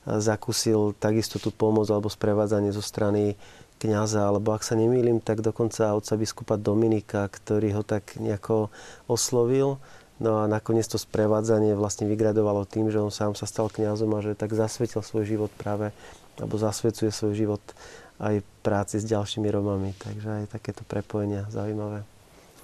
zakúsil 0.06 0.94
takisto 0.94 1.42
tú 1.42 1.50
pomoc 1.50 1.90
alebo 1.90 2.06
sprevádzanie 2.06 2.70
zo 2.70 2.82
strany 2.82 3.34
kňaza, 3.82 4.30
alebo 4.30 4.54
ak 4.54 4.62
sa 4.62 4.78
nemýlim, 4.78 5.20
tak 5.20 5.42
dokonca 5.42 5.92
otca 5.92 6.14
biskupa 6.16 6.54
Dominika, 6.56 7.26
ktorý 7.28 7.76
ho 7.76 7.82
tak 7.82 8.16
nejako 8.16 8.72
oslovil. 9.10 9.82
No 10.16 10.40
a 10.40 10.48
nakoniec 10.48 10.88
to 10.88 10.96
sprevádzanie 10.96 11.76
vlastne 11.76 12.08
vygradovalo 12.08 12.64
tým, 12.64 12.88
že 12.88 13.02
on 13.02 13.12
sám 13.12 13.36
sa 13.36 13.44
stal 13.44 13.68
kňazom 13.68 14.08
a 14.16 14.24
že 14.24 14.32
tak 14.32 14.56
zasvetil 14.56 15.04
svoj 15.04 15.28
život 15.28 15.52
práve, 15.60 15.92
alebo 16.40 16.56
zasvedcuje 16.56 17.12
svoj 17.12 17.34
život 17.36 17.60
aj 18.16 18.40
práci 18.64 18.96
s 18.96 19.04
ďalšími 19.04 19.44
Romami. 19.52 19.92
Takže 20.00 20.28
aj 20.40 20.56
takéto 20.56 20.88
prepojenia 20.88 21.44
zaujímavé. 21.52 22.15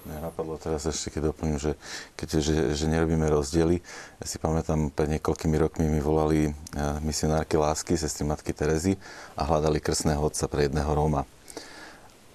Napadlo 0.03 0.59
teraz 0.59 0.83
ešte, 0.83 1.15
keď 1.15 1.31
doplním, 1.31 1.55
že, 1.55 1.79
keď, 2.19 2.43
že, 2.43 2.55
že 2.75 2.85
nerobíme 2.91 3.23
rozdiely. 3.31 3.79
Ja 4.19 4.25
si 4.27 4.35
pamätám, 4.35 4.91
pred 4.91 5.07
niekoľkými 5.15 5.55
rokmi 5.55 5.87
mi 5.87 6.03
volali 6.03 6.51
eh, 6.51 6.53
misionárky 6.99 7.55
lásky, 7.55 7.95
sestry 7.95 8.27
matky 8.27 8.51
Terezy 8.51 8.99
a 9.39 9.47
hľadali 9.47 9.79
krstného 9.79 10.19
otca 10.19 10.51
pre 10.51 10.67
jedného 10.67 10.91
Róma. 10.91 11.23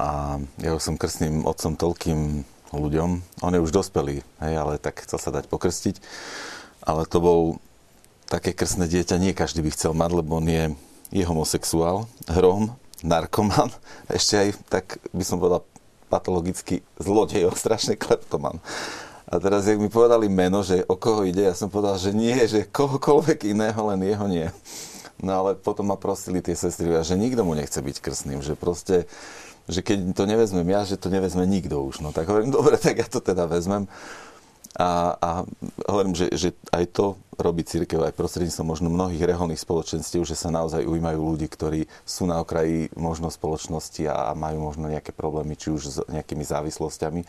A 0.00 0.40
ja 0.62 0.72
už 0.72 0.80
som 0.80 0.96
krstným 0.96 1.44
otcom 1.44 1.76
toľkým 1.76 2.46
ľuďom, 2.72 3.10
on 3.44 3.52
je 3.52 3.60
už 3.60 3.72
dospelý, 3.72 4.24
hej, 4.40 4.54
ale 4.54 4.80
tak 4.80 5.04
chcel 5.04 5.18
sa 5.20 5.34
dať 5.34 5.48
pokrstiť. 5.50 6.00
Ale 6.84 7.04
to 7.04 7.18
bol 7.20 7.40
také 8.28 8.52
krstné 8.52 8.88
dieťa, 8.88 9.20
nie 9.20 9.36
každý 9.36 9.60
by 9.60 9.72
chcel 9.72 9.92
mať, 9.92 10.24
lebo 10.24 10.40
on 10.40 10.46
je, 10.48 10.72
je 11.12 11.24
homosexuál, 11.24 12.08
Róm, 12.28 12.72
narkoman, 13.04 13.72
ešte 14.08 14.34
aj, 14.40 14.48
tak 14.68 14.84
by 15.12 15.24
som 15.24 15.36
povedal, 15.36 15.64
patologický 16.08 16.82
zlodej, 16.96 17.52
strašný 17.62 18.00
kleptoman. 18.00 18.58
A 19.28 19.36
teraz, 19.36 19.68
jak 19.68 19.76
mi 19.76 19.92
povedali 19.92 20.24
meno, 20.32 20.64
že 20.64 20.88
o 20.88 20.96
koho 20.96 21.28
ide, 21.28 21.44
ja 21.44 21.52
som 21.52 21.68
povedal, 21.68 22.00
že 22.00 22.16
nie, 22.16 22.32
že 22.48 22.64
kohokoľvek 22.64 23.52
iného, 23.52 23.76
len 23.92 24.00
jeho 24.00 24.24
nie. 24.24 24.48
No 25.20 25.44
ale 25.44 25.50
potom 25.58 25.92
ma 25.92 26.00
prosili 26.00 26.40
tie 26.40 26.56
sestry, 26.56 26.88
že 27.04 27.18
nikto 27.18 27.44
mu 27.44 27.52
nechce 27.52 27.76
byť 27.76 27.96
krstným, 28.00 28.40
že 28.40 28.56
proste, 28.56 29.04
že 29.68 29.84
keď 29.84 30.16
to 30.16 30.24
nevezmem 30.24 30.64
ja, 30.72 30.88
že 30.88 30.96
to 30.96 31.12
nevezme 31.12 31.44
nikto 31.44 31.76
už. 31.76 32.00
No 32.00 32.14
tak 32.14 32.30
hovorím, 32.30 32.54
dobre, 32.56 32.80
tak 32.80 33.04
ja 33.04 33.06
to 33.06 33.20
teda 33.20 33.44
vezmem. 33.44 33.84
A, 34.76 35.16
a 35.16 35.30
hovorím, 35.88 36.12
že, 36.12 36.28
že 36.36 36.48
aj 36.74 36.84
to 36.92 37.06
robí 37.38 37.62
církev 37.62 38.02
aj 38.02 38.18
prostredníctvom 38.18 38.66
možno 38.66 38.88
mnohých 38.90 39.22
reholných 39.24 39.62
spoločenstiev, 39.62 40.26
že 40.26 40.34
sa 40.34 40.50
naozaj 40.50 40.84
ujímajú 40.84 41.18
ľudí, 41.22 41.46
ktorí 41.46 41.86
sú 42.02 42.26
na 42.26 42.42
okraji 42.42 42.90
možno 42.98 43.30
spoločnosti 43.30 44.04
a 44.10 44.34
majú 44.34 44.68
možno 44.68 44.90
nejaké 44.90 45.14
problémy, 45.14 45.54
či 45.54 45.70
už 45.70 45.82
s 45.86 45.96
nejakými 46.10 46.42
závislosťami 46.42 47.22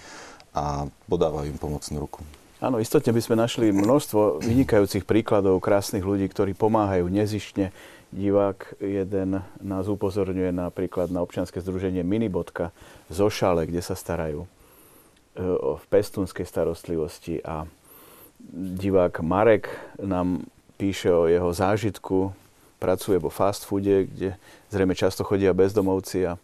a 0.57 0.89
podávajú 1.05 1.47
im 1.53 1.61
pomocnú 1.61 2.01
ruku. 2.01 2.25
Áno, 2.59 2.81
istotne 2.81 3.15
by 3.15 3.21
sme 3.23 3.39
našli 3.39 3.71
množstvo 3.71 4.43
vynikajúcich 4.43 5.07
príkladov 5.07 5.63
krásnych 5.63 6.03
ľudí, 6.03 6.27
ktorí 6.27 6.57
pomáhajú 6.57 7.07
nezištne. 7.07 7.71
Divák 8.09 8.81
jeden 8.81 9.45
nás 9.61 9.85
upozorňuje 9.87 10.51
napríklad 10.51 11.13
na 11.13 11.21
občianske 11.23 11.61
združenie 11.61 12.01
Minibodka 12.03 12.73
zo 13.07 13.29
Šale, 13.29 13.69
kde 13.69 13.79
sa 13.79 13.93
starajú 13.95 14.49
v 15.77 15.83
pestunskej 15.89 16.45
starostlivosti 16.45 17.39
a 17.45 17.67
divák 18.55 19.19
Marek 19.21 19.69
nám 20.01 20.47
píše 20.79 21.11
o 21.11 21.27
jeho 21.27 21.51
zážitku, 21.53 22.33
pracuje 22.79 23.19
vo 23.19 23.27
fast 23.27 23.67
foode, 23.67 24.07
kde 24.07 24.39
zrejme 24.71 24.95
často 24.95 25.27
chodia 25.27 25.51
bezdomovci 25.51 26.23
a 26.23 26.39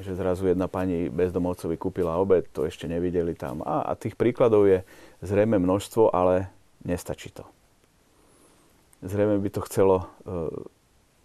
že 0.00 0.16
zrazu 0.16 0.48
jedna 0.48 0.68
pani 0.68 1.10
bezdomovcovi 1.10 1.76
kúpila 1.76 2.16
obed, 2.20 2.46
to 2.54 2.64
ešte 2.64 2.86
nevideli 2.88 3.34
tam. 3.34 3.60
A, 3.66 3.84
a 3.84 3.92
tých 3.98 4.14
príkladov 4.14 4.68
je 4.68 4.78
zrejme 5.20 5.58
množstvo, 5.58 6.14
ale 6.14 6.48
nestačí 6.86 7.32
to. 7.34 7.44
Zrejme 9.00 9.40
by 9.40 9.48
to 9.50 9.60
chcelo 9.66 9.96
e, 10.00 10.06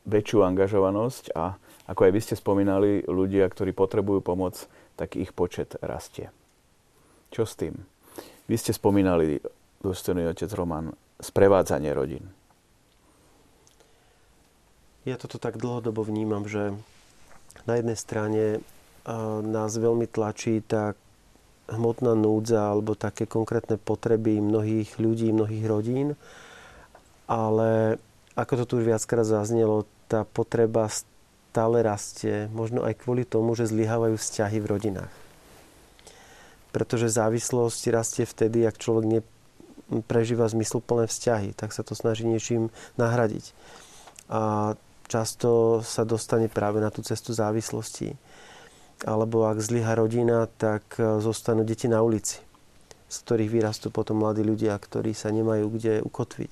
väčšiu 0.08 0.44
angažovanosť 0.44 1.36
a 1.36 1.60
ako 1.86 2.02
aj 2.10 2.12
vy 2.12 2.20
ste 2.24 2.36
spomínali, 2.36 3.06
ľudia, 3.06 3.46
ktorí 3.46 3.76
potrebujú 3.76 4.26
pomoc, 4.26 4.66
tak 4.98 5.20
ich 5.20 5.36
počet 5.36 5.78
rastie. 5.84 6.34
Čo 7.36 7.44
s 7.44 7.60
tým? 7.60 7.76
Vy 8.48 8.56
ste 8.56 8.72
spomínali, 8.72 9.44
dôstojný 9.84 10.24
otec 10.32 10.48
Roman, 10.56 10.96
sprevádzanie 11.20 11.92
rodín. 11.92 12.32
Ja 15.04 15.20
toto 15.20 15.36
tak 15.36 15.60
dlhodobo 15.60 16.08
vnímam, 16.08 16.48
že 16.48 16.72
na 17.68 17.76
jednej 17.76 18.00
strane 18.00 18.64
nás 19.44 19.76
veľmi 19.76 20.08
tlačí 20.08 20.64
tá 20.64 20.96
hmotná 21.68 22.16
núdza 22.16 22.72
alebo 22.72 22.96
také 22.96 23.28
konkrétne 23.28 23.76
potreby 23.76 24.40
mnohých 24.40 24.96
ľudí, 24.96 25.36
mnohých 25.36 25.66
rodín, 25.68 26.08
ale 27.28 28.00
ako 28.40 28.64
to 28.64 28.66
tu 28.66 28.74
už 28.80 28.96
viackrát 28.96 29.28
zaznelo, 29.28 29.84
tá 30.08 30.24
potreba 30.24 30.88
stále 30.88 31.84
rastie, 31.84 32.48
možno 32.56 32.88
aj 32.88 32.96
kvôli 33.04 33.28
tomu, 33.28 33.60
že 33.60 33.68
zlyhávajú 33.68 34.16
vzťahy 34.16 34.64
v 34.64 34.70
rodinách 34.72 35.25
pretože 36.76 37.08
závislosť 37.08 37.88
rastie 37.96 38.28
vtedy, 38.28 38.68
ak 38.68 38.76
človek 38.76 39.24
neprežíva 39.88 40.44
zmysluplné 40.52 41.08
vzťahy, 41.08 41.56
tak 41.56 41.72
sa 41.72 41.88
to 41.88 41.96
snaží 41.96 42.28
niečím 42.28 42.68
nahradiť. 43.00 43.56
A 44.28 44.76
často 45.08 45.80
sa 45.88 46.04
dostane 46.04 46.52
práve 46.52 46.84
na 46.84 46.92
tú 46.92 47.00
cestu 47.00 47.32
závislosti. 47.32 48.20
Alebo 49.08 49.48
ak 49.48 49.64
zlyha 49.64 49.96
rodina, 49.96 50.52
tak 50.60 51.00
e, 51.00 51.24
zostanú 51.24 51.64
deti 51.64 51.88
na 51.88 52.04
ulici, 52.04 52.44
z 53.08 53.16
ktorých 53.24 53.54
vyrastú 53.56 53.88
potom 53.88 54.20
mladí 54.20 54.44
ľudia, 54.44 54.76
ktorí 54.76 55.16
sa 55.16 55.32
nemajú 55.32 55.72
kde 55.72 56.04
ukotviť. 56.04 56.52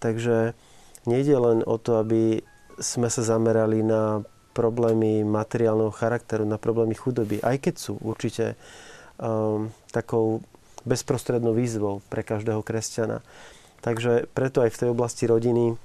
Takže 0.00 0.56
nejde 1.04 1.36
len 1.36 1.60
o 1.60 1.76
to, 1.76 2.00
aby 2.00 2.40
sme 2.80 3.12
sa 3.12 3.20
zamerali 3.20 3.84
na 3.84 4.24
problémy 4.52 5.24
materiálneho 5.24 5.92
charakteru, 5.92 6.44
na 6.44 6.60
problémy 6.60 6.96
chudoby, 6.96 7.40
aj 7.40 7.56
keď 7.68 7.74
sú 7.76 7.96
určite 8.00 8.52
um, 8.52 8.91
takou 9.94 10.42
bezprostrednou 10.82 11.54
výzvou 11.54 12.02
pre 12.10 12.26
každého 12.26 12.60
kresťana. 12.66 13.22
Takže 13.82 14.30
preto 14.34 14.62
aj 14.62 14.70
v 14.74 14.80
tej 14.82 14.88
oblasti 14.90 15.24
rodiny 15.26 15.78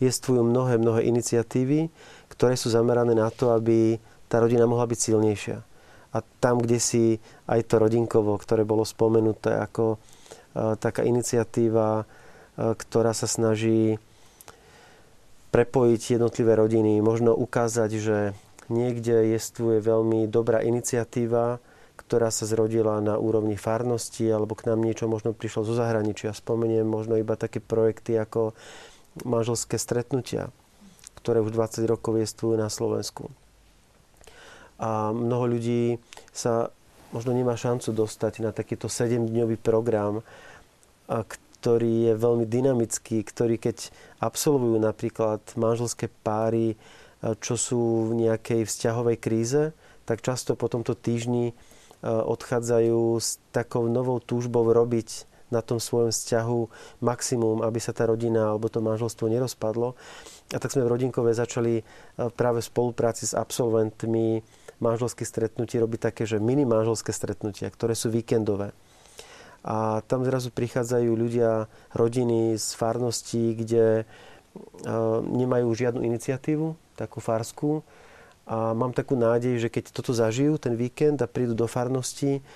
jestvujú 0.00 0.44
mnohé, 0.44 0.76
mnohé 0.76 1.08
iniciatívy, 1.08 1.88
ktoré 2.32 2.56
sú 2.56 2.68
zamerané 2.68 3.16
na 3.16 3.32
to, 3.32 3.56
aby 3.56 3.96
tá 4.28 4.40
rodina 4.40 4.68
mohla 4.68 4.84
byť 4.88 4.98
silnejšia. 5.00 5.58
A 6.12 6.18
tam, 6.40 6.60
kde 6.60 6.80
si 6.80 7.04
aj 7.48 7.68
to 7.68 7.80
rodinkovo, 7.80 8.36
ktoré 8.40 8.64
bolo 8.64 8.84
spomenuté 8.84 9.56
ako 9.56 9.96
uh, 9.96 10.76
taká 10.80 11.04
iniciatíva, 11.04 12.04
uh, 12.04 12.72
ktorá 12.76 13.12
sa 13.12 13.28
snaží 13.28 14.00
prepojiť 15.52 16.20
jednotlivé 16.20 16.56
rodiny, 16.56 17.00
možno 17.00 17.32
ukázať, 17.32 17.90
že 17.96 18.18
niekde 18.68 19.32
jestvuje 19.36 19.80
veľmi 19.80 20.28
dobrá 20.28 20.60
iniciatíva, 20.60 21.60
ktorá 22.06 22.30
sa 22.30 22.46
zrodila 22.46 23.02
na 23.02 23.18
úrovni 23.18 23.58
farnosti, 23.58 24.30
alebo 24.30 24.54
k 24.54 24.70
nám 24.70 24.86
niečo 24.86 25.10
možno 25.10 25.34
prišlo 25.34 25.66
zo 25.66 25.74
zahraničia. 25.74 26.30
Spomeniem 26.30 26.86
možno 26.86 27.18
iba 27.18 27.34
také 27.34 27.58
projekty 27.58 28.14
ako 28.14 28.54
manželské 29.26 29.74
stretnutia, 29.74 30.54
ktoré 31.18 31.42
už 31.42 31.50
20 31.50 31.82
rokov 31.90 32.14
jestvujú 32.14 32.54
na 32.54 32.70
Slovensku. 32.70 33.34
A 34.78 35.10
mnoho 35.10 35.58
ľudí 35.58 35.98
sa 36.30 36.70
možno 37.10 37.34
nemá 37.34 37.58
šancu 37.58 37.90
dostať 37.90 38.44
na 38.44 38.54
takýto 38.54 38.86
7-dňový 38.86 39.58
program, 39.58 40.22
ktorý 41.08 42.12
je 42.12 42.14
veľmi 42.14 42.46
dynamický, 42.46 43.26
ktorý 43.26 43.58
keď 43.58 43.90
absolvujú 44.22 44.78
napríklad 44.78 45.42
manželské 45.58 46.06
páry, 46.22 46.78
čo 47.42 47.58
sú 47.58 48.12
v 48.12 48.28
nejakej 48.28 48.68
vzťahovej 48.68 49.16
kríze, 49.18 49.62
tak 50.06 50.22
často 50.22 50.54
po 50.54 50.70
tomto 50.70 50.94
týždni 50.94 51.56
odchádzajú 52.04 53.00
s 53.16 53.38
takou 53.54 53.88
novou 53.88 54.20
túžbou 54.20 54.66
robiť 54.68 55.28
na 55.46 55.62
tom 55.62 55.78
svojom 55.78 56.10
vzťahu 56.10 56.60
maximum, 57.06 57.62
aby 57.62 57.78
sa 57.78 57.94
tá 57.94 58.02
rodina 58.10 58.50
alebo 58.50 58.66
to 58.66 58.82
manželstvo 58.82 59.30
nerozpadlo. 59.30 59.94
A 60.50 60.58
tak 60.58 60.74
sme 60.74 60.82
v 60.82 60.90
Rodinkove 60.90 61.30
začali 61.30 61.86
práve 62.34 62.58
v 62.62 62.68
spolupráci 62.70 63.30
s 63.30 63.34
absolventmi 63.34 64.42
manželských 64.82 65.26
stretnutí 65.26 65.78
robiť 65.78 66.00
také, 66.10 66.26
že 66.26 66.42
mini 66.42 66.66
manželské 66.66 67.14
stretnutia, 67.14 67.70
ktoré 67.70 67.94
sú 67.94 68.10
víkendové. 68.10 68.74
A 69.66 70.02
tam 70.06 70.22
zrazu 70.22 70.54
prichádzajú 70.54 71.10
ľudia, 71.14 71.66
rodiny 71.94 72.54
z 72.54 72.68
farností, 72.74 73.54
kde 73.58 74.06
nemajú 75.26 75.68
žiadnu 75.74 76.06
iniciatívu, 76.06 76.74
takú 76.94 77.18
farskú. 77.18 77.82
A 78.46 78.72
mám 78.78 78.94
takú 78.94 79.18
nádej, 79.18 79.58
že 79.58 79.68
keď 79.68 79.90
toto 79.90 80.14
zažijú, 80.14 80.54
ten 80.54 80.78
víkend 80.78 81.18
a 81.18 81.26
prídu 81.26 81.58
do 81.58 81.66
farnosti, 81.66 82.46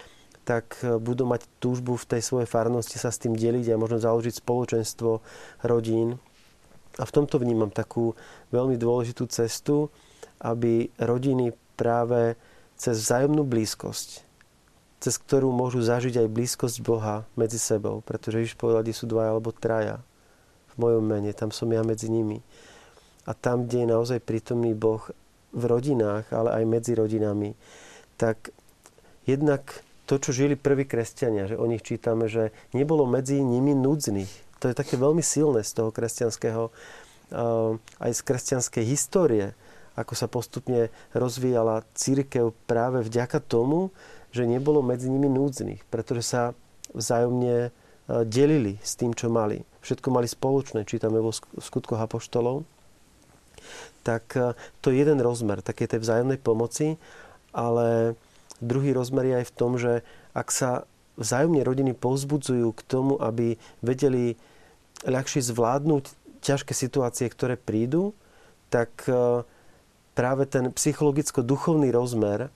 tak 0.46 0.78
e, 0.82 0.96
budú 1.02 1.26
mať 1.26 1.46
túžbu 1.58 1.98
v 1.98 2.08
tej 2.16 2.22
svojej 2.22 2.48
farnosti 2.48 2.96
sa 2.96 3.10
s 3.10 3.18
tým 3.18 3.34
deliť 3.34 3.74
a 3.74 3.80
možno 3.80 3.98
založiť 3.98 4.38
spoločenstvo 4.38 5.18
rodín. 5.66 6.22
A 6.98 7.04
v 7.06 7.14
tomto 7.14 7.42
vnímam 7.42 7.70
takú 7.70 8.14
veľmi 8.54 8.78
dôležitú 8.78 9.26
cestu, 9.30 9.90
aby 10.38 10.90
rodiny 10.98 11.54
práve 11.74 12.34
cez 12.78 12.98
vzájomnú 13.02 13.44
blízkosť, 13.44 14.24
cez 15.02 15.14
ktorú 15.20 15.52
môžu 15.52 15.84
zažiť 15.84 16.24
aj 16.24 16.32
blízkosť 16.32 16.76
Boha 16.80 17.28
medzi 17.36 17.60
sebou, 17.60 18.00
pretože 18.00 18.40
Ježiš 18.40 18.56
povedal, 18.56 18.86
kde 18.86 18.96
sú 18.96 19.04
dvaja 19.04 19.36
alebo 19.36 19.52
traja 19.52 20.00
v 20.72 20.74
mojom 20.80 21.04
mene, 21.04 21.30
tam 21.36 21.52
som 21.52 21.68
ja 21.68 21.84
medzi 21.84 22.08
nimi. 22.08 22.40
A 23.28 23.36
tam, 23.36 23.68
kde 23.68 23.84
je 23.84 23.92
naozaj 23.92 24.18
prítomný 24.24 24.72
Boh 24.72 25.04
v 25.50 25.62
rodinách, 25.66 26.30
ale 26.30 26.62
aj 26.62 26.64
medzi 26.66 26.92
rodinami, 26.94 27.58
tak 28.16 28.54
jednak 29.26 29.82
to, 30.06 30.18
čo 30.18 30.34
žili 30.34 30.58
prví 30.58 30.86
kresťania, 30.86 31.46
že 31.46 31.58
o 31.58 31.66
nich 31.70 31.86
čítame, 31.86 32.26
že 32.26 32.50
nebolo 32.74 33.06
medzi 33.06 33.38
nimi 33.38 33.74
núdznych. 33.78 34.30
To 34.58 34.68
je 34.68 34.74
také 34.74 34.98
veľmi 34.98 35.22
silné 35.22 35.62
z 35.62 35.72
toho 35.72 35.94
kresťanského, 35.94 36.74
aj 38.02 38.10
z 38.10 38.20
kresťanskej 38.26 38.84
histórie, 38.84 39.54
ako 39.94 40.14
sa 40.18 40.26
postupne 40.26 40.90
rozvíjala 41.14 41.86
církev 41.94 42.50
práve 42.66 43.06
vďaka 43.06 43.38
tomu, 43.38 43.94
že 44.30 44.46
nebolo 44.46 44.82
medzi 44.82 45.10
nimi 45.10 45.26
núdznych, 45.26 45.82
pretože 45.90 46.22
sa 46.22 46.42
vzájomne 46.94 47.56
e, 47.66 47.70
delili 48.26 48.78
s 48.82 48.94
tým, 48.94 49.14
čo 49.14 49.26
mali. 49.26 49.62
Všetko 49.82 50.08
mali 50.10 50.26
spoločné, 50.30 50.86
čítame 50.86 51.18
vo 51.18 51.34
skutkoch 51.34 51.98
apoštolov. 51.98 52.62
Tak 54.02 54.24
e, 54.36 54.56
to 54.80 54.90
je 54.90 55.00
jeden 55.00 55.20
rozmer 55.20 55.60
také 55.60 55.86
tej 55.90 56.02
vzájomnej 56.02 56.40
pomoci, 56.40 56.96
ale 57.50 58.18
druhý 58.62 58.94
rozmer 58.94 59.24
je 59.26 59.34
aj 59.42 59.46
v 59.48 59.56
tom, 59.56 59.72
že 59.76 60.06
ak 60.36 60.48
sa 60.52 60.84
vzájomne 61.20 61.60
rodiny 61.60 61.92
povzbudzujú 61.92 62.72
k 62.72 62.82
tomu, 62.86 63.20
aby 63.20 63.60
vedeli 63.84 64.40
ľahšie 65.04 65.44
zvládnuť 65.44 66.04
ťažké 66.40 66.72
situácie, 66.72 67.28
ktoré 67.28 67.60
prídu, 67.60 68.16
tak 68.72 68.90
e, 69.10 69.44
práve 70.16 70.44
ten 70.48 70.72
psychologicko-duchovný 70.72 71.92
rozmer 71.92 72.48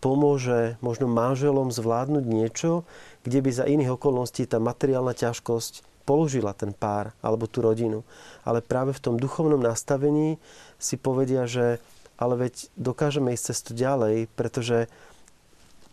pomôže 0.00 0.80
možno 0.80 1.06
manželom 1.06 1.68
zvládnuť 1.68 2.24
niečo, 2.24 2.88
kde 3.22 3.38
by 3.44 3.50
za 3.52 3.68
iných 3.68 4.00
okolností 4.00 4.48
tá 4.48 4.56
materiálna 4.56 5.12
ťažkosť 5.12 5.89
položila 6.10 6.50
ten 6.50 6.74
pár 6.74 7.14
alebo 7.22 7.46
tú 7.46 7.62
rodinu. 7.62 8.02
Ale 8.42 8.58
práve 8.58 8.90
v 8.90 8.98
tom 8.98 9.14
duchovnom 9.14 9.62
nastavení 9.62 10.42
si 10.82 10.98
povedia, 10.98 11.46
že 11.46 11.78
ale 12.18 12.34
veď 12.34 12.66
dokážeme 12.74 13.30
ísť 13.30 13.54
cestu 13.54 13.70
ďalej, 13.78 14.26
pretože 14.34 14.90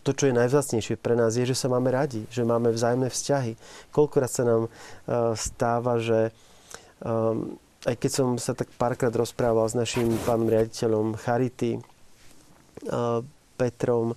to, 0.02 0.18
čo 0.18 0.28
je 0.28 0.40
najvzácnejšie 0.40 0.98
pre 0.98 1.14
nás, 1.14 1.38
je, 1.38 1.46
že 1.46 1.56
sa 1.56 1.70
máme 1.70 1.94
radi, 1.94 2.26
že 2.34 2.42
máme 2.42 2.74
vzájomné 2.74 3.14
vzťahy. 3.14 3.54
Koľkokrát 3.94 4.32
sa 4.32 4.44
nám 4.44 4.62
uh, 4.66 4.72
stáva, 5.38 6.02
že 6.02 6.34
um, 7.06 7.56
aj 7.86 7.96
keď 7.96 8.12
som 8.12 8.28
sa 8.42 8.58
tak 8.58 8.68
párkrát 8.76 9.14
rozprával 9.14 9.70
s 9.70 9.78
našim 9.78 10.10
pánom 10.26 10.50
riaditeľom 10.50 11.16
Charity, 11.16 11.80
Petrom 13.58 14.14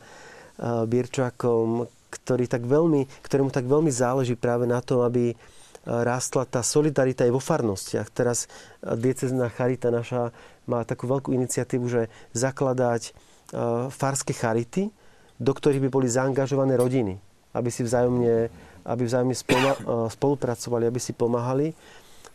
Birčákom, 0.60 1.88
ktorý 2.10 2.44
tak 2.50 2.66
veľmi, 2.68 3.08
ktorému 3.24 3.48
tak 3.48 3.64
veľmi 3.64 3.88
záleží 3.88 4.36
práve 4.36 4.68
na 4.68 4.82
tom, 4.84 5.00
aby 5.06 5.32
rástla 5.86 6.44
tá 6.44 6.60
solidarita 6.60 7.24
aj 7.24 7.32
vo 7.32 7.40
farnostiach. 7.40 8.12
Teraz 8.12 8.50
diecezná 8.84 9.48
charita 9.48 9.88
naša 9.88 10.28
má 10.68 10.84
takú 10.84 11.08
veľkú 11.08 11.32
iniciatívu, 11.32 11.86
že 11.88 12.12
zakladať 12.36 13.16
farské 13.90 14.36
charity, 14.36 14.92
do 15.40 15.52
ktorých 15.56 15.82
by 15.82 15.90
boli 15.90 16.06
zaangažované 16.06 16.76
rodiny, 16.76 17.16
aby 17.56 17.70
si 17.72 17.80
vzájomne, 17.82 18.52
aby 18.84 19.02
vzájomne 19.02 19.36
spolupracovali, 20.12 20.84
aby 20.84 21.00
si 21.00 21.16
pomáhali. 21.16 21.72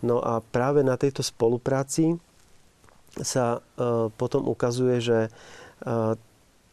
No 0.01 0.19
a 0.19 0.41
práve 0.41 0.81
na 0.81 0.97
tejto 0.97 1.21
spolupráci 1.21 2.17
sa 3.15 3.63
potom 4.19 4.49
ukazuje, 4.49 4.99
že 4.99 5.31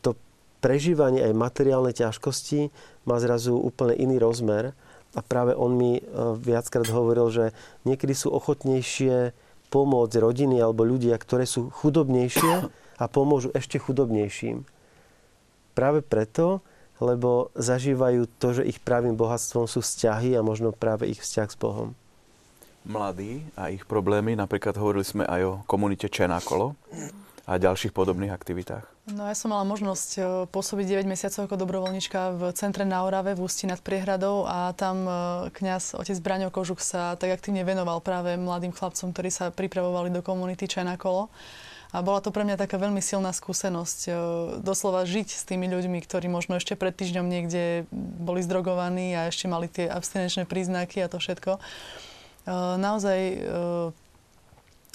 to 0.02 0.18
prežívanie 0.58 1.22
aj 1.22 1.38
materiálne 1.38 1.94
ťažkosti 1.94 2.72
má 3.06 3.20
zrazu 3.22 3.54
úplne 3.54 3.94
iný 3.94 4.18
rozmer. 4.18 4.74
A 5.12 5.20
práve 5.20 5.52
on 5.52 5.76
mi 5.76 6.00
e, 6.00 6.02
viackrát 6.40 6.88
hovoril, 6.88 7.28
že 7.28 7.44
niekedy 7.84 8.16
sú 8.16 8.32
ochotnejšie 8.32 9.36
pomôcť 9.68 10.14
rodiny 10.20 10.60
alebo 10.60 10.84
ľudia, 10.84 11.16
ktoré 11.16 11.44
sú 11.44 11.68
chudobnejšie 11.72 12.68
a 13.02 13.04
pomôžu 13.08 13.52
ešte 13.52 13.80
chudobnejším. 13.80 14.64
Práve 15.72 16.04
preto, 16.04 16.60
lebo 17.00 17.52
zažívajú 17.56 18.28
to, 18.36 18.60
že 18.60 18.68
ich 18.68 18.78
právým 18.80 19.16
bohatstvom 19.16 19.64
sú 19.64 19.80
vzťahy 19.80 20.36
a 20.36 20.44
možno 20.44 20.72
práve 20.72 21.08
ich 21.08 21.20
vzťah 21.20 21.48
s 21.48 21.56
Bohom 21.56 21.96
mladí 22.84 23.46
a 23.54 23.70
ich 23.70 23.86
problémy. 23.86 24.34
Napríklad 24.34 24.74
hovorili 24.74 25.06
sme 25.06 25.24
aj 25.26 25.40
o 25.46 25.52
komunite 25.66 26.10
Čenákolo 26.10 26.74
a 27.46 27.52
ďalších 27.58 27.94
podobných 27.94 28.34
aktivitách. 28.34 28.91
No 29.02 29.26
ja 29.26 29.34
som 29.34 29.50
mala 29.50 29.66
možnosť 29.66 30.10
e, 30.14 30.20
pôsobiť 30.46 31.02
9 31.02 31.10
mesiacov 31.10 31.50
ako 31.50 31.58
dobrovoľnička 31.58 32.38
v 32.38 32.42
centre 32.54 32.86
na 32.86 33.02
Orave 33.02 33.34
v 33.34 33.42
Ústi 33.42 33.66
nad 33.66 33.82
Priehradou 33.82 34.46
a 34.46 34.70
tam 34.78 35.02
e, 35.02 35.12
kňaz 35.50 35.98
otec 35.98 36.14
Braňo 36.22 36.54
Kožuk 36.54 36.78
sa 36.78 37.18
tak 37.18 37.34
aktívne 37.34 37.66
venoval 37.66 37.98
práve 37.98 38.38
mladým 38.38 38.70
chlapcom, 38.70 39.10
ktorí 39.10 39.26
sa 39.34 39.50
pripravovali 39.50 40.14
do 40.14 40.22
komunity 40.22 40.70
Čenakolo. 40.70 41.34
A 41.90 41.98
bola 41.98 42.22
to 42.22 42.30
pre 42.30 42.46
mňa 42.46 42.54
taká 42.54 42.78
veľmi 42.78 43.02
silná 43.02 43.34
skúsenosť. 43.34 43.98
E, 44.06 44.10
doslova 44.62 45.02
žiť 45.02 45.34
s 45.34 45.42
tými 45.50 45.66
ľuďmi, 45.66 45.98
ktorí 45.98 46.30
možno 46.30 46.62
ešte 46.62 46.78
pred 46.78 46.94
týždňom 46.94 47.26
niekde 47.26 47.90
boli 48.22 48.38
zdrogovaní 48.38 49.18
a 49.18 49.26
ešte 49.26 49.50
mali 49.50 49.66
tie 49.66 49.90
abstinenčné 49.90 50.46
príznaky 50.46 51.02
a 51.02 51.10
to 51.10 51.18
všetko. 51.18 51.58
Naozaj 52.78 53.18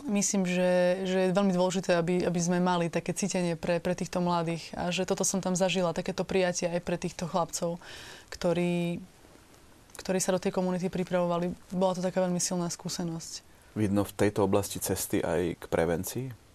myslím, 0.08 0.47
že, 0.47 1.03
že 1.03 1.18
je 1.30 1.36
veľmi 1.36 1.53
dôležité, 1.53 1.99
aby, 1.99 2.24
aby 2.24 2.39
sme 2.39 2.64
mali 2.64 2.88
také 2.88 3.12
cítenie 3.12 3.60
pre, 3.60 3.84
pre 3.84 3.93
týchto 3.93 4.24
mladých 4.24 4.72
a 4.74 4.89
že 4.89 5.03
toto 5.03 5.28
som 5.28 5.43
tam 5.43 5.53
zažila, 5.53 5.95
takéto 5.95 6.24
prijatie 6.24 6.72
aj 6.72 6.82
pre 6.82 6.97
týchto 6.97 7.28
chlapcov, 7.28 7.78
ktorí, 8.32 9.03
ktorí 9.99 10.20
sa 10.24 10.34
do 10.36 10.41
tej 10.41 10.55
komunity 10.55 10.88
pripravovali. 10.88 11.53
Bola 11.76 11.93
to 11.93 12.01
taká 12.01 12.24
veľmi 12.24 12.39
silná 12.39 12.72
skúsenosť. 12.72 13.45
Vidno 13.78 14.01
v 14.01 14.16
tejto 14.16 14.41
oblasti 14.41 14.82
cesty 14.82 15.22
aj 15.22 15.62
k 15.62 15.64
prevencii? 15.70 16.47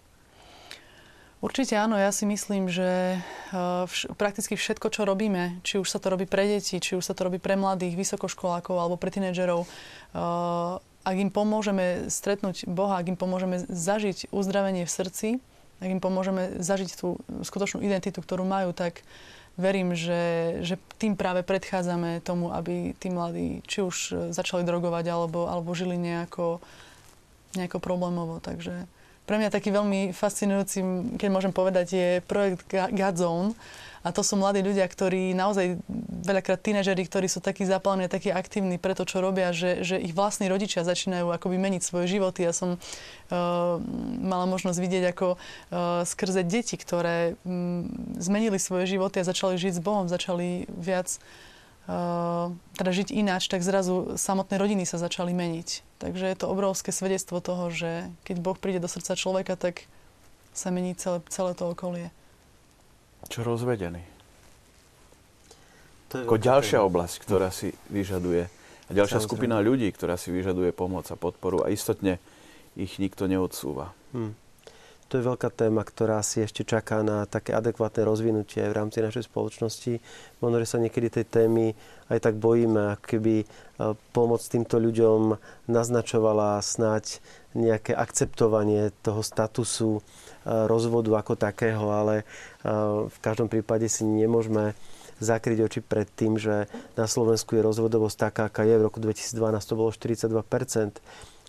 Určite 1.43 1.75
áno, 1.75 1.99
ja 1.99 2.07
si 2.15 2.23
myslím, 2.23 2.71
že 2.71 3.19
eh, 3.19 3.83
vš- 3.83 4.15
prakticky 4.15 4.55
všetko, 4.55 4.87
čo 4.87 5.03
robíme, 5.03 5.59
či 5.67 5.75
už 5.75 5.91
sa 5.91 5.99
to 5.99 6.15
robí 6.15 6.23
pre 6.23 6.47
deti, 6.47 6.79
či 6.79 6.95
už 6.95 7.03
sa 7.03 7.11
to 7.11 7.27
robí 7.27 7.35
pre 7.35 7.59
mladých, 7.59 7.99
vysokoškolákov 7.99 8.79
alebo 8.79 8.95
pre 8.95 9.11
tínedžerov, 9.11 9.67
eh, 9.67 10.92
ak 11.03 11.15
im 11.19 11.31
pomôžeme 11.31 12.07
stretnúť 12.07 12.67
Boha, 12.67 12.99
ak 12.99 13.11
im 13.11 13.19
pomôžeme 13.19 13.63
zažiť 13.67 14.31
uzdravenie 14.31 14.87
v 14.87 14.91
srdci, 14.91 15.27
ak 15.83 15.89
im 15.91 15.99
pomôžeme 15.99 16.63
zažiť 16.63 16.89
tú 16.95 17.19
skutočnú 17.43 17.83
identitu, 17.83 18.23
ktorú 18.23 18.47
majú, 18.47 18.71
tak 18.71 19.03
verím, 19.59 19.93
že, 19.93 20.57
že 20.63 20.79
tým 20.97 21.19
práve 21.19 21.43
predchádzame 21.43 22.23
tomu, 22.23 22.49
aby 22.55 22.95
tí 22.97 23.11
mladí 23.11 23.61
či 23.67 23.83
už 23.83 24.31
začali 24.33 24.63
drogovať 24.63 25.05
alebo, 25.11 25.45
alebo 25.45 25.75
žili 25.75 25.99
nejako, 25.99 26.63
nejako 27.59 27.77
problémovo. 27.83 28.39
Takže 28.39 28.87
pre 29.23 29.39
mňa 29.39 29.55
taký 29.55 29.71
veľmi 29.71 30.11
fascinujúci, 30.11 30.83
keď 31.15 31.29
môžem 31.31 31.53
povedať, 31.55 31.87
je 31.95 32.09
projekt 32.27 32.67
God. 32.71 33.19
A 34.03 34.11
to 34.11 34.19
sú 34.19 34.35
mladí 34.35 34.59
ľudia, 34.59 34.83
ktorí 34.83 35.31
naozaj, 35.31 35.79
veľakrát 36.27 36.59
tínežeri, 36.59 37.07
ktorí 37.07 37.31
sú 37.31 37.39
takí 37.39 37.63
zapálení, 37.63 38.11
takí 38.11 38.35
aktívni 38.35 38.75
pre 38.75 38.91
to, 38.99 39.07
čo 39.07 39.23
robia, 39.23 39.55
že, 39.55 39.79
že 39.79 39.95
ich 39.95 40.11
vlastní 40.11 40.51
rodičia 40.51 40.83
začínajú 40.83 41.31
akoby 41.31 41.55
meniť 41.55 41.81
svoje 41.87 42.11
životy. 42.11 42.43
Ja 42.43 42.51
som 42.51 42.75
uh, 42.75 43.79
mala 44.19 44.43
možnosť 44.43 44.75
vidieť, 44.75 45.03
ako 45.07 45.39
uh, 45.39 46.03
skrze 46.03 46.43
deti, 46.43 46.75
ktoré 46.75 47.39
um, 47.47 47.87
zmenili 48.19 48.59
svoje 48.59 48.91
životy 48.91 49.23
a 49.23 49.27
začali 49.27 49.55
žiť 49.55 49.79
s 49.79 49.81
Bohom, 49.81 50.11
začali 50.11 50.67
viac 50.67 51.07
uh, 51.15 51.52
teda 52.79 52.91
žiť 52.95 53.11
ináč, 53.11 53.51
tak 53.51 53.59
zrazu 53.59 54.15
samotné 54.15 54.55
rodiny 54.55 54.87
sa 54.87 54.95
začali 54.95 55.35
meniť. 55.35 55.83
Takže 55.99 56.31
je 56.31 56.37
to 56.39 56.47
obrovské 56.47 56.95
svedectvo 56.95 57.43
toho, 57.43 57.67
že 57.71 58.07
keď 58.23 58.35
Boh 58.39 58.55
príde 58.55 58.79
do 58.79 58.87
srdca 58.87 59.19
človeka, 59.19 59.59
tak 59.59 59.87
sa 60.55 60.71
mení 60.71 60.95
celé, 60.95 61.19
celé 61.27 61.51
to 61.57 61.67
okolie. 61.67 62.07
Čo 63.27 63.43
rozvedený? 63.43 64.03
To 66.11 66.21
je 66.21 66.23
Ako 66.27 66.37
ďalšia 66.39 66.79
téma. 66.79 66.87
oblasť, 66.87 67.15
ktorá 67.25 67.49
si 67.49 67.73
vyžaduje, 67.89 68.47
a 68.83 68.91
ďalšia 68.91 69.19
Samozrejme. 69.19 69.31
skupina 69.31 69.55
ľudí, 69.63 69.87
ktorá 69.95 70.19
si 70.19 70.29
vyžaduje 70.29 70.75
pomoc 70.75 71.07
a 71.07 71.15
podporu 71.15 71.63
a 71.63 71.71
istotne 71.71 72.19
ich 72.75 72.99
nikto 72.99 73.31
neodsúva. 73.31 73.95
Hm. 74.11 74.35
To 75.11 75.19
je 75.19 75.27
veľká 75.29 75.49
téma, 75.53 75.85
ktorá 75.85 76.23
si 76.25 76.41
ešte 76.41 76.65
čaká 76.65 77.05
na 77.05 77.27
také 77.29 77.53
adekvátne 77.53 78.01
rozvinutie 78.07 78.65
v 78.65 78.77
rámci 78.77 79.03
našej 79.03 79.29
spoločnosti. 79.29 80.01
Možno, 80.41 80.57
že 80.63 80.69
sa 80.69 80.81
niekedy 80.81 81.07
tej 81.09 81.25
témy 81.29 81.77
aj 82.09 82.19
tak 82.19 82.35
bojíme, 82.37 82.97
keby 83.01 83.43
e, 83.43 83.45
pomoc 84.11 84.41
týmto 84.43 84.81
ľuďom 84.81 85.37
naznačovala 85.69 86.57
snáď 86.61 87.21
nejaké 87.53 87.93
akceptovanie 87.93 88.89
toho 89.05 89.21
statusu 89.21 89.99
e, 89.99 90.01
rozvodu 90.45 91.13
ako 91.19 91.33
takého, 91.37 91.85
ale 91.93 92.21
e, 92.21 92.25
v 93.07 93.17
každom 93.21 93.47
prípade 93.47 93.85
si 93.87 94.03
nemôžeme 94.03 94.73
zakryť 95.21 95.59
oči 95.63 95.79
pred 95.79 96.09
tým, 96.09 96.35
že 96.35 96.67
na 96.99 97.05
Slovensku 97.07 97.55
je 97.55 97.63
rozvodovosť 97.63 98.17
taká, 98.17 98.43
aká 98.51 98.67
je. 98.67 98.75
V 98.75 98.85
roku 98.85 98.99
2012 98.99 99.39
to 99.63 99.79
bolo 99.79 99.89
42 99.93 100.43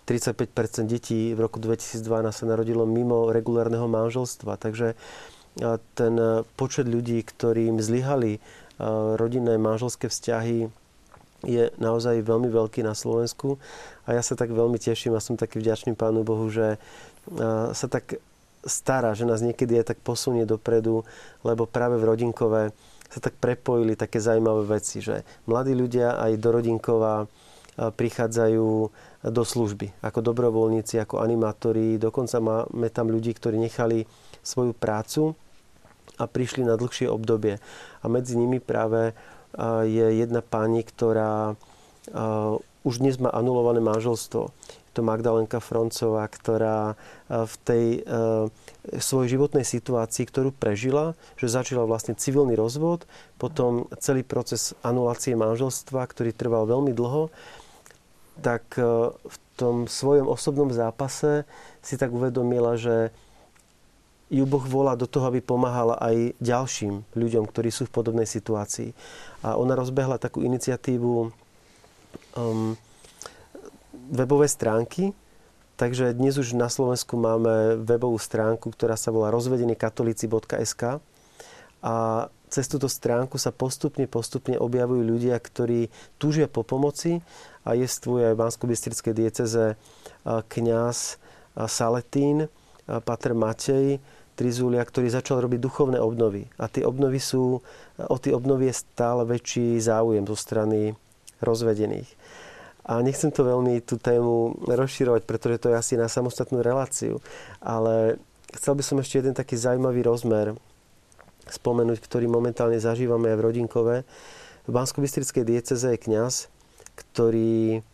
35% 0.05 0.85
detí 0.85 1.33
v 1.33 1.39
roku 1.41 1.57
2012 1.57 2.05
sa 2.29 2.45
narodilo 2.45 2.85
mimo 2.85 3.33
regulárneho 3.33 3.89
manželstva. 3.89 4.61
Takže 4.61 4.93
ten 5.95 6.13
e, 6.19 6.43
počet 6.59 6.85
ľudí, 6.85 7.23
ktorým 7.25 7.81
zlyhali 7.81 8.37
a, 8.37 9.17
rodinné 9.17 9.57
manželské 9.57 10.11
vzťahy, 10.11 10.69
je 11.45 11.69
naozaj 11.77 12.25
veľmi 12.25 12.49
veľký 12.49 12.81
na 12.85 12.93
Slovensku. 12.93 13.57
A 14.05 14.17
ja 14.17 14.21
sa 14.21 14.37
tak 14.37 14.53
veľmi 14.53 14.77
teším 14.77 15.17
a 15.17 15.23
som 15.23 15.37
taký 15.37 15.61
vďačný 15.61 15.97
Pánu 15.97 16.21
Bohu, 16.21 16.45
že 16.53 16.77
a, 17.33 17.73
sa 17.73 17.87
tak 17.89 18.21
stará, 18.65 19.13
že 19.17 19.25
nás 19.25 19.41
niekedy 19.41 19.77
aj 19.81 19.95
tak 19.95 19.99
posunie 20.01 20.45
dopredu, 20.45 21.05
lebo 21.45 21.65
práve 21.65 21.97
v 21.97 22.07
Rodinkové 22.13 22.73
sa 23.09 23.19
tak 23.21 23.37
prepojili 23.37 23.93
také 23.93 24.17
zaujímavé 24.17 24.81
veci, 24.81 24.99
že 24.99 25.21
mladí 25.45 25.77
ľudia 25.77 26.17
aj 26.17 26.31
do 26.41 26.49
Rodinkova 26.49 27.29
prichádzajú 27.75 28.67
do 29.25 29.41
služby 29.41 30.05
ako 30.05 30.21
dobrovoľníci, 30.21 31.01
ako 31.01 31.21
animátori. 31.21 31.97
Dokonca 31.97 32.37
máme 32.37 32.93
tam 32.93 33.09
ľudí, 33.09 33.33
ktorí 33.33 33.57
nechali 33.57 34.05
svoju 34.45 34.77
prácu 34.77 35.33
a 36.21 36.29
prišli 36.29 36.61
na 36.61 36.77
dlhšie 36.77 37.09
obdobie. 37.09 37.57
A 38.01 38.05
medzi 38.05 38.37
nimi 38.37 38.61
práve 38.61 39.17
je 39.83 40.07
jedna 40.21 40.45
pani, 40.45 40.85
ktorá 40.85 41.57
už 42.85 43.01
dnes 43.01 43.17
má 43.17 43.33
anulované 43.33 43.81
manželstvo. 43.81 44.53
Je 44.69 44.91
to 44.93 45.01
Magdalenka 45.01 45.57
Froncová, 45.57 46.29
ktorá 46.29 46.93
v 47.27 47.55
tej 47.65 47.85
svojej 49.01 49.35
životnej 49.35 49.65
situácii, 49.65 50.23
ktorú 50.29 50.53
prežila, 50.53 51.17
že 51.35 51.49
začala 51.49 51.89
vlastne 51.89 52.13
civilný 52.13 52.53
rozvod, 52.53 53.09
potom 53.41 53.89
celý 53.97 54.21
proces 54.21 54.77
anulácie 54.85 55.33
manželstva, 55.33 56.05
ktorý 56.05 56.31
trval 56.31 56.69
veľmi 56.69 56.93
dlho, 56.93 57.33
tak 58.39 58.75
e, 58.75 58.83
v 59.15 59.37
tom 59.55 59.87
svojom 59.87 60.27
osobnom 60.27 60.71
zápase 60.71 61.47
si 61.79 61.95
tak 61.95 62.11
uvedomila, 62.11 62.75
že 62.75 63.11
ju 64.27 64.43
Boh 64.43 64.63
volá 64.65 64.97
do 64.97 65.05
toho, 65.05 65.29
aby 65.29 65.39
pomáhala 65.39 65.95
aj 66.01 66.33
ďalším 66.41 67.05
ľuďom, 67.13 67.45
ktorí 67.45 67.69
sú 67.69 67.85
v 67.85 67.93
podobnej 67.93 68.25
situácii. 68.25 68.91
A 69.45 69.55
ona 69.55 69.77
rozbehla 69.77 70.17
takú 70.17 70.41
iniciatívu 70.41 71.29
um, 72.33 72.73
webové 74.09 74.49
stránky, 74.49 75.13
takže 75.77 76.17
dnes 76.17 76.41
už 76.41 76.57
na 76.57 76.73
Slovensku 76.73 77.13
máme 77.15 77.79
webovú 77.85 78.17
stránku, 78.17 78.73
ktorá 78.73 78.97
sa 78.97 79.13
volá 79.13 79.29
rozvedenykatolíci.sk 79.29 80.99
a 81.85 81.95
cez 82.49 82.65
túto 82.69 82.85
stránku 82.85 83.37
sa 83.41 83.49
postupne, 83.49 84.05
postupne 84.05 84.55
objavujú 84.55 85.01
ľudia, 85.01 85.35
ktorí 85.37 85.89
túžia 86.21 86.45
po 86.45 86.61
pomoci 86.61 87.19
a 87.65 87.73
jestvuje 87.73 88.31
aj 88.31 88.33
v 88.33 88.41
bansko 88.41 88.65
dieceze 89.13 89.75
kňaz 90.25 90.97
Saletín, 91.65 92.51
Pater 92.85 93.33
Matej, 93.33 93.97
Trizulia, 94.35 94.83
ktorý 94.83 95.07
začal 95.07 95.39
robiť 95.47 95.59
duchovné 95.63 95.97
obnovy. 95.97 96.51
A 96.59 96.67
tie 96.67 96.83
obnovy 96.83 97.23
sú, 97.23 97.63
o 97.95 98.17
tie 98.19 98.35
obnovy 98.35 98.67
je 98.67 98.83
stále 98.83 99.23
väčší 99.23 99.79
záujem 99.79 100.27
zo 100.27 100.35
strany 100.35 100.91
rozvedených. 101.39 102.11
A 102.85 103.01
nechcem 103.01 103.31
to 103.31 103.47
veľmi 103.47 103.81
tú 103.81 103.97
tému 103.97 104.61
rozširovať, 104.67 105.23
pretože 105.25 105.57
to 105.57 105.67
je 105.71 105.79
asi 105.79 105.93
na 105.97 106.11
samostatnú 106.11 106.61
reláciu. 106.61 107.23
Ale 107.63 108.19
chcel 108.53 108.75
by 108.75 108.83
som 108.83 108.99
ešte 108.99 109.23
jeden 109.23 109.33
taký 109.33 109.55
zaujímavý 109.57 110.03
rozmer 110.05 110.53
spomenúť, 111.49 112.01
ktorý 112.01 112.25
momentálne 112.29 112.81
zažívame 112.81 113.33
aj 113.33 113.37
v 113.37 113.45
Rodinkove. 113.45 113.95
V 114.65 114.71
bansko 114.73 115.01
dieceze 115.45 115.87
je 115.93 116.03
kňaz, 116.03 116.49
ktorý 116.95 117.85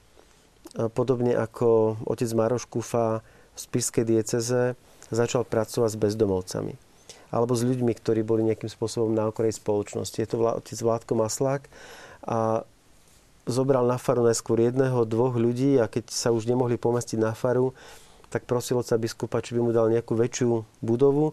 podobne 0.96 1.36
ako 1.36 2.00
otec 2.08 2.32
Maroš 2.32 2.64
Kufa 2.70 3.20
v 3.52 3.60
Spišskej 3.60 4.08
dieceze 4.08 4.80
začal 5.12 5.44
pracovať 5.44 5.90
s 5.92 6.00
bezdomovcami 6.00 6.74
alebo 7.32 7.56
s 7.56 7.64
ľuďmi, 7.64 7.96
ktorí 7.96 8.28
boli 8.28 8.44
nejakým 8.44 8.68
spôsobom 8.68 9.16
na 9.16 9.32
okrej 9.32 9.56
spoločnosti. 9.56 10.20
Je 10.20 10.28
to 10.28 10.44
otec 10.44 10.76
Vládko 10.76 11.16
Maslák 11.16 11.64
a 12.28 12.68
zobral 13.48 13.88
na 13.88 13.96
faru 13.96 14.28
najskôr 14.28 14.60
jedného, 14.60 15.08
dvoch 15.08 15.40
ľudí 15.40 15.80
a 15.80 15.88
keď 15.88 16.12
sa 16.12 16.36
už 16.36 16.44
nemohli 16.44 16.76
pomestiť 16.76 17.18
na 17.18 17.32
faru, 17.32 17.72
tak 18.28 18.44
prosil 18.44 18.80
oca 18.80 19.00
biskupa, 19.00 19.40
či 19.40 19.56
by 19.56 19.60
mu 19.64 19.72
dal 19.72 19.88
nejakú 19.88 20.16
väčšiu 20.16 20.64
budovu. 20.84 21.32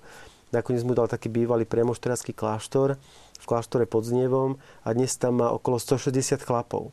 Nakoniec 0.49 0.81
mu 0.81 0.97
dal 0.97 1.13
taký 1.13 1.29
bývalý 1.29 1.69
premoštrácky 1.69 2.33
kláštor 2.33 2.97
v 3.39 3.45
kláštore 3.45 3.85
pod 3.85 4.09
Znievom 4.09 4.57
a 4.81 4.97
dnes 4.97 5.13
tam 5.21 5.45
má 5.45 5.53
okolo 5.53 5.77
160 5.77 6.41
chlapov. 6.41 6.89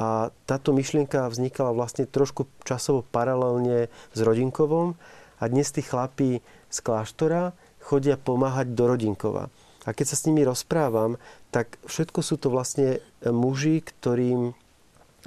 A 0.00 0.32
táto 0.48 0.72
myšlienka 0.72 1.28
vznikala 1.28 1.76
vlastne 1.76 2.08
trošku 2.08 2.48
časovo 2.64 3.04
paralelne 3.04 3.92
s 4.16 4.18
Rodinkovom 4.24 4.96
a 5.36 5.44
dnes 5.44 5.68
tí 5.68 5.84
chlapí 5.84 6.40
z 6.72 6.78
kláštora 6.80 7.52
chodia 7.84 8.16
pomáhať 8.16 8.72
do 8.72 8.88
Rodinkova. 8.88 9.52
A 9.84 9.92
keď 9.92 10.12
sa 10.12 10.16
s 10.16 10.24
nimi 10.24 10.40
rozprávam, 10.40 11.20
tak 11.52 11.76
všetko 11.84 12.20
sú 12.24 12.40
to 12.40 12.48
vlastne 12.48 13.04
muži, 13.24 13.84
ktorým 13.84 14.56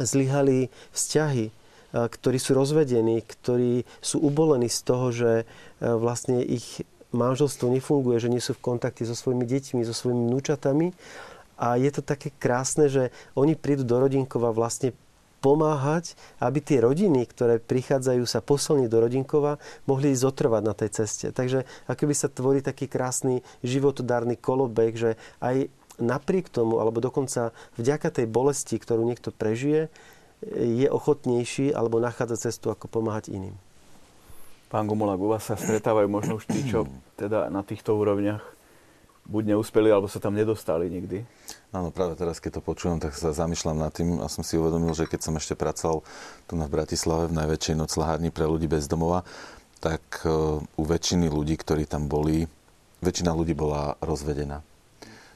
zlyhali 0.02 0.74
vzťahy, 0.94 1.54
ktorí 1.94 2.38
sú 2.42 2.58
rozvedení, 2.58 3.22
ktorí 3.22 3.86
sú 4.02 4.18
ubolení 4.26 4.70
z 4.70 4.80
toho, 4.82 5.14
že 5.14 5.32
vlastne 5.78 6.42
ich 6.42 6.82
manželstvo 7.14 7.70
nefunguje, 7.70 8.18
že 8.20 8.32
nie 8.34 8.42
sú 8.42 8.58
v 8.58 8.74
kontakte 8.74 9.06
so 9.06 9.14
svojimi 9.14 9.46
deťmi, 9.46 9.86
so 9.86 9.94
svojimi 9.94 10.34
vnúčatami. 10.34 10.92
A 11.56 11.78
je 11.78 11.90
to 11.94 12.02
také 12.02 12.34
krásne, 12.42 12.90
že 12.90 13.14
oni 13.38 13.54
prídu 13.54 13.86
do 13.86 14.02
Rodinkova 14.02 14.52
vlastne 14.52 14.92
pomáhať, 15.44 16.16
aby 16.40 16.64
tie 16.64 16.80
rodiny, 16.80 17.28
ktoré 17.28 17.60
prichádzajú 17.60 18.24
sa 18.24 18.40
posilniť 18.40 18.88
do 18.88 18.98
Rodinkova, 19.04 19.60
mohli 19.84 20.16
zotrvať 20.16 20.62
na 20.64 20.74
tej 20.74 20.90
ceste. 21.04 21.36
Takže 21.36 21.68
akoby 21.92 22.16
sa 22.16 22.32
tvorí 22.32 22.64
taký 22.64 22.88
krásny 22.88 23.44
životodárny 23.60 24.40
kolobek, 24.40 24.96
že 24.96 25.12
aj 25.44 25.68
napriek 26.00 26.48
tomu, 26.48 26.80
alebo 26.80 27.04
dokonca 27.04 27.52
vďaka 27.76 28.10
tej 28.10 28.26
bolesti, 28.32 28.80
ktorú 28.80 29.04
niekto 29.04 29.36
prežije, 29.36 29.92
je 30.56 30.88
ochotnejší 30.88 31.76
alebo 31.76 32.00
nachádza 32.00 32.50
cestu, 32.50 32.72
ako 32.72 32.88
pomáhať 32.88 33.32
iným. 33.32 33.56
Pán 34.72 34.90
Gumulak, 34.90 35.22
u 35.22 35.30
vás 35.30 35.46
sa 35.46 35.54
stretávajú 35.54 36.10
možno 36.10 36.42
už 36.42 36.50
tí, 36.50 36.66
čo 36.66 36.88
teda 37.18 37.50
na 37.50 37.62
týchto 37.62 37.96
úrovniach 37.96 38.44
buď 39.24 39.56
neúspeli, 39.56 39.88
alebo 39.88 40.12
sa 40.12 40.20
tam 40.20 40.36
nedostali 40.36 40.92
nikdy? 40.92 41.24
Áno, 41.72 41.90
práve 41.90 42.20
teraz, 42.20 42.44
keď 42.44 42.60
to 42.60 42.62
počujem, 42.62 43.00
tak 43.00 43.16
sa 43.16 43.32
zamýšľam 43.32 43.78
nad 43.80 43.92
tým 43.96 44.20
a 44.20 44.28
som 44.28 44.44
si 44.44 44.60
uvedomil, 44.60 44.92
že 44.94 45.08
keď 45.08 45.20
som 45.24 45.34
ešte 45.40 45.56
pracoval 45.56 46.04
tu 46.46 46.54
na 46.60 46.68
Bratislave 46.68 47.32
v 47.32 47.38
najväčšej 47.40 47.76
noclahárni 47.80 48.30
pre 48.30 48.46
ľudí 48.46 48.68
bez 48.68 48.86
domova, 48.92 49.24
tak 49.80 50.04
uh, 50.24 50.60
u 50.64 50.84
väčšiny 50.84 51.28
ľudí, 51.32 51.56
ktorí 51.60 51.88
tam 51.88 52.08
boli, 52.12 52.48
väčšina 53.04 53.32
ľudí 53.32 53.56
bola 53.56 53.96
rozvedená. 54.04 54.64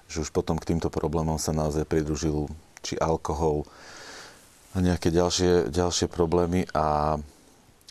Že 0.07 0.28
už 0.28 0.30
potom 0.32 0.55
k 0.59 0.75
týmto 0.75 0.88
problémom 0.88 1.39
sa 1.39 1.55
naozaj 1.55 1.88
pridružil 1.88 2.47
či 2.84 2.95
alkohol 2.99 3.67
a 4.71 4.80
nejaké 4.80 5.11
ďalšie, 5.11 5.73
ďalšie 5.73 6.07
problémy, 6.07 6.67
a, 6.71 7.19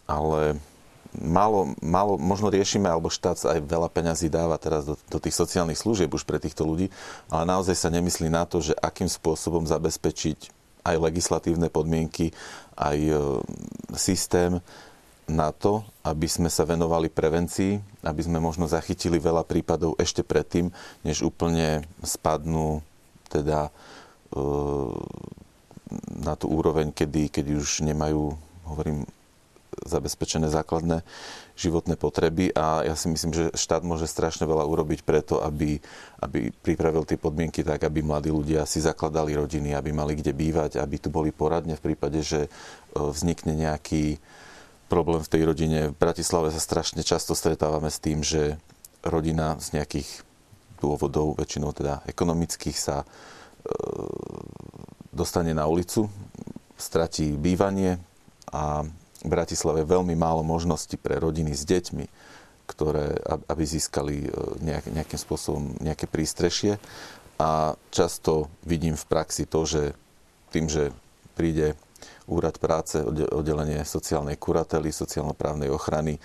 ale 0.06 0.60
málo, 1.20 1.72
málo 1.80 2.20
možno 2.20 2.52
riešime, 2.52 2.86
alebo 2.86 3.12
štát 3.12 3.40
aj 3.48 3.60
veľa 3.64 3.88
peňazí 3.88 4.28
dáva 4.28 4.60
teraz 4.60 4.84
do, 4.84 4.94
do 5.08 5.18
tých 5.18 5.36
sociálnych 5.36 5.80
služieb 5.80 6.12
už 6.12 6.28
pre 6.28 6.36
týchto 6.36 6.62
ľudí, 6.68 6.92
ale 7.32 7.44
naozaj 7.48 7.76
sa 7.76 7.88
nemyslí 7.88 8.28
na 8.28 8.44
to, 8.44 8.60
že 8.60 8.76
akým 8.76 9.08
spôsobom 9.08 9.64
zabezpečiť 9.64 10.52
aj 10.86 10.96
legislatívne 11.02 11.66
podmienky, 11.66 12.30
aj 12.78 12.98
e, 12.98 13.14
systém 13.98 14.62
na 15.26 15.50
to, 15.50 15.82
aby 16.06 16.30
sme 16.30 16.46
sa 16.46 16.62
venovali 16.62 17.10
prevencii, 17.10 18.04
aby 18.06 18.22
sme 18.22 18.38
možno 18.38 18.70
zachytili 18.70 19.18
veľa 19.18 19.42
prípadov 19.42 19.98
ešte 19.98 20.22
predtým, 20.22 20.70
než 21.02 21.26
úplne 21.26 21.82
spadnú 22.06 22.86
teda 23.26 23.66
e, 23.66 23.70
na 26.22 26.34
tú 26.38 26.46
úroveň, 26.54 26.94
kedy, 26.94 27.34
kedy 27.34 27.58
už 27.58 27.82
nemajú, 27.82 28.38
hovorím, 28.70 29.02
zabezpečené 29.84 30.48
základné 30.48 31.04
životné 31.56 32.00
potreby 32.00 32.52
a 32.56 32.84
ja 32.84 32.94
si 32.96 33.12
myslím, 33.12 33.32
že 33.32 33.44
štát 33.52 33.84
môže 33.84 34.08
strašne 34.08 34.48
veľa 34.48 34.64
urobiť 34.64 35.04
preto, 35.04 35.44
aby, 35.44 35.80
aby 36.20 36.52
pripravil 36.52 37.04
tie 37.04 37.20
podmienky 37.20 37.60
tak, 37.60 37.84
aby 37.84 38.00
mladí 38.00 38.32
ľudia 38.32 38.64
si 38.64 38.80
zakladali 38.80 39.36
rodiny, 39.36 39.76
aby 39.76 39.92
mali 39.92 40.16
kde 40.16 40.32
bývať, 40.32 40.80
aby 40.80 40.96
tu 40.96 41.08
boli 41.12 41.32
poradne 41.32 41.76
v 41.76 41.92
prípade, 41.92 42.24
že 42.24 42.46
e, 42.46 42.48
vznikne 42.96 43.52
nejaký 43.52 44.16
problém 44.88 45.20
v 45.20 45.32
tej 45.32 45.42
rodine. 45.44 45.78
V 45.92 45.98
Bratislave 45.98 46.54
sa 46.54 46.62
strašne 46.62 47.04
často 47.04 47.36
stretávame 47.36 47.92
s 47.92 48.00
tým, 48.00 48.24
že 48.24 48.56
rodina 49.04 49.58
z 49.60 49.80
nejakých 49.80 50.24
dôvodov, 50.80 51.40
väčšinou 51.40 51.72
teda 51.72 52.04
ekonomických, 52.04 52.76
sa 52.76 53.02
e, 53.02 53.06
dostane 55.12 55.56
na 55.56 55.64
ulicu, 55.64 56.12
stratí 56.76 57.32
bývanie 57.32 57.96
a 58.52 58.84
v 59.26 59.34
Bratislave 59.34 59.82
veľmi 59.82 60.14
málo 60.14 60.46
možností 60.46 60.94
pre 60.94 61.18
rodiny 61.18 61.50
s 61.50 61.66
deťmi, 61.66 62.06
ktoré, 62.70 63.18
aby 63.50 63.62
získali 63.66 64.26
e, 64.26 64.28
nejak, 64.62 64.86
nejakým 64.94 65.18
spôsobom 65.18 65.74
nejaké 65.82 66.06
prístrešie. 66.06 66.78
A 67.42 67.74
často 67.90 68.46
vidím 68.62 68.94
v 68.94 69.08
praxi 69.10 69.44
to, 69.44 69.66
že 69.66 69.82
tým, 70.54 70.70
že 70.70 70.94
príde 71.34 71.74
úrad 72.26 72.58
práce, 72.58 73.02
oddelenie 73.06 73.82
sociálnej 73.86 74.38
kurately, 74.38 74.94
sociálno-právnej 74.94 75.70
ochrany, 75.74 76.18
e, 76.18 76.20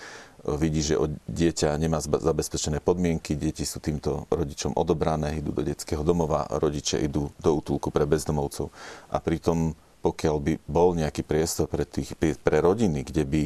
vidí, 0.62 0.86
že 0.86 0.97
dieťa 1.26 1.74
nemá 1.82 2.02
zabezpečené 2.02 2.82
podmienky, 2.86 3.34
deti 3.34 3.66
sú 3.66 3.82
týmto 3.82 4.30
rodičom 4.30 4.78
odobrané, 4.78 5.41
idú 5.41 5.54
do 5.54 5.66
detského 5.66 6.06
domova, 6.06 6.45
rodiče 6.49 7.02
idú 7.02 7.34
do 7.41 7.49
útulku 7.58 7.89
pre 7.89 8.06
bezdomovcov. 8.06 8.70
A 9.10 9.18
pritom 9.18 9.74
pokiaľ 10.02 10.36
by 10.41 10.54
bol 10.66 10.97
nejaký 10.97 11.22
priestor 11.22 11.70
pre, 11.70 11.86
tých, 11.86 12.18
pre 12.18 12.58
rodiny, 12.60 13.06
kde 13.06 13.24
by 13.24 13.43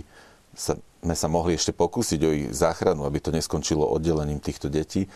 sa, 0.55 0.79
sme 1.03 1.15
sa 1.15 1.27
mohli 1.27 1.59
ešte 1.59 1.75
pokúsiť 1.75 2.19
o 2.23 2.31
ich 2.31 2.47
záchranu, 2.55 3.03
aby 3.03 3.19
to 3.19 3.35
neskončilo 3.35 3.83
oddelením 3.83 4.39
týchto 4.39 4.71
detí, 4.71 5.11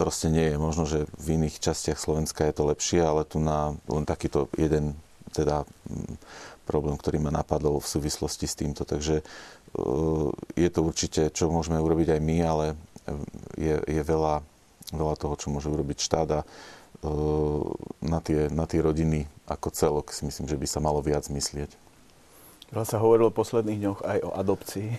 proste 0.00 0.32
nie 0.32 0.52
je. 0.52 0.56
Možno, 0.56 0.88
že 0.88 1.04
v 1.20 1.40
iných 1.40 1.60
častiach 1.60 2.00
Slovenska 2.00 2.48
je 2.48 2.54
to 2.56 2.68
lepšie, 2.68 3.00
ale 3.04 3.28
tu 3.28 3.40
na 3.40 3.76
len 3.88 4.04
takýto 4.08 4.48
jeden 4.56 4.96
teda 5.32 5.68
mm, 5.88 6.16
problém, 6.64 6.96
ktorý 6.96 7.20
ma 7.20 7.32
napadol 7.32 7.80
v 7.80 7.90
súvislosti 7.92 8.48
s 8.48 8.56
týmto. 8.56 8.88
Takže 8.88 9.20
e, 9.20 9.24
je 10.56 10.68
to 10.72 10.80
určite, 10.80 11.28
čo 11.36 11.52
môžeme 11.52 11.76
urobiť 11.76 12.16
aj 12.16 12.20
my, 12.20 12.36
ale 12.44 12.66
e, 12.72 12.76
je, 13.60 13.76
je 13.84 14.02
veľa, 14.04 14.40
veľa 14.96 15.14
toho, 15.20 15.34
čo 15.36 15.52
môže 15.52 15.68
urobiť 15.68 15.98
štát 16.00 16.28
a 16.32 16.40
na 18.16 18.24
tie, 18.24 18.48
na 18.48 18.64
tie 18.64 18.80
rodiny 18.80 19.28
ako 19.44 19.68
celok 19.68 20.08
si 20.16 20.24
myslím, 20.24 20.48
že 20.48 20.56
by 20.56 20.64
sa 20.64 20.80
malo 20.80 21.04
viac 21.04 21.28
myslieť. 21.28 21.76
Veľa 22.72 22.86
sa 22.88 22.98
hovorilo 22.98 23.28
v 23.28 23.38
posledných 23.38 23.78
dňoch 23.84 24.00
aj 24.02 24.18
o 24.24 24.30
adopcii 24.32 24.90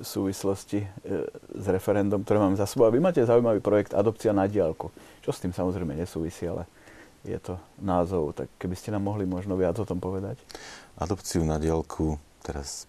v 0.00 0.06
súvislosti 0.06 0.82
e, 0.82 0.88
s 1.54 1.66
referendum, 1.70 2.20
ktoré 2.26 2.42
máme 2.42 2.58
za 2.58 2.66
sebou. 2.66 2.90
A 2.90 2.94
vy 2.94 2.98
máte 2.98 3.22
zaujímavý 3.22 3.62
projekt 3.62 3.94
Adopcia 3.94 4.34
na 4.34 4.50
diálku, 4.50 4.90
čo 5.22 5.30
s 5.30 5.40
tým 5.40 5.54
samozrejme 5.54 5.96
nesúvisí, 5.96 6.48
ale 6.48 6.66
je 7.22 7.36
to 7.36 7.60
názov. 7.80 8.32
Tak 8.32 8.48
keby 8.56 8.74
ste 8.76 8.92
nám 8.92 9.04
mohli 9.04 9.28
možno 9.28 9.56
viac 9.56 9.76
o 9.76 9.88
tom 9.88 10.00
povedať. 10.00 10.40
Adopciu 10.96 11.44
na 11.44 11.60
diálku, 11.60 12.16
teraz 12.40 12.88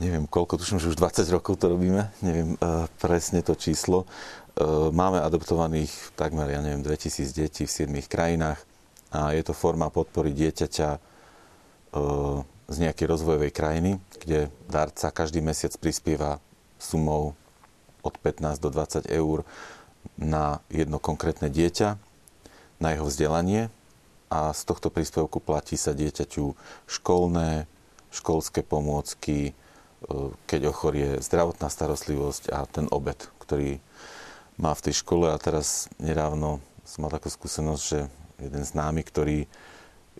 neviem 0.00 0.28
koľko, 0.28 0.60
tuším, 0.60 0.80
že 0.80 0.92
už 0.92 1.00
20 1.00 1.36
rokov 1.36 1.56
to 1.56 1.72
robíme, 1.72 2.08
neviem 2.20 2.56
uh, 2.60 2.84
presne 3.00 3.40
to 3.40 3.56
číslo. 3.56 4.04
Uh, 4.56 4.88
máme 4.88 5.20
adoptovaných 5.20 6.16
takmer, 6.16 6.48
ja 6.48 6.64
neviem, 6.64 6.80
2000 6.80 7.28
detí 7.36 7.68
v 7.68 7.92
7 7.92 7.92
krajinách 8.08 8.56
a 9.12 9.36
je 9.36 9.44
to 9.44 9.52
forma 9.52 9.92
podpory 9.92 10.32
dieťaťa 10.32 10.90
uh, 10.96 12.40
z 12.64 12.76
nejakej 12.80 13.04
rozvojovej 13.04 13.52
krajiny, 13.52 14.00
kde 14.16 14.48
darca 14.64 15.12
každý 15.12 15.44
mesiac 15.44 15.76
prispieva 15.76 16.40
sumou 16.80 17.36
od 18.00 18.16
15 18.16 18.56
do 18.64 18.72
20 18.72 19.12
eur 19.12 19.44
na 20.16 20.64
jedno 20.72 20.96
konkrétne 21.04 21.52
dieťa, 21.52 22.00
na 22.80 22.88
jeho 22.96 23.12
vzdelanie 23.12 23.68
a 24.32 24.56
z 24.56 24.62
tohto 24.64 24.88
príspevku 24.88 25.36
platí 25.36 25.76
sa 25.76 25.92
dieťaťu 25.92 26.56
školné, 26.88 27.68
školské 28.08 28.64
pomôcky, 28.64 29.52
keď 30.48 30.60
ochorie 30.72 31.20
zdravotná 31.20 31.68
starostlivosť 31.68 32.56
a 32.56 32.64
ten 32.64 32.88
obed, 32.88 33.20
ktorý 33.36 33.84
má 34.56 34.72
v 34.72 34.90
tej 34.90 35.04
škole. 35.04 35.28
A 35.30 35.40
teraz 35.40 35.88
nedávno 36.00 36.60
som 36.84 37.04
mal 37.04 37.12
takú 37.12 37.28
skúsenosť, 37.28 37.82
že 37.82 38.00
jeden 38.40 38.62
známy, 38.64 39.02
ktorý 39.04 39.38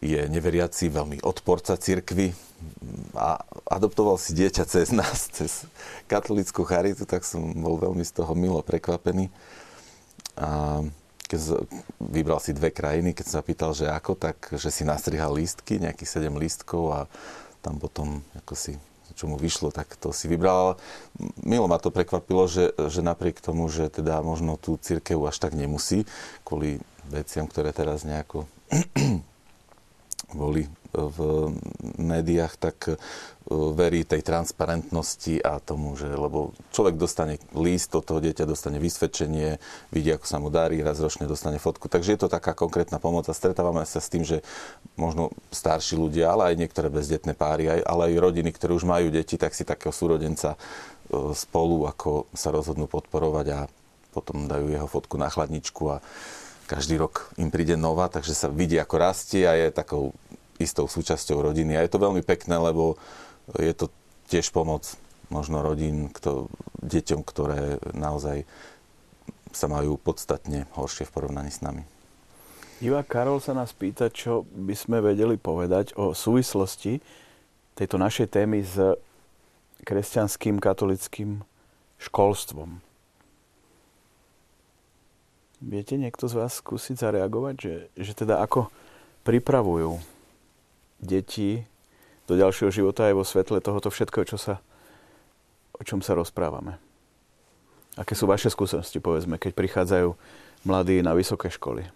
je 0.00 0.20
neveriaci, 0.28 0.92
veľmi 0.92 1.24
odporca 1.24 1.72
cirkvy 1.76 2.36
a 3.16 3.40
adoptoval 3.68 4.20
si 4.20 4.36
dieťa 4.36 4.64
cez 4.68 4.92
nás, 4.92 5.28
cez 5.36 5.64
katolickú 6.04 6.64
charitu, 6.68 7.08
tak 7.08 7.24
som 7.24 7.40
bol 7.56 7.80
veľmi 7.80 8.04
z 8.04 8.12
toho 8.12 8.32
milo 8.36 8.60
prekvapený. 8.60 9.32
A 10.36 10.84
keď 11.26 11.64
vybral 11.98 12.38
si 12.38 12.54
dve 12.54 12.70
krajiny, 12.70 13.16
keď 13.16 13.26
sa 13.26 13.40
pýtal, 13.42 13.72
že 13.74 13.88
ako, 13.88 14.14
tak 14.14 14.36
že 14.54 14.70
si 14.70 14.86
nastrihal 14.86 15.34
lístky, 15.34 15.82
nejakých 15.82 16.20
sedem 16.20 16.36
lístkov 16.38 16.92
a 16.92 17.00
tam 17.64 17.80
potom 17.82 18.22
ako 18.36 18.54
si 18.54 18.78
čo 19.16 19.24
mu 19.26 19.40
vyšlo, 19.40 19.72
tak 19.72 19.96
to 19.96 20.12
si 20.12 20.28
vybral. 20.28 20.76
Milo 21.40 21.64
ma 21.66 21.80
to 21.80 21.88
prekvapilo, 21.88 22.44
že, 22.44 22.76
že 22.76 23.00
napriek 23.00 23.40
tomu, 23.40 23.66
že 23.72 23.88
teda 23.88 24.20
možno 24.20 24.60
tú 24.60 24.76
církev 24.76 25.16
až 25.24 25.40
tak 25.40 25.56
nemusí, 25.56 26.04
kvôli 26.44 26.78
veciam, 27.08 27.48
ktoré 27.48 27.72
teraz 27.72 28.04
nejako 28.04 28.44
boli 30.36 30.68
v 30.96 31.52
médiách, 32.00 32.56
tak 32.56 32.76
e, 32.88 32.94
verí 33.52 34.02
tej 34.08 34.24
transparentnosti 34.24 35.44
a 35.44 35.60
tomu, 35.60 35.94
že 35.94 36.08
lebo 36.08 36.56
človek 36.72 36.96
dostane 36.96 37.36
list, 37.52 37.92
to 37.92 38.00
toho 38.00 38.24
dieťa 38.24 38.48
dostane 38.48 38.80
vysvedčenie, 38.80 39.60
vidí, 39.92 40.10
ako 40.10 40.26
sa 40.26 40.40
mu 40.40 40.48
darí, 40.48 40.80
raz 40.80 40.96
ročne 40.98 41.28
dostane 41.28 41.60
fotku. 41.60 41.92
Takže 41.92 42.16
je 42.16 42.20
to 42.24 42.32
taká 42.32 42.56
konkrétna 42.56 42.96
pomoc 42.96 43.28
a 43.28 43.36
stretávame 43.36 43.84
sa 43.84 44.00
s 44.00 44.08
tým, 44.08 44.24
že 44.24 44.40
možno 44.96 45.36
starší 45.52 46.00
ľudia, 46.00 46.32
ale 46.32 46.56
aj 46.56 46.60
niektoré 46.64 46.88
bezdetné 46.88 47.36
páry, 47.36 47.84
ale 47.84 48.10
aj 48.10 48.22
rodiny, 48.24 48.50
ktoré 48.56 48.72
už 48.72 48.88
majú 48.88 49.12
deti, 49.12 49.36
tak 49.36 49.52
si 49.52 49.68
takého 49.68 49.92
súrodenca 49.92 50.56
e, 50.56 50.58
spolu, 51.36 51.84
ako 51.84 52.32
sa 52.32 52.48
rozhodnú 52.48 52.88
podporovať 52.88 53.46
a 53.52 53.60
potom 54.16 54.48
dajú 54.48 54.72
jeho 54.72 54.88
fotku 54.88 55.20
na 55.20 55.28
chladničku 55.28 55.92
a 55.92 56.00
každý 56.66 56.98
rok 56.98 57.30
im 57.38 57.48
príde 57.48 57.78
nová, 57.78 58.10
takže 58.10 58.34
sa 58.34 58.50
vidí, 58.50 58.74
ako 58.74 58.94
rastie 58.98 59.46
a 59.46 59.54
je 59.54 59.70
takou 59.70 60.10
istou 60.58 60.88
súčasťou 60.88 61.40
rodiny. 61.40 61.76
A 61.76 61.84
je 61.84 61.92
to 61.92 62.02
veľmi 62.02 62.24
pekné, 62.24 62.56
lebo 62.56 62.96
je 63.56 63.72
to 63.76 63.92
tiež 64.26 64.50
pomoc 64.50 64.98
možno 65.28 65.62
rodín, 65.62 66.10
kto, 66.10 66.46
deťom, 66.86 67.20
ktoré 67.26 67.82
naozaj 67.94 68.46
sa 69.50 69.66
majú 69.66 69.98
podstatne 69.98 70.68
horšie 70.76 71.08
v 71.08 71.14
porovnaní 71.14 71.50
s 71.50 71.64
nami. 71.64 71.82
Iva 72.84 73.00
Karol 73.00 73.40
sa 73.40 73.56
nás 73.56 73.72
pýta, 73.72 74.12
čo 74.12 74.44
by 74.52 74.76
sme 74.76 74.98
vedeli 75.00 75.40
povedať 75.40 75.96
o 75.96 76.12
súvislosti 76.12 77.00
tejto 77.72 77.96
našej 77.96 78.28
témy 78.36 78.60
s 78.60 78.76
kresťanským 79.88 80.60
katolickým 80.60 81.40
školstvom. 81.96 82.84
Viete 85.64 85.96
niekto 85.96 86.28
z 86.28 86.36
vás 86.36 86.60
skúsiť 86.60 87.00
zareagovať, 87.00 87.54
že, 87.56 87.74
že 87.96 88.12
teda 88.12 88.44
ako 88.44 88.68
pripravujú 89.24 89.96
deti 91.00 91.64
do 92.26 92.34
ďalšieho 92.34 92.70
života 92.72 93.06
aj 93.06 93.14
vo 93.14 93.24
svetle 93.24 93.62
tohoto 93.62 93.88
všetkého, 93.92 94.26
čo 94.26 94.38
sa, 94.38 94.54
o 95.76 95.82
čom 95.86 96.02
sa 96.02 96.18
rozprávame? 96.18 96.80
Aké 97.96 98.12
sú 98.12 98.28
vaše 98.28 98.52
skúsenosti, 98.52 99.00
povedzme, 99.00 99.40
keď 99.40 99.56
prichádzajú 99.56 100.08
mladí 100.68 101.00
na 101.00 101.16
vysoké 101.16 101.48
školy? 101.48 101.88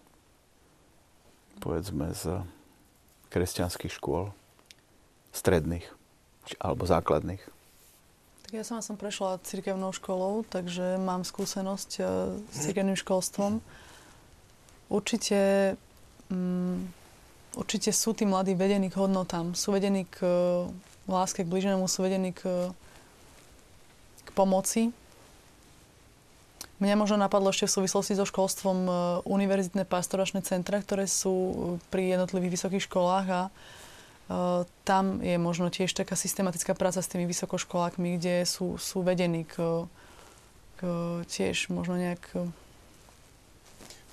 Povedzme 1.61 2.17
z 2.17 2.41
kresťanských 3.29 3.93
škôl, 3.93 4.33
stredných 5.31 5.85
alebo 6.59 6.89
základných. 6.89 7.43
Tak 8.51 8.53
ja 8.59 8.67
sama 8.67 8.83
som 8.83 8.99
prešla 8.99 9.39
cirkevnou 9.47 9.95
školou, 9.95 10.43
takže 10.43 10.99
mám 10.99 11.23
skúsenosť 11.23 11.91
eh, 12.01 12.07
s 12.51 12.57
cirkevným 12.67 12.99
školstvom. 12.99 13.63
Určite, 14.91 15.79
um, 16.35 16.91
určite 17.59 17.91
sú 17.91 18.15
tí 18.15 18.27
mladí 18.27 18.55
vedení 18.55 18.91
k 18.91 18.99
hodnotám, 19.01 19.55
sú 19.55 19.75
vedení 19.75 20.07
k 20.07 20.23
uh, 20.23 20.71
láske 21.11 21.43
k 21.43 21.51
blíženému, 21.51 21.91
sú 21.91 22.07
vedení 22.07 22.31
k, 22.31 22.71
pomoci. 24.31 24.95
Mňa 26.81 26.97
možno 26.97 27.21
napadlo 27.21 27.53
ešte 27.53 27.69
v 27.69 27.77
súvislosti 27.83 28.17
so 28.17 28.25
školstvom 28.25 28.79
e, 28.89 28.93
univerzitné 29.29 29.85
pastoračné 29.85 30.41
centra, 30.41 30.81
ktoré 30.81 31.05
sú 31.05 31.77
pri 31.93 32.17
jednotlivých 32.17 32.57
vysokých 32.57 32.87
školách 32.89 33.27
a 33.29 33.43
tam 34.87 35.19
je 35.19 35.35
možno 35.37 35.75
tiež 35.75 35.91
taká 35.91 36.15
systematická 36.15 36.79
práca 36.79 37.03
s 37.03 37.11
tými 37.11 37.27
vysokoškolákmi, 37.27 38.17
kde 38.17 38.47
sú, 38.47 38.79
sú 38.79 39.03
vedení 39.03 39.43
k, 39.43 39.59
k 40.79 40.81
tiež 41.27 41.75
možno 41.75 41.99
nejak... 41.99 42.23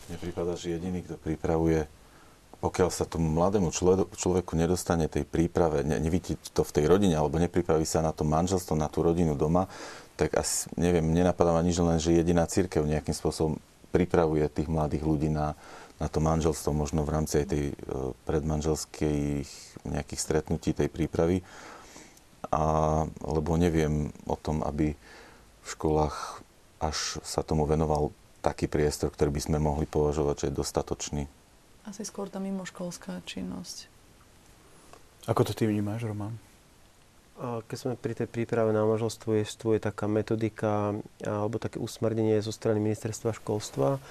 Mne 0.10 0.18
prípada, 0.18 0.58
že 0.58 0.74
jediný, 0.74 1.06
kto 1.06 1.22
pripravuje 1.22 1.86
pokiaľ 2.58 2.90
sa 2.90 3.06
tomu 3.06 3.30
mladému 3.30 3.70
človeku 4.18 4.58
nedostane 4.58 5.06
tej 5.06 5.30
príprave, 5.30 5.86
ne, 5.86 6.02
nevidí 6.02 6.34
to 6.58 6.66
v 6.66 6.74
tej 6.74 6.86
rodine, 6.90 7.14
alebo 7.14 7.38
nepripraví 7.38 7.86
sa 7.86 8.02
na 8.02 8.10
to 8.10 8.26
manželstvo, 8.26 8.74
na 8.74 8.90
tú 8.90 9.06
rodinu 9.06 9.38
doma, 9.38 9.70
tak 10.18 10.34
asi, 10.34 10.66
neviem, 10.74 11.06
nenapadá 11.06 11.54
ma 11.54 11.62
nič 11.62 11.78
len, 11.78 12.02
že 12.02 12.18
jediná 12.18 12.50
církev 12.50 12.82
nejakým 12.82 13.14
spôsobom 13.14 13.62
pripravuje 13.94 14.50
tých 14.50 14.66
mladých 14.66 15.06
ľudí 15.06 15.30
na, 15.30 15.54
na 16.02 16.10
to 16.10 16.18
manželstvo, 16.18 16.74
možno 16.74 17.06
v 17.06 17.14
rámci 17.14 17.46
aj 17.46 17.48
tej 17.54 17.64
e, 17.72 17.76
predmanželských 18.26 19.50
nejakých 19.86 20.20
stretnutí, 20.22 20.74
tej 20.74 20.90
prípravy. 20.90 21.46
A, 22.50 23.06
lebo 23.22 23.54
neviem 23.62 24.10
o 24.26 24.34
tom, 24.34 24.66
aby 24.66 24.98
v 25.62 25.68
školách 25.68 26.42
až 26.82 27.22
sa 27.22 27.46
tomu 27.46 27.70
venoval 27.70 28.10
taký 28.42 28.66
priestor, 28.66 29.14
ktorý 29.14 29.34
by 29.34 29.42
sme 29.42 29.58
mohli 29.58 29.86
považovať, 29.90 30.36
že 30.42 30.48
je 30.50 30.58
dostatočný. 30.58 31.24
Asi 31.88 32.04
skôr 32.04 32.28
tá 32.28 32.44
mimoškolská 32.44 33.24
činnosť. 33.24 33.88
Ako 35.24 35.48
to 35.48 35.56
ty 35.56 35.64
vnímáš, 35.72 36.04
Roman? 36.04 36.36
Keď 37.38 37.78
sme 37.78 37.94
pri 37.94 38.18
tej 38.18 38.28
príprave 38.28 38.74
na 38.74 38.82
manželstvo, 38.84 39.40
je 39.40 39.80
taká 39.80 40.10
metodika 40.10 40.98
alebo 41.22 41.62
také 41.62 41.78
usmernenie 41.78 42.42
zo 42.42 42.50
strany 42.50 42.82
ministerstva 42.82 43.38
školstva, 43.38 44.02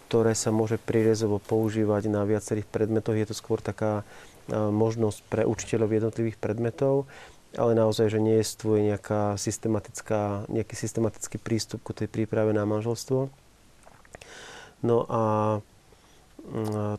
ktoré 0.00 0.38
sa 0.38 0.54
môže 0.54 0.78
prirezovo 0.78 1.42
používať 1.42 2.06
na 2.06 2.22
viacerých 2.22 2.64
predmetoch. 2.70 3.18
Je 3.18 3.26
to 3.26 3.34
skôr 3.34 3.58
taká 3.58 4.06
možnosť 4.52 5.18
pre 5.26 5.42
učiteľov 5.42 5.98
jednotlivých 5.98 6.38
predmetov, 6.38 7.10
ale 7.58 7.74
naozaj, 7.74 8.06
že 8.14 8.22
nie 8.22 8.38
je 8.38 8.46
nejaká 8.64 9.34
systematická, 9.34 10.46
nejaký 10.46 10.78
systematický 10.78 11.42
prístup 11.42 11.82
ku 11.82 11.90
tej 11.90 12.06
príprave 12.06 12.54
na 12.54 12.62
manželstvo. 12.62 13.26
No 14.86 14.96
a 15.10 15.22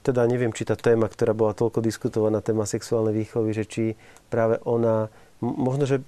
teda 0.04 0.28
neviem, 0.28 0.52
či 0.52 0.68
tá 0.68 0.76
téma, 0.76 1.08
ktorá 1.08 1.32
bola 1.32 1.56
toľko 1.56 1.80
diskutovaná, 1.80 2.44
téma 2.44 2.68
sexuálnej 2.68 3.16
výchovy, 3.16 3.52
že 3.56 3.64
či 3.64 3.84
práve 4.28 4.60
ona, 4.68 5.08
možno, 5.40 5.88
že 5.88 6.04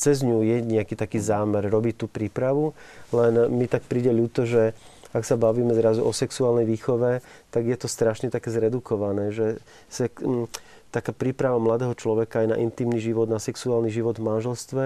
cez 0.00 0.24
ňu 0.24 0.40
je 0.40 0.56
nejaký 0.64 0.96
taký 0.96 1.20
zámer 1.20 1.68
robiť 1.68 1.94
tú 2.00 2.06
prípravu, 2.08 2.72
len 3.12 3.52
mi 3.52 3.68
tak 3.68 3.84
príde 3.84 4.10
ľúto, 4.10 4.48
že 4.48 4.72
ak 5.10 5.26
sa 5.26 5.34
bavíme 5.34 5.74
zrazu 5.74 6.06
o 6.06 6.14
sexuálnej 6.14 6.64
výchove, 6.64 7.18
tak 7.50 7.62
je 7.66 7.76
to 7.76 7.90
strašne 7.90 8.30
také 8.30 8.48
zredukované, 8.54 9.34
že 9.34 9.58
se, 9.90 10.06
m, 10.22 10.46
taká 10.94 11.10
príprava 11.10 11.58
mladého 11.58 11.94
človeka 11.98 12.46
aj 12.46 12.54
na 12.54 12.56
intimný 12.58 13.02
život, 13.02 13.26
na 13.26 13.42
sexuálny 13.42 13.90
život 13.90 14.18
v 14.18 14.26
manželstve 14.26 14.84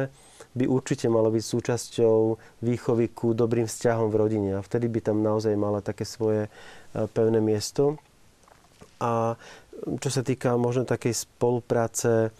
by 0.55 0.65
určite 0.71 1.11
mala 1.11 1.29
byť 1.35 1.45
súčasťou 1.45 2.19
výchovy 2.63 3.11
ku 3.11 3.35
dobrým 3.35 3.67
vzťahom 3.67 4.09
v 4.09 4.17
rodine 4.17 4.51
a 4.57 4.65
vtedy 4.65 4.87
by 4.87 5.01
tam 5.03 5.21
naozaj 5.21 5.53
mala 5.59 5.83
také 5.83 6.07
svoje 6.07 6.47
pevné 6.95 7.43
miesto. 7.43 7.99
A 9.03 9.35
čo 10.01 10.09
sa 10.09 10.23
týka 10.25 10.57
možno 10.57 10.89
takej 10.89 11.13
spolupráce 11.13 12.29
e, 12.29 12.31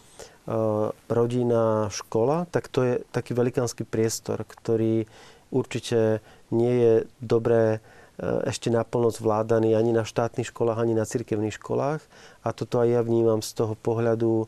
rodina, 1.11 1.91
škola, 1.91 2.49
tak 2.49 2.71
to 2.71 2.81
je 2.81 2.93
taký 3.13 3.37
velikánsky 3.37 3.85
priestor, 3.85 4.41
ktorý 4.47 5.05
určite 5.53 6.25
nie 6.49 6.73
je 6.73 6.93
dobré 7.21 7.77
e, 7.77 7.79
ešte 8.49 8.73
naplno 8.73 9.13
zvládaný 9.13 9.77
ani 9.77 9.93
na 9.93 10.07
štátnych 10.07 10.49
školách, 10.49 10.81
ani 10.81 10.97
na 10.97 11.05
cirkevných 11.05 11.59
školách. 11.59 12.01
A 12.41 12.49
toto 12.55 12.81
aj 12.81 12.87
ja 12.89 13.01
vnímam 13.05 13.45
z 13.45 13.51
toho 13.53 13.77
pohľadu 13.77 14.33
e, 14.41 14.47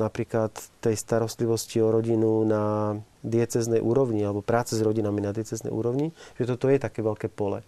napríklad 0.00 0.54
tej 0.80 0.96
starostlivosti 0.96 1.82
o 1.84 1.92
rodinu 1.92 2.46
na 2.48 2.96
dieceznej 3.20 3.84
úrovni 3.84 4.24
alebo 4.24 4.40
práce 4.40 4.72
s 4.72 4.80
rodinami 4.80 5.20
na 5.20 5.36
dieceznej 5.36 5.68
úrovni, 5.68 6.08
že 6.40 6.48
toto 6.48 6.72
je 6.72 6.80
také 6.80 7.04
veľké 7.04 7.28
pole 7.28 7.60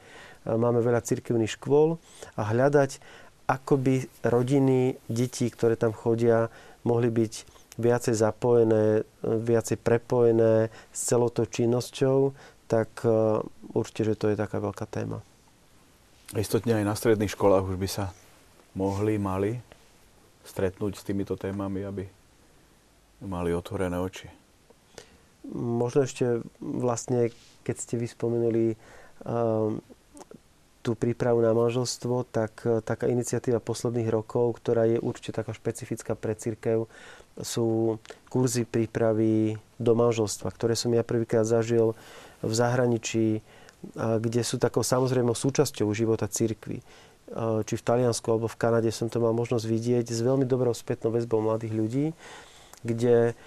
máme 0.47 0.82
veľa 0.82 1.05
cirkevných 1.05 1.59
škôl 1.59 1.99
a 2.34 2.43
hľadať, 2.51 2.99
ako 3.47 3.74
by 3.78 3.95
rodiny, 4.24 4.97
deti, 5.11 5.51
ktoré 5.51 5.74
tam 5.76 5.93
chodia, 5.93 6.49
mohli 6.82 7.11
byť 7.11 7.32
viacej 7.78 8.14
zapojené, 8.14 9.07
viacej 9.22 9.80
prepojené 9.80 10.68
s 10.93 11.01
celou 11.09 11.32
tou 11.32 11.49
činnosťou, 11.49 12.36
tak 12.68 13.05
e, 13.05 13.40
určite, 13.72 14.12
že 14.12 14.18
to 14.18 14.26
je 14.32 14.36
taká 14.36 14.61
veľká 14.61 14.84
téma. 14.88 15.24
Istotne 16.32 16.80
aj 16.80 16.84
na 16.88 16.95
stredných 16.97 17.32
školách 17.32 17.68
už 17.68 17.76
by 17.76 17.88
sa 17.88 18.05
mohli, 18.72 19.20
mali 19.20 19.61
stretnúť 20.49 20.97
s 20.97 21.05
týmito 21.05 21.36
témami, 21.36 21.84
aby 21.84 22.05
mali 23.22 23.53
otvorené 23.55 24.01
oči. 24.01 24.32
Možno 25.53 26.07
ešte 26.07 26.40
vlastne, 26.59 27.34
keď 27.66 27.76
ste 27.78 27.95
vyspomenuli 27.99 28.74
um, 29.26 29.82
tú 30.83 30.99
prípravu 30.99 31.39
na 31.41 31.55
manželstvo, 31.55 32.26
tak 32.26 32.66
e, 32.66 32.83
taká 32.83 33.07
iniciatíva 33.07 33.62
posledných 33.62 34.11
rokov, 34.11 34.59
ktorá 34.59 34.91
je 34.91 34.99
určite 34.99 35.39
taká 35.39 35.55
špecifická 35.55 36.18
pre 36.18 36.35
církev, 36.35 36.91
sú 37.39 37.97
kurzy 38.28 38.66
prípravy 38.66 39.57
do 39.78 39.93
manželstva, 39.95 40.51
ktoré 40.53 40.74
som 40.76 40.93
ja 40.93 41.07
prvýkrát 41.07 41.49
zažil 41.49 41.97
v 42.45 42.53
zahraničí, 42.53 43.41
kde 43.97 44.43
sú 44.45 44.61
takou 44.61 44.85
samozrejmou 44.85 45.33
súčasťou 45.33 45.89
života 45.95 46.26
církvy. 46.26 46.83
E, 46.83 46.85
či 47.62 47.74
v 47.78 47.87
Taliansku 47.87 48.26
alebo 48.28 48.51
v 48.51 48.59
Kanade 48.59 48.91
som 48.91 49.07
to 49.07 49.22
mal 49.22 49.33
možnosť 49.33 49.64
vidieť 49.64 50.07
s 50.11 50.20
veľmi 50.20 50.45
dobrou 50.45 50.74
spätnou 50.74 51.14
väzbou 51.14 51.39
mladých 51.41 51.72
ľudí, 51.72 52.07
kde 52.83 53.39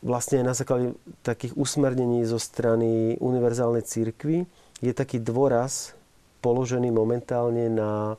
vlastne 0.00 0.40
na 0.40 0.56
základe 0.56 0.96
takých 1.20 1.52
usmernení 1.60 2.24
zo 2.24 2.40
strany 2.40 3.20
univerzálnej 3.20 3.84
církvy 3.84 4.48
je 4.78 4.92
taký 4.94 5.18
dôraz 5.18 5.98
položený 6.38 6.94
momentálne 6.94 7.66
na 7.66 8.14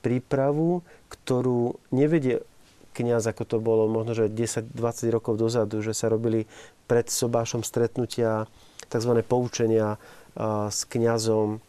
prípravu, 0.00 0.80
ktorú 1.12 1.76
nevedie 1.92 2.40
kniaz, 2.96 3.28
ako 3.30 3.42
to 3.44 3.56
bolo 3.60 3.86
možno, 3.86 4.16
že 4.16 4.32
10-20 4.32 4.74
rokov 5.14 5.38
dozadu, 5.38 5.84
že 5.84 5.94
sa 5.94 6.10
robili 6.10 6.48
pred 6.88 7.06
sobášom 7.06 7.62
stretnutia, 7.62 8.48
tzv. 8.88 9.12
poučenia 9.22 10.00
s 10.72 10.88
kňazom 10.88 11.60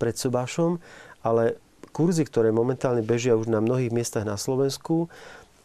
pred 0.00 0.16
sobášom, 0.16 0.80
ale 1.20 1.60
kurzy, 1.92 2.24
ktoré 2.24 2.50
momentálne 2.54 3.04
bežia 3.04 3.36
už 3.36 3.52
na 3.52 3.60
mnohých 3.60 3.92
miestach 3.92 4.24
na 4.24 4.40
Slovensku 4.40 5.12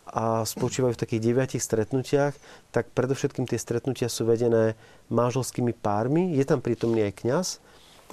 a 0.10 0.44
spočívajú 0.44 0.94
v 0.94 1.02
takých 1.02 1.24
deviatich 1.26 1.64
stretnutiach, 1.64 2.36
tak 2.70 2.92
predovšetkým 2.92 3.48
tie 3.48 3.58
stretnutia 3.58 4.12
sú 4.12 4.28
vedené 4.28 4.76
manželskými 5.10 5.74
pármi. 5.74 6.36
Je 6.36 6.46
tam 6.46 6.62
prítomný 6.62 7.08
aj 7.08 7.14
kňaz, 7.24 7.48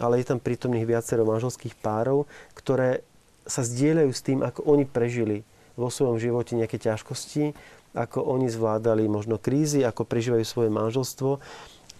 ale 0.00 0.18
je 0.18 0.32
tam 0.32 0.40
prítomných 0.40 0.88
viacero 0.88 1.28
manželských 1.28 1.76
párov, 1.78 2.24
ktoré 2.56 3.04
sa 3.44 3.60
zdieľajú 3.60 4.10
s 4.10 4.24
tým, 4.24 4.40
ako 4.40 4.64
oni 4.64 4.88
prežili 4.88 5.44
vo 5.76 5.92
svojom 5.92 6.16
živote 6.16 6.56
nejaké 6.56 6.80
ťažkosti, 6.80 7.52
ako 7.94 8.22
oni 8.22 8.48
zvládali 8.48 9.06
možno 9.10 9.36
krízy, 9.36 9.82
ako 9.82 10.06
prežívajú 10.06 10.44
svoje 10.46 10.70
manželstvo. 10.70 11.42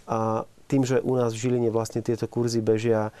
A 0.07 0.47
tým, 0.71 0.87
že 0.87 1.03
u 1.03 1.19
nás 1.19 1.35
v 1.35 1.41
Žiline 1.47 1.69
vlastne 1.73 1.99
tieto 1.99 2.25
kurzy 2.31 2.63
bežia 2.63 3.11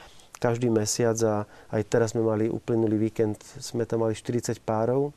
každý 0.41 0.73
mesiac 0.73 1.17
a 1.21 1.35
aj 1.69 1.81
teraz 1.85 2.17
sme 2.17 2.25
mali 2.25 2.49
uplynulý 2.49 3.11
víkend, 3.11 3.37
sme 3.59 3.85
tam 3.85 4.07
mali 4.07 4.17
40 4.17 4.57
párov, 4.63 5.13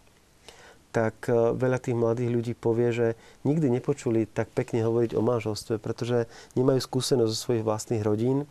tak 0.92 1.26
e, 1.26 1.56
veľa 1.56 1.80
tých 1.80 1.96
mladých 1.96 2.30
ľudí 2.30 2.52
povie, 2.52 2.92
že 2.92 3.06
nikdy 3.46 3.72
nepočuli 3.72 4.28
tak 4.28 4.52
pekne 4.52 4.84
hovoriť 4.84 5.16
o 5.16 5.24
manželstve, 5.24 5.80
pretože 5.80 6.28
nemajú 6.58 6.78
skúsenosť 6.82 7.30
zo 7.32 7.38
svojich 7.40 7.64
vlastných 7.64 8.04
rodín 8.04 8.44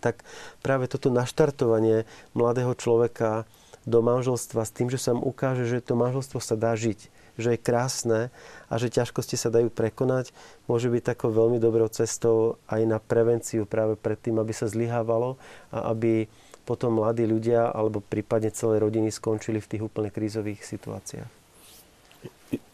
tak 0.00 0.24
práve 0.64 0.88
toto 0.88 1.12
naštartovanie 1.12 2.08
mladého 2.32 2.72
človeka 2.72 3.44
do 3.88 4.04
manželstva 4.04 4.64
s 4.64 4.74
tým, 4.74 4.88
že 4.92 5.00
sa 5.00 5.16
mu 5.16 5.24
ukáže, 5.24 5.64
že 5.64 5.84
to 5.84 5.96
manželstvo 5.96 6.40
sa 6.40 6.56
dá 6.56 6.76
žiť, 6.76 7.08
že 7.40 7.56
je 7.56 7.60
krásne 7.60 8.20
a 8.68 8.74
že 8.76 8.92
ťažkosti 8.92 9.40
sa 9.40 9.48
dajú 9.48 9.72
prekonať, 9.72 10.36
môže 10.68 10.92
byť 10.92 11.16
takou 11.16 11.32
veľmi 11.32 11.56
dobrou 11.56 11.88
cestou 11.88 12.60
aj 12.68 12.82
na 12.84 12.98
prevenciu 13.00 13.64
práve 13.64 13.96
pred 13.96 14.20
tým, 14.20 14.36
aby 14.36 14.52
sa 14.52 14.68
zlyhávalo 14.68 15.40
a 15.72 15.92
aby 15.92 16.28
potom 16.68 17.00
mladí 17.00 17.24
ľudia 17.24 17.72
alebo 17.72 18.04
prípadne 18.04 18.52
celé 18.52 18.78
rodiny 18.78 19.08
skončili 19.08 19.58
v 19.58 19.70
tých 19.76 19.82
úplne 19.82 20.12
krízových 20.12 20.60
situáciách. 20.60 21.39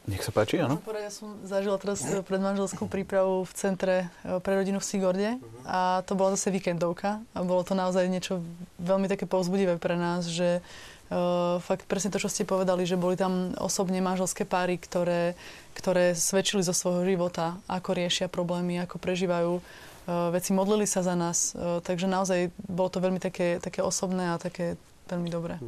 Nech 0.06 0.22
sa 0.22 0.30
páči, 0.30 0.62
áno. 0.62 0.78
Ja 0.86 1.10
som 1.10 1.34
zažila 1.42 1.82
teraz 1.82 1.98
e, 2.06 2.22
predmanželskú 2.22 2.86
prípravu 2.86 3.42
v 3.42 3.52
centre 3.58 3.96
e, 4.22 4.38
pre 4.38 4.54
rodinu 4.54 4.78
v 4.78 4.86
Sigorde 4.86 5.30
a 5.66 6.06
to 6.06 6.14
bola 6.14 6.38
zase 6.38 6.54
víkendovka 6.54 7.18
a 7.34 7.38
bolo 7.42 7.66
to 7.66 7.74
naozaj 7.74 8.06
niečo 8.06 8.38
veľmi 8.78 9.10
také 9.10 9.26
povzbudivé 9.26 9.82
pre 9.82 9.98
nás, 9.98 10.30
že 10.30 10.62
uh, 11.10 11.58
fakt 11.58 11.90
presne 11.90 12.14
to, 12.14 12.22
čo 12.22 12.30
ste 12.30 12.46
povedali, 12.46 12.86
že 12.86 12.94
boli 12.94 13.18
tam 13.18 13.50
osobne 13.58 13.98
manželské 13.98 14.46
páry, 14.46 14.78
ktoré, 14.78 15.34
ktoré 15.74 16.14
svedčili 16.14 16.62
zo 16.62 16.74
svojho 16.74 17.02
života, 17.02 17.58
ako 17.66 17.98
riešia 17.98 18.30
problémy, 18.30 18.78
ako 18.82 19.02
prežívajú 19.02 19.52
uh, 19.58 20.30
veci, 20.30 20.54
modlili 20.54 20.86
sa 20.86 21.02
za 21.02 21.18
nás, 21.18 21.54
uh, 21.54 21.82
takže 21.82 22.06
naozaj 22.06 22.54
bolo 22.66 22.90
to 22.90 23.02
veľmi 23.02 23.18
také, 23.18 23.58
také 23.58 23.82
osobné 23.82 24.34
a 24.34 24.38
také 24.38 24.78
veľmi 25.10 25.30
dobré. 25.30 25.58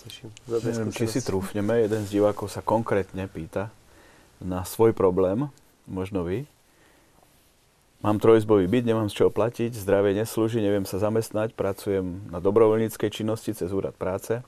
Teším. 0.00 0.28
Neviem, 0.48 0.88
či 0.96 1.04
si 1.04 1.20
trúfneme, 1.20 1.84
jeden 1.84 2.08
z 2.08 2.16
divákov 2.16 2.48
sa 2.48 2.64
konkrétne 2.64 3.28
pýta 3.28 3.68
na 4.40 4.64
svoj 4.64 4.96
problém, 4.96 5.52
možno 5.84 6.24
vy. 6.24 6.48
Mám 8.00 8.16
trojizbový 8.16 8.64
byt, 8.64 8.88
nemám 8.88 9.12
z 9.12 9.20
čoho 9.20 9.28
platiť, 9.28 9.76
zdravie 9.76 10.16
neslúži, 10.16 10.64
neviem 10.64 10.88
sa 10.88 10.96
zamestnať, 10.96 11.52
pracujem 11.52 12.32
na 12.32 12.40
dobrovoľníckej 12.40 13.12
činnosti 13.12 13.52
cez 13.52 13.68
úrad 13.76 13.92
práce. 13.92 14.40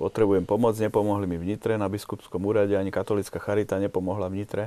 Potrebujem 0.00 0.48
pomoc, 0.48 0.80
nepomohli 0.80 1.28
mi 1.28 1.36
v 1.36 1.52
Nitre, 1.52 1.76
na 1.76 1.92
biskupskom 1.92 2.40
úrade, 2.40 2.72
ani 2.72 2.88
katolická 2.88 3.36
charita 3.36 3.76
nepomohla 3.76 4.32
v 4.32 4.40
Nitre. 4.40 4.64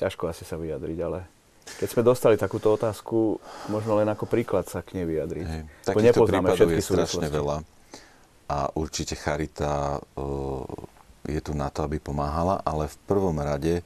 Ťažko 0.00 0.32
asi 0.32 0.48
sa 0.48 0.56
vyjadriť, 0.56 0.98
ale 1.04 1.28
keď 1.76 1.88
sme 1.92 2.02
dostali 2.08 2.40
takúto 2.40 2.72
otázku, 2.72 3.36
možno 3.68 4.00
len 4.00 4.08
ako 4.08 4.24
príklad 4.24 4.64
sa 4.64 4.80
k 4.80 4.96
nej 4.96 5.04
vyjadriť. 5.04 5.44
Hej. 5.44 5.62
Takýchto 5.84 6.08
nepoznáme 6.08 6.48
prípadov 6.56 6.72
je 6.72 6.84
strašne 6.88 7.28
veľa. 7.28 7.56
A 8.48 8.68
určite 8.76 9.16
Charita 9.16 9.98
uh, 9.98 10.64
je 11.24 11.40
tu 11.40 11.56
na 11.56 11.72
to, 11.72 11.88
aby 11.88 11.96
pomáhala, 11.96 12.60
ale 12.62 12.92
v 12.92 12.96
prvom 13.08 13.36
rade, 13.40 13.80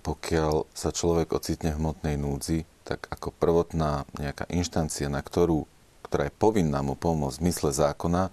pokiaľ 0.00 0.68
sa 0.72 0.92
človek 0.92 1.36
ocitne 1.36 1.76
v 1.76 1.80
hmotnej 1.80 2.16
núdzi, 2.16 2.64
tak 2.84 3.08
ako 3.08 3.32
prvotná 3.36 4.04
nejaká 4.16 4.48
inštancia, 4.52 5.08
na 5.08 5.20
ktorú, 5.20 5.64
ktorá 6.04 6.28
je 6.28 6.36
povinná 6.36 6.80
mu 6.84 6.96
pomôcť 6.96 7.40
v 7.40 7.42
zmysle 7.48 7.70
zákona, 7.72 8.32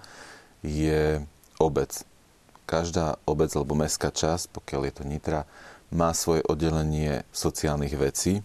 je 0.64 1.24
obec. 1.60 1.92
Každá 2.68 3.20
obec 3.28 3.52
alebo 3.52 3.76
mestská 3.76 4.12
časť, 4.12 4.52
pokiaľ 4.56 4.82
je 4.88 4.94
to 4.96 5.04
Nitra, 5.04 5.42
má 5.92 6.16
svoje 6.16 6.40
oddelenie 6.48 7.28
sociálnych 7.36 7.96
vecí, 8.00 8.40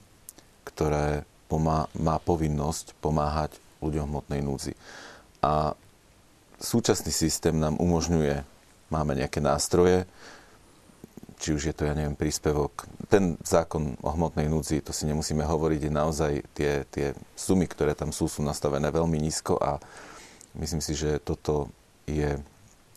ktoré 0.66 1.22
pomá- 1.46 1.86
má 1.94 2.18
povinnosť 2.18 2.98
pomáhať 2.98 3.54
ľuďom 3.78 4.02
v 4.06 4.10
hmotnej 4.10 4.40
núdzi. 4.42 4.72
A 5.46 5.78
súčasný 6.60 7.12
systém 7.12 7.56
nám 7.56 7.76
umožňuje, 7.76 8.44
máme 8.88 9.12
nejaké 9.18 9.42
nástroje, 9.42 10.08
či 11.36 11.52
už 11.52 11.68
je 11.68 11.74
to, 11.76 11.84
ja 11.84 11.92
neviem, 11.92 12.16
príspevok. 12.16 12.88
Ten 13.12 13.36
zákon 13.44 13.92
o 14.00 14.08
hmotnej 14.08 14.48
núdzi, 14.48 14.80
to 14.80 14.96
si 14.96 15.04
nemusíme 15.04 15.44
hovoriť, 15.44 15.80
je 15.84 15.92
naozaj 15.92 16.32
tie, 16.56 16.88
tie 16.88 17.12
sumy, 17.36 17.68
ktoré 17.68 17.92
tam 17.92 18.08
sú, 18.08 18.24
sú 18.24 18.40
nastavené 18.40 18.88
veľmi 18.88 19.20
nízko 19.20 19.60
a 19.60 19.76
myslím 20.56 20.80
si, 20.80 20.96
že 20.96 21.20
toto 21.20 21.68
je 22.08 22.40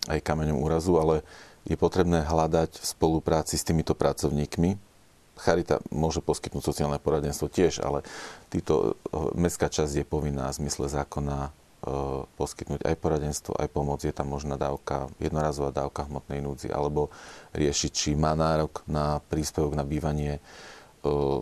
aj 0.08 0.20
kameňom 0.24 0.56
úrazu, 0.56 0.96
ale 0.96 1.22
je 1.68 1.76
potrebné 1.76 2.24
hľadať 2.24 2.80
v 2.80 2.86
spolupráci 2.86 3.60
s 3.60 3.68
týmito 3.68 3.92
pracovníkmi. 3.92 4.80
Charita 5.40 5.84
môže 5.92 6.24
poskytnúť 6.24 6.64
sociálne 6.64 7.00
poradenstvo 7.00 7.52
tiež, 7.52 7.84
ale 7.84 8.08
títo, 8.48 8.96
eh, 8.96 9.36
mestská 9.36 9.68
časť 9.68 10.04
je 10.04 10.06
povinná 10.08 10.48
v 10.52 10.64
zmysle 10.64 10.88
zákona 10.88 11.52
poskytnúť 12.36 12.86
aj 12.86 12.96
poradenstvo, 13.00 13.54
aj 13.58 13.70
pomoc. 13.72 14.04
Je 14.04 14.14
tam 14.14 14.32
možná 14.32 14.56
dávka, 14.56 15.10
jednorazová 15.18 15.74
dávka 15.74 16.06
hmotnej 16.06 16.42
núdzi, 16.44 16.70
alebo 16.70 17.14
riešiť, 17.56 17.92
či 17.92 18.10
má 18.14 18.34
nárok 18.34 18.84
na 18.86 19.24
príspevok 19.30 19.74
na 19.74 19.86
bývanie. 19.86 20.40
Eh, 21.04 21.42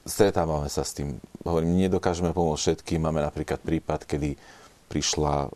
Stretávame 0.00 0.72
sa 0.72 0.80
s 0.80 0.96
tým. 0.96 1.20
Hovorím, 1.44 1.76
nedokážeme 1.76 2.32
pomôcť 2.32 2.80
všetkým. 2.80 3.04
Máme 3.04 3.20
napríklad 3.20 3.60
prípad, 3.60 4.08
kedy 4.08 4.32
prišla 4.88 5.52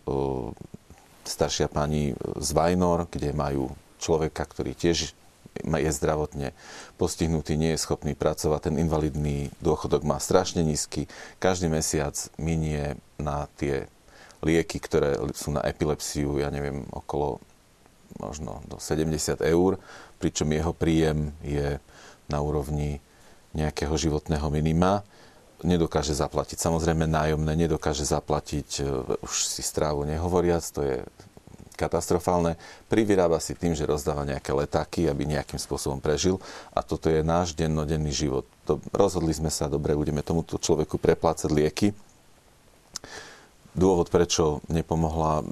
staršia 1.24 1.66
pani 1.72 2.12
z 2.39 2.49
Vajnor, 2.53 3.09
kde 3.11 3.32
majú 3.35 3.72
človeka, 3.99 4.45
ktorý 4.45 4.76
tiež 4.76 5.16
je 5.64 5.91
zdravotne 5.91 6.53
postihnutý, 6.99 7.55
nie 7.55 7.74
je 7.74 7.82
schopný 7.82 8.18
pracovať, 8.18 8.70
ten 8.70 8.76
invalidný 8.78 9.55
dôchodok 9.62 10.03
má 10.03 10.18
strašne 10.18 10.66
nízky. 10.66 11.07
Každý 11.39 11.70
mesiac 11.70 12.14
minie 12.37 12.99
na 13.18 13.47
tie 13.59 13.87
lieky, 14.45 14.78
ktoré 14.78 15.16
sú 15.32 15.57
na 15.57 15.64
epilepsiu, 15.64 16.38
ja 16.38 16.53
neviem, 16.53 16.84
okolo 16.92 17.40
možno 18.20 18.62
do 18.68 18.78
70 18.78 19.40
eur, 19.42 19.80
pričom 20.22 20.47
jeho 20.53 20.70
príjem 20.70 21.34
je 21.42 21.80
na 22.30 22.38
úrovni 22.38 23.03
nejakého 23.57 23.95
životného 23.97 24.47
minima. 24.53 25.03
Nedokáže 25.64 26.12
zaplatiť 26.12 26.61
samozrejme 26.61 27.09
nájomné, 27.09 27.57
nedokáže 27.57 28.05
zaplatiť, 28.05 28.68
e, 28.80 28.82
už 29.24 29.32
si 29.49 29.62
strávu 29.64 30.05
nehovoriac, 30.05 30.64
to 30.68 30.80
je 30.84 30.97
katastrofálne. 31.74 32.55
Privyrába 32.86 33.42
si 33.42 33.53
tým, 33.59 33.74
že 33.74 33.88
rozdáva 33.88 34.22
nejaké 34.22 34.55
letáky, 34.55 35.11
aby 35.11 35.26
nejakým 35.26 35.59
spôsobom 35.59 35.99
prežil. 35.99 36.38
A 36.70 36.80
toto 36.80 37.11
je 37.11 37.20
náš 37.26 37.53
dennodenný 37.53 38.14
život. 38.14 38.47
To, 38.70 38.78
rozhodli 38.95 39.34
sme 39.34 39.51
sa, 39.51 39.66
dobre, 39.66 39.99
budeme 39.99 40.22
tomuto 40.22 40.57
človeku 40.57 40.97
preplácať 40.97 41.51
lieky. 41.51 41.88
Dôvod, 43.75 44.07
prečo 44.11 44.62
nepomohla 44.70 45.43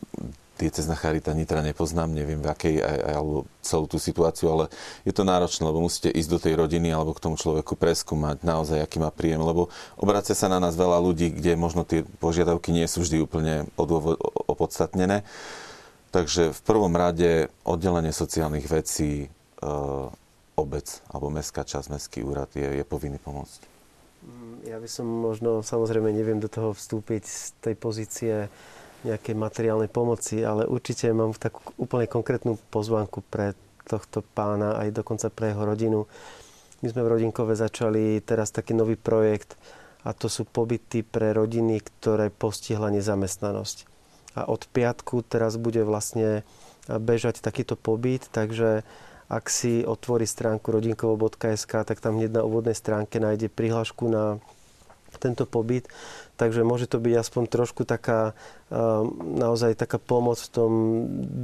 diecezna 0.63 0.95
charita 0.95 1.35
Nitra 1.35 1.59
nepoznám, 1.59 2.15
neviem 2.15 2.39
v 2.39 2.47
akej, 2.47 2.75
alebo 3.03 3.51
celú 3.67 3.91
tú 3.91 3.99
situáciu, 3.99 4.55
ale 4.55 4.65
je 5.03 5.11
to 5.11 5.27
náročné, 5.27 5.67
lebo 5.67 5.83
musíte 5.83 6.07
ísť 6.07 6.31
do 6.31 6.39
tej 6.39 6.55
rodiny 6.55 6.95
alebo 6.95 7.11
k 7.17 7.23
tomu 7.25 7.35
človeku 7.35 7.75
preskúmať 7.75 8.47
naozaj, 8.47 8.79
aký 8.79 9.03
má 9.03 9.11
príjem, 9.11 9.43
lebo 9.43 9.75
obracia 9.99 10.39
sa 10.39 10.47
na 10.47 10.63
nás 10.63 10.79
veľa 10.79 11.03
ľudí, 11.03 11.35
kde 11.35 11.59
možno 11.59 11.83
tie 11.83 12.07
požiadavky 12.23 12.71
nie 12.71 12.87
sú 12.87 13.03
vždy 13.03 13.27
úplne 13.27 13.67
opodstatnené. 14.47 15.27
Takže 16.13 16.53
v 16.53 16.61
prvom 16.63 16.93
rade 16.93 17.49
oddelenie 17.65 18.13
sociálnych 18.13 18.69
vecí, 18.69 19.27
e, 19.27 19.29
obec 20.55 20.87
alebo 21.09 21.33
mestská 21.33 21.65
časť, 21.65 21.89
mestský 21.89 22.21
úrad 22.21 22.53
je, 22.53 22.69
je 22.79 22.85
povinný 22.85 23.17
pomôcť. 23.17 23.72
Ja 24.63 24.79
by 24.79 24.87
som 24.87 25.11
možno, 25.11 25.67
samozrejme 25.67 26.15
neviem 26.15 26.39
do 26.39 26.47
toho 26.47 26.71
vstúpiť 26.71 27.23
z 27.27 27.51
tej 27.59 27.75
pozície 27.75 28.35
nejakej 29.03 29.35
materiálnej 29.35 29.91
pomoci, 29.91 30.47
ale 30.47 30.71
určite 30.71 31.11
mám 31.11 31.35
takú 31.35 31.75
úplne 31.75 32.07
konkrétnu 32.07 32.55
pozvánku 32.71 33.27
pre 33.27 33.59
tohto 33.83 34.23
pána, 34.23 34.79
aj 34.79 34.95
dokonca 34.95 35.27
pre 35.35 35.51
jeho 35.51 35.67
rodinu. 35.67 36.07
My 36.83 36.95
sme 36.95 37.03
v 37.03 37.11
Rodinkove 37.19 37.59
začali 37.59 38.23
teraz 38.23 38.55
taký 38.55 38.79
nový 38.79 38.95
projekt 38.95 39.59
a 40.07 40.15
to 40.15 40.31
sú 40.31 40.47
pobyty 40.47 41.03
pre 41.03 41.35
rodiny, 41.35 41.83
ktoré 41.83 42.31
postihla 42.31 42.95
nezamestnanosť. 42.95 43.91
A 44.39 44.47
od 44.47 44.71
piatku 44.71 45.27
teraz 45.27 45.59
bude 45.59 45.83
vlastne 45.83 46.47
bežať 46.87 47.43
takýto 47.43 47.75
pobyt, 47.75 48.31
takže 48.31 48.87
ak 49.33 49.49
si 49.49 49.81
otvorí 49.81 50.29
stránku 50.29 50.69
rodinkovo.sk, 50.69 51.73
tak 51.89 52.05
tam 52.05 52.21
hneď 52.21 52.37
na 52.37 52.43
úvodnej 52.45 52.77
stránke 52.77 53.17
nájde 53.17 53.49
prihlášku 53.49 54.05
na 54.13 54.37
tento 55.17 55.49
pobyt. 55.49 55.89
Takže 56.37 56.65
môže 56.65 56.89
to 56.89 57.01
byť 57.01 57.15
aspoň 57.17 57.43
trošku 57.49 57.89
taká, 57.89 58.37
naozaj 59.25 59.77
taká 59.77 60.01
pomoc 60.01 60.41
v 60.41 60.53
tom 60.53 60.73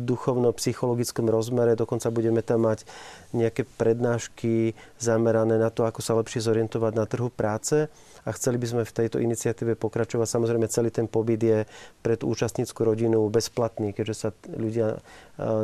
duchovno-psychologickom 0.08 1.28
rozmere. 1.28 1.78
Dokonca 1.78 2.12
budeme 2.12 2.40
tam 2.44 2.68
mať 2.68 2.88
nejaké 3.36 3.68
prednášky 3.76 4.76
zamerané 5.00 5.56
na 5.60 5.68
to, 5.72 5.84
ako 5.84 6.00
sa 6.04 6.16
lepšie 6.16 6.44
zorientovať 6.44 6.92
na 6.92 7.04
trhu 7.04 7.28
práce. 7.32 7.88
A 8.24 8.32
chceli 8.34 8.56
by 8.58 8.66
sme 8.66 8.82
v 8.82 8.96
tejto 8.96 9.22
iniciatíve 9.22 9.78
pokračovať. 9.78 10.26
Samozrejme, 10.26 10.66
celý 10.72 10.90
ten 10.90 11.06
pobyt 11.06 11.40
je 11.42 11.58
pre 12.02 12.18
tú 12.18 12.30
účastníckú 12.32 12.82
rodinu 12.82 13.26
bezplatný, 13.30 13.92
keďže 13.92 14.14
sa 14.14 14.28
ľudia 14.50 14.98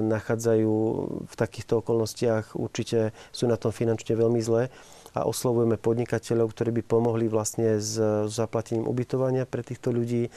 nachádzajú 0.03 0.73
v 1.27 1.35
takýchto 1.35 1.83
okolnostiach. 1.83 2.55
Určite 2.55 3.17
sú 3.35 3.51
na 3.51 3.59
tom 3.59 3.75
finančne 3.75 4.15
veľmi 4.15 4.39
zle 4.39 4.71
a 5.15 5.21
oslovujeme 5.27 5.79
podnikateľov, 5.79 6.51
ktorí 6.51 6.71
by 6.79 6.83
pomohli 6.83 7.27
vlastne 7.31 7.79
s 7.79 7.99
zaplatením 8.31 8.91
ubytovania 8.91 9.47
pre 9.47 9.63
týchto 9.63 9.95
ľudí 9.95 10.31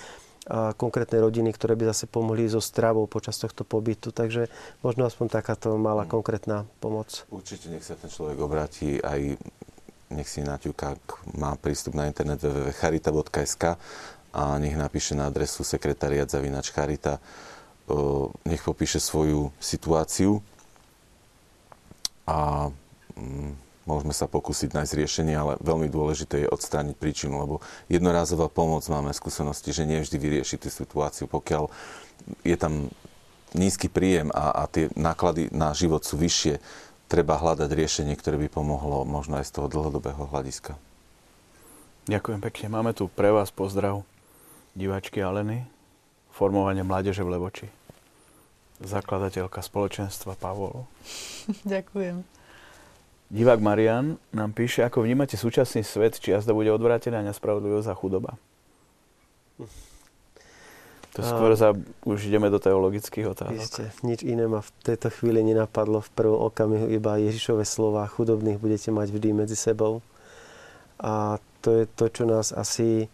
a 0.47 0.71
konkrétne 0.71 1.19
rodiny, 1.19 1.51
ktoré 1.51 1.75
by 1.75 1.91
zase 1.91 2.07
pomohli 2.07 2.47
so 2.47 2.63
stravou 2.63 3.03
počas 3.03 3.35
tohto 3.35 3.67
pobytu. 3.67 4.15
Takže 4.15 4.47
možno 4.79 5.03
aspoň 5.03 5.27
takáto 5.27 5.75
malá 5.75 6.07
Mm. 6.07 6.11
konkrétna 6.15 6.63
pomoc. 6.79 7.27
Určite 7.27 7.67
nech 7.67 7.83
sa 7.83 7.99
ten 7.99 8.07
človek 8.07 8.39
obráti 8.39 8.95
aj 9.03 9.35
nech 10.11 10.27
si 10.27 10.43
naťuká, 10.43 10.95
ak 10.95 11.05
má 11.35 11.55
prístup 11.59 11.95
na 11.95 12.07
internet 12.07 12.39
www.charita.sk 12.39 13.75
a 14.31 14.41
nech 14.61 14.75
napíše 14.77 15.17
na 15.17 15.27
adresu 15.27 15.63
sekretariat 15.67 16.29
zavinač 16.29 16.71
Charita, 16.71 17.19
o, 17.87 18.31
nech 18.47 18.63
popíše 18.63 19.03
svoju 19.03 19.51
situáciu 19.59 20.39
a 22.27 22.69
mm, 23.15 23.51
môžeme 23.87 24.11
sa 24.11 24.27
pokúsiť 24.27 24.75
nájsť 24.75 24.93
riešenie, 24.99 25.35
ale 25.35 25.53
veľmi 25.63 25.87
dôležité 25.87 26.43
je 26.43 26.51
odstrániť 26.51 26.95
príčinu, 26.99 27.39
lebo 27.39 27.63
jednorázová 27.87 28.51
pomoc 28.51 28.83
máme 28.91 29.15
skúsenosti, 29.15 29.71
že 29.71 29.87
nevždy 29.87 30.19
vyrieši 30.19 30.59
tú 30.59 30.67
situáciu, 30.67 31.31
pokiaľ 31.31 31.71
je 32.43 32.55
tam 32.59 32.91
nízky 33.55 33.87
príjem 33.87 34.27
a, 34.35 34.51
a 34.59 34.63
tie 34.67 34.91
náklady 34.99 35.47
na 35.55 35.71
život 35.71 36.03
sú 36.03 36.19
vyššie, 36.19 36.59
treba 37.07 37.39
hľadať 37.39 37.71
riešenie, 37.71 38.13
ktoré 38.19 38.35
by 38.35 38.51
pomohlo 38.51 39.07
možno 39.07 39.39
aj 39.39 39.47
z 39.47 39.55
toho 39.59 39.67
dlhodobého 39.71 40.27
hľadiska. 40.27 40.75
Ďakujem 42.07 42.39
pekne. 42.39 42.67
Máme 42.71 42.91
tu 42.95 43.11
pre 43.11 43.31
vás 43.31 43.51
pozdrav 43.51 44.03
diváčky 44.77 45.19
Aleny, 45.19 45.67
formovanie 46.31 46.83
mládeže 46.85 47.25
v 47.25 47.35
Levoči. 47.35 47.67
Zakladateľka 48.77 49.59
spoločenstva 49.59 50.37
Pavol. 50.37 50.85
Ďakujem. 51.67 52.21
Divák 53.27 53.59
Marian 53.59 54.15
nám 54.31 54.55
píše, 54.55 54.87
ako 54.87 55.03
vnímate 55.03 55.35
súčasný 55.35 55.83
svet, 55.83 56.15
či 56.15 56.31
jazda 56.31 56.55
bude 56.55 56.71
odvrátená, 56.71 57.19
nespravodlivosť 57.27 57.91
a 57.91 57.95
chudoba. 57.97 58.31
To 61.17 61.25
skôr 61.25 61.57
za, 61.57 61.73
už 62.05 62.29
ideme 62.29 62.53
do 62.53 62.61
teologických 62.61 63.33
otázok. 63.33 63.57
Ešte 63.57 63.83
nič 64.05 64.21
iné 64.21 64.45
ma 64.45 64.61
v 64.61 64.69
tejto 64.85 65.09
chvíli 65.09 65.41
nenapadlo. 65.41 66.05
V 66.05 66.13
prvom 66.13 66.45
okamihu 66.45 66.93
iba 66.93 67.17
Ježišové 67.17 67.65
slova 67.65 68.05
chudobných 68.05 68.61
budete 68.61 68.93
mať 68.93 69.17
vždy 69.17 69.29
medzi 69.33 69.57
sebou. 69.57 70.05
A 71.01 71.41
to 71.65 71.73
je 71.73 71.89
to, 71.89 72.05
čo 72.13 72.23
nás 72.29 72.53
asi 72.53 73.09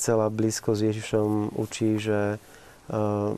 celá 0.00 0.32
blízko 0.32 0.72
s 0.72 0.80
Ježišom 0.80 1.52
učí, 1.60 2.00
že 2.00 2.40
uh, 2.88 3.36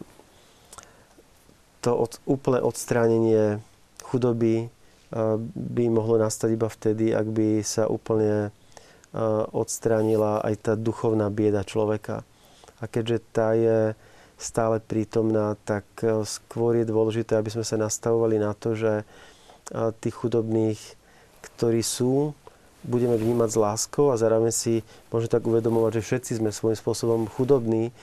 to 1.82 1.91
od, 1.91 2.23
úplné 2.24 2.62
odstránenie 2.62 3.59
chudoby 4.07 4.70
uh, 4.70 5.43
by 5.59 5.85
mohlo 5.91 6.23
nastať 6.23 6.55
iba 6.55 6.70
vtedy, 6.70 7.11
ak 7.11 7.27
by 7.35 7.66
sa 7.66 7.91
úplne 7.91 8.55
uh, 9.11 9.45
odstránila 9.51 10.39
aj 10.47 10.55
tá 10.70 10.73
duchovná 10.78 11.28
bieda 11.35 11.66
človeka. 11.66 12.23
A 12.85 12.86
keďže 12.86 13.24
tá 13.32 13.56
je 13.56 13.97
stále 14.36 14.77
prítomná, 14.85 15.56
tak 15.65 15.89
skôr 16.28 16.77
je 16.77 16.85
dôležité, 16.85 17.40
aby 17.40 17.48
sme 17.48 17.65
sa 17.65 17.81
nastavovali 17.81 18.36
na 18.36 18.52
to, 18.52 18.77
že 18.77 19.09
tých 20.05 20.12
chudobných, 20.20 20.77
ktorí 21.40 21.81
sú, 21.81 22.36
budeme 22.85 23.16
vnímať 23.16 23.48
s 23.48 23.56
láskou 23.56 24.12
a 24.12 24.20
zároveň 24.20 24.52
si 24.52 24.85
môžeme 25.09 25.32
tak 25.32 25.48
uvedomovať, 25.48 25.97
že 25.97 26.05
všetci 26.05 26.32
sme 26.44 26.52
svojím 26.52 26.77
spôsobom 26.77 27.24
chudobní 27.32 27.97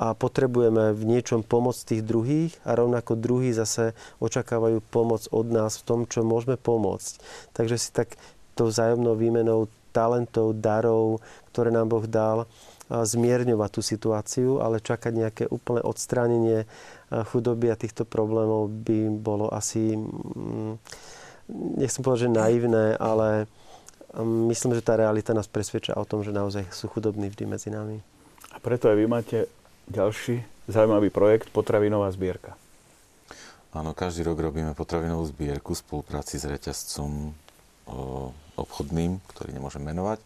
a 0.00 0.16
potrebujeme 0.16 0.96
v 0.96 1.02
niečom 1.04 1.44
pomoc 1.44 1.76
tých 1.76 2.00
druhých 2.00 2.56
a 2.64 2.72
rovnako 2.72 3.20
druhí 3.20 3.52
zase 3.52 3.92
očakávajú 4.24 4.80
pomoc 4.88 5.28
od 5.28 5.46
nás 5.52 5.76
v 5.76 5.84
tom, 5.84 6.00
čo 6.08 6.24
môžeme 6.24 6.56
pomôcť. 6.56 7.20
Takže 7.52 7.76
si 7.76 7.92
tak 7.92 8.16
to 8.56 8.72
vzájomnou 8.72 9.12
výmenou 9.12 9.68
talentov, 9.92 10.56
darov, 10.58 11.20
ktoré 11.52 11.70
nám 11.70 11.92
Boh 11.92 12.08
dal, 12.08 12.48
zmierňovať 12.88 13.70
tú 13.72 13.80
situáciu, 13.80 14.50
ale 14.60 14.82
čakať 14.84 15.12
nejaké 15.12 15.44
úplné 15.48 15.80
odstránenie 15.80 16.68
chudoby 17.32 17.72
a 17.72 17.80
týchto 17.80 18.04
problémov 18.04 18.68
by 18.68 19.08
bolo 19.08 19.48
asi, 19.48 19.96
mm, 19.96 20.76
nechcem 21.80 22.04
povedať, 22.04 22.28
že 22.28 22.36
naivné, 22.36 22.86
ale 23.00 23.48
mm, 24.12 24.52
myslím, 24.52 24.76
že 24.76 24.84
tá 24.84 25.00
realita 25.00 25.32
nás 25.32 25.48
presvedča 25.48 25.96
o 25.96 26.04
tom, 26.04 26.20
že 26.20 26.34
naozaj 26.34 26.68
sú 26.74 26.92
chudobní 26.92 27.32
vždy 27.32 27.44
medzi 27.48 27.68
nami. 27.72 28.04
A 28.52 28.60
preto 28.60 28.92
aj 28.92 28.96
vy 29.00 29.06
máte 29.08 29.38
ďalší 29.88 30.44
zaujímavý 30.68 31.08
projekt 31.08 31.52
Potravinová 31.52 32.12
zbierka. 32.12 32.56
Áno, 33.74 33.90
každý 33.90 34.22
rok 34.22 34.38
robíme 34.38 34.70
potravinovú 34.78 35.26
zbierku 35.26 35.74
v 35.74 35.82
spolupráci 35.82 36.38
s 36.38 36.46
reťazcom 36.46 37.10
o, 37.90 38.30
obchodným, 38.54 39.18
ktorý 39.34 39.50
nemôžem 39.50 39.82
menovať. 39.82 40.22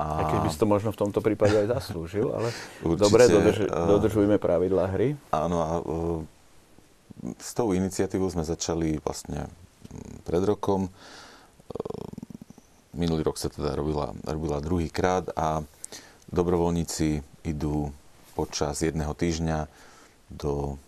A... 0.00 0.24
Aj 0.24 0.24
keď 0.32 0.40
by 0.40 0.48
si 0.48 0.56
to 0.56 0.64
možno 0.64 0.96
v 0.96 0.98
tomto 1.04 1.20
prípade 1.20 1.52
aj 1.52 1.68
zaslúžil, 1.76 2.32
ale 2.32 2.48
Určite, 2.80 3.04
dobre, 3.04 3.22
dodrž, 3.28 3.58
dodržujme 3.68 4.36
pravidlá 4.40 4.84
hry. 4.96 5.12
Áno, 5.28 5.58
a 5.60 5.68
s 7.36 7.52
tou 7.52 7.76
iniciatívou 7.76 8.32
sme 8.32 8.48
začali 8.48 8.96
vlastne 9.04 9.44
pred 10.24 10.40
rokom. 10.40 10.88
Minulý 12.96 13.28
rok 13.28 13.36
sa 13.36 13.52
teda 13.52 13.76
robila, 13.76 14.16
robila 14.24 14.64
druhýkrát 14.64 15.36
a 15.36 15.60
dobrovoľníci 16.32 17.20
idú 17.44 17.92
počas 18.32 18.80
jedného 18.80 19.12
týždňa 19.12 19.68
do 20.32 20.80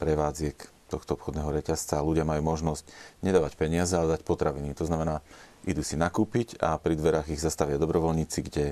prevádziek 0.00 0.56
tohto 0.88 1.18
obchodného 1.18 1.50
reťazca 1.50 1.98
a 1.98 2.06
ľudia 2.06 2.24
majú 2.24 2.54
možnosť 2.54 2.86
nedávať 3.20 3.58
peniaze, 3.58 3.92
ale 3.92 4.14
dať 4.14 4.22
potraviny. 4.22 4.72
To 4.78 4.86
znamená, 4.86 5.20
idú 5.64 5.82
si 5.84 5.96
nakúpiť 5.96 6.60
a 6.60 6.76
pri 6.76 6.94
dverách 6.96 7.32
ich 7.32 7.40
zastavia 7.40 7.80
dobrovoľníci, 7.80 8.38
kde 8.44 8.64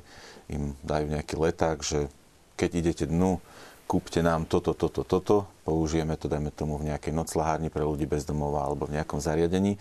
im 0.53 0.77
dajú 0.85 1.09
nejaký 1.09 1.35
leták, 1.37 1.81
že 1.81 2.13
keď 2.57 2.71
idete 2.73 3.05
dnu, 3.09 3.41
kúpte 3.89 4.25
nám 4.25 4.49
toto, 4.49 4.73
toto, 4.73 5.05
toto, 5.05 5.49
použijeme 5.69 6.17
to, 6.17 6.31
dajme 6.31 6.49
tomu, 6.53 6.81
v 6.81 6.93
nejakej 6.93 7.13
noclahárni 7.13 7.69
pre 7.69 7.85
ľudí 7.85 8.09
bez 8.09 8.25
domova 8.25 8.65
alebo 8.65 8.89
v 8.89 8.97
nejakom 8.97 9.21
zariadení. 9.21 9.77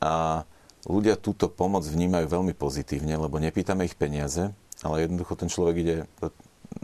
A 0.00 0.44
ľudia 0.88 1.16
túto 1.16 1.48
pomoc 1.48 1.84
vnímajú 1.84 2.28
veľmi 2.28 2.54
pozitívne, 2.56 3.16
lebo 3.16 3.40
nepýtame 3.40 3.84
ich 3.88 3.96
peniaze, 3.96 4.52
ale 4.80 5.04
jednoducho 5.04 5.36
ten 5.36 5.48
človek 5.52 5.76
ide 5.80 5.96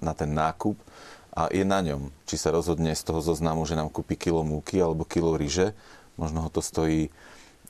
na 0.01 0.13
ten 0.17 0.33
nákup 0.33 0.77
a 1.37 1.49
je 1.53 1.63
na 1.63 1.81
ňom, 1.81 2.11
či 2.27 2.37
sa 2.41 2.51
rozhodne 2.51 2.93
z 2.93 3.03
toho 3.07 3.23
zoznamu, 3.23 3.63
že 3.65 3.79
nám 3.79 3.93
kúpi 3.93 4.19
kilo 4.19 4.43
múky 4.43 4.83
alebo 4.83 5.07
kilo 5.07 5.39
ryže, 5.39 5.73
možno 6.19 6.45
ho 6.45 6.51
to 6.51 6.61
stojí 6.61 7.09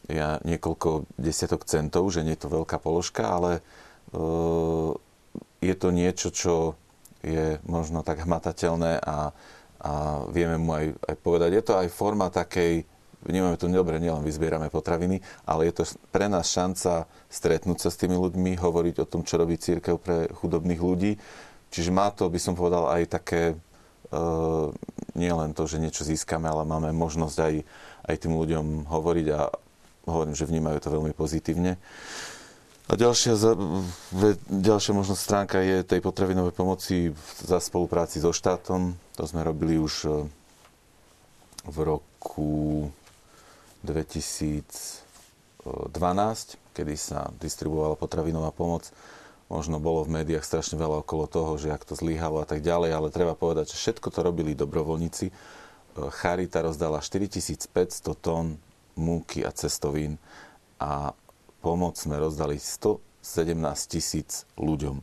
ja 0.09 0.41
niekoľko 0.47 1.11
desiatok 1.21 1.69
centov, 1.69 2.09
že 2.09 2.25
nie 2.25 2.39
je 2.39 2.47
to 2.47 2.55
veľká 2.55 2.81
položka, 2.81 3.29
ale 3.29 3.61
e, 3.61 3.63
je 5.61 5.75
to 5.77 5.89
niečo, 5.93 6.33
čo 6.33 6.55
je 7.21 7.61
možno 7.69 8.01
tak 8.01 8.25
hmatateľné 8.25 9.05
a, 9.05 9.37
a 9.85 9.93
vieme 10.33 10.57
mu 10.57 10.73
aj, 10.73 10.97
aj 11.05 11.17
povedať. 11.21 11.51
Je 11.53 11.65
to 11.65 11.75
aj 11.77 11.89
forma 11.93 12.33
takej, 12.33 12.89
vnímame 13.29 13.61
to 13.61 13.69
dobre, 13.69 14.01
nielen 14.01 14.25
vyzbierame 14.25 14.73
potraviny, 14.73 15.21
ale 15.45 15.69
je 15.69 15.75
to 15.77 15.83
pre 16.09 16.33
nás 16.33 16.49
šanca 16.49 17.05
stretnúť 17.29 17.79
sa 17.85 17.89
s 17.93 18.01
tými 18.01 18.17
ľuďmi, 18.17 18.57
hovoriť 18.57 19.05
o 19.05 19.09
tom, 19.09 19.21
čo 19.29 19.37
robí 19.37 19.61
církev 19.61 20.01
pre 20.01 20.33
chudobných 20.33 20.81
ľudí. 20.81 21.13
Čiže 21.71 21.93
má 21.93 22.09
to, 22.11 22.27
by 22.33 22.41
som 22.41 22.57
povedal, 22.57 22.89
aj 22.89 23.21
také, 23.21 23.43
e, 23.53 24.21
nie 25.15 25.31
len 25.31 25.53
to, 25.53 25.69
že 25.69 25.79
niečo 25.79 26.09
získame, 26.09 26.49
ale 26.49 26.65
máme 26.65 26.91
možnosť 26.97 27.37
aj, 27.37 27.55
aj 28.11 28.17
tým 28.17 28.35
ľuďom 28.35 28.89
hovoriť 28.89 29.27
a 29.37 29.41
hovorím, 30.09 30.37
že 30.37 30.49
vnímajú 30.49 30.79
to 30.81 30.95
veľmi 30.95 31.13
pozitívne. 31.13 31.77
A 32.91 32.99
ďalšia, 32.99 33.39
ďalšia 34.51 34.93
možnosť 34.99 35.23
stránka 35.23 35.63
je 35.63 35.87
tej 35.87 36.03
potravinovej 36.03 36.51
pomoci 36.51 37.15
za 37.39 37.63
spolupráci 37.63 38.19
so 38.19 38.35
štátom. 38.35 38.99
To 39.15 39.25
sme 39.31 39.47
robili 39.47 39.79
už 39.79 40.11
e, 40.11 40.27
v 41.71 41.77
roku 41.87 42.91
2012, 43.87 45.07
kedy 46.75 46.95
sa 46.99 47.31
distribuovala 47.39 47.95
potravinová 47.95 48.51
pomoc. 48.51 48.91
Možno 49.47 49.79
bolo 49.79 50.03
v 50.03 50.23
médiách 50.23 50.43
strašne 50.43 50.75
veľa 50.75 51.07
okolo 51.07 51.31
toho, 51.31 51.55
že 51.63 51.71
ak 51.71 51.87
to 51.87 51.95
zlyhalo 51.95 52.43
a 52.43 52.47
tak 52.47 52.59
ďalej, 52.59 52.91
ale 52.91 53.15
treba 53.15 53.39
povedať, 53.39 53.71
že 53.71 53.79
všetko 53.87 54.11
to 54.11 54.27
robili 54.27 54.59
dobrovoľníci. 54.59 55.31
E, 55.31 55.33
Charita 56.11 56.59
rozdala 56.59 56.99
4500 56.99 57.71
tón 58.19 58.59
múky 59.01 59.43
a 59.43 59.51
cestovín 59.51 60.21
a 60.77 61.17
pomoc 61.65 61.97
sme 61.97 62.21
rozdali 62.21 62.61
117 62.61 63.17
tisíc 63.89 64.45
ľuďom. 64.61 65.01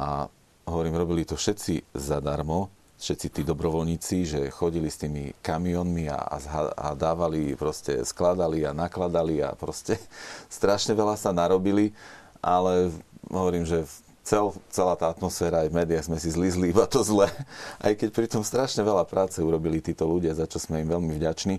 A 0.00 0.28
hovorím, 0.68 1.00
robili 1.00 1.24
to 1.24 1.36
všetci 1.36 1.96
zadarmo, 1.96 2.68
všetci 3.02 3.26
tí 3.34 3.42
dobrovoľníci, 3.42 4.16
že 4.22 4.40
chodili 4.54 4.86
s 4.86 5.02
tými 5.02 5.34
kamionmi 5.42 6.06
a, 6.06 6.38
a, 6.38 6.94
dávali, 6.94 7.58
proste 7.58 7.98
skladali 8.06 8.62
a 8.62 8.70
nakladali 8.70 9.42
a 9.42 9.58
proste 9.58 9.98
strašne 10.62 10.94
veľa 10.94 11.18
sa 11.18 11.34
narobili, 11.34 11.90
ale 12.38 12.94
hovorím, 13.26 13.66
že 13.66 13.82
cel, 14.22 14.54
celá 14.70 14.94
tá 14.94 15.10
atmosféra 15.10 15.66
aj 15.66 15.68
v 15.74 15.78
médiách 15.82 16.06
sme 16.06 16.18
si 16.22 16.30
zlizli 16.30 16.70
iba 16.70 16.86
to 16.86 17.02
zle, 17.02 17.26
aj 17.86 17.92
keď 17.98 18.08
pritom 18.14 18.42
strašne 18.46 18.86
veľa 18.86 19.02
práce 19.10 19.42
urobili 19.42 19.82
títo 19.82 20.06
ľudia, 20.06 20.38
za 20.38 20.46
čo 20.46 20.62
sme 20.62 20.86
im 20.86 20.88
veľmi 20.88 21.18
vďační. 21.18 21.58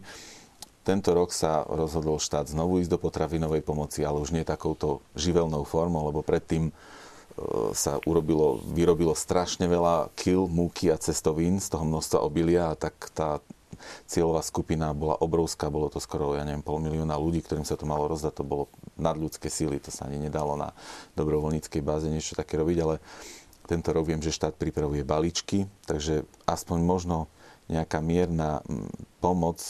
Tento 0.83 1.15
rok 1.15 1.31
sa 1.31 1.63
rozhodol 1.63 2.19
štát 2.19 2.51
znovu 2.51 2.83
ísť 2.83 2.91
do 2.91 2.99
potravinovej 2.99 3.63
pomoci, 3.63 4.03
ale 4.03 4.19
už 4.19 4.35
nie 4.35 4.43
takouto 4.43 4.99
živelnou 5.15 5.63
formou, 5.63 6.11
lebo 6.11 6.19
predtým 6.19 6.69
e, 6.69 6.71
sa 7.71 8.03
urobilo, 8.03 8.59
vyrobilo 8.67 9.15
strašne 9.15 9.63
veľa 9.71 10.11
kil 10.19 10.51
múky 10.51 10.91
a 10.91 10.99
cestovín 10.99 11.63
z 11.63 11.71
toho 11.71 11.87
množstva 11.87 12.19
obilia 12.19 12.75
a 12.75 12.75
tak 12.75 12.95
tá 13.15 13.39
cieľová 14.07 14.43
skupina 14.43 14.91
bola 14.91 15.19
obrovská, 15.19 15.71
bolo 15.71 15.89
to 15.89 15.99
skoro, 16.03 16.35
ja 16.35 16.43
neviem, 16.45 16.63
pol 16.63 16.79
milióna 16.79 17.15
ľudí, 17.17 17.41
ktorým 17.43 17.67
sa 17.67 17.79
to 17.79 17.87
malo 17.87 18.07
rozdať, 18.07 18.43
to 18.43 18.45
bolo 18.45 18.63
nadľudské 18.99 19.47
síly, 19.49 19.79
to 19.81 19.89
sa 19.89 20.07
ani 20.07 20.19
nedalo 20.19 20.55
na 20.55 20.71
dobrovoľníckej 21.17 21.81
báze 21.83 22.07
niečo 22.07 22.37
také 22.37 22.59
robiť, 22.59 22.77
ale 22.83 22.95
tento 23.67 23.95
rok 23.95 24.07
viem, 24.07 24.19
že 24.19 24.35
štát 24.35 24.59
pripravuje 24.59 25.07
balíčky, 25.07 25.71
takže 25.87 26.27
aspoň 26.43 26.79
možno 26.83 27.31
nejaká 27.71 28.03
mierna 28.03 28.59
pomoc, 29.23 29.63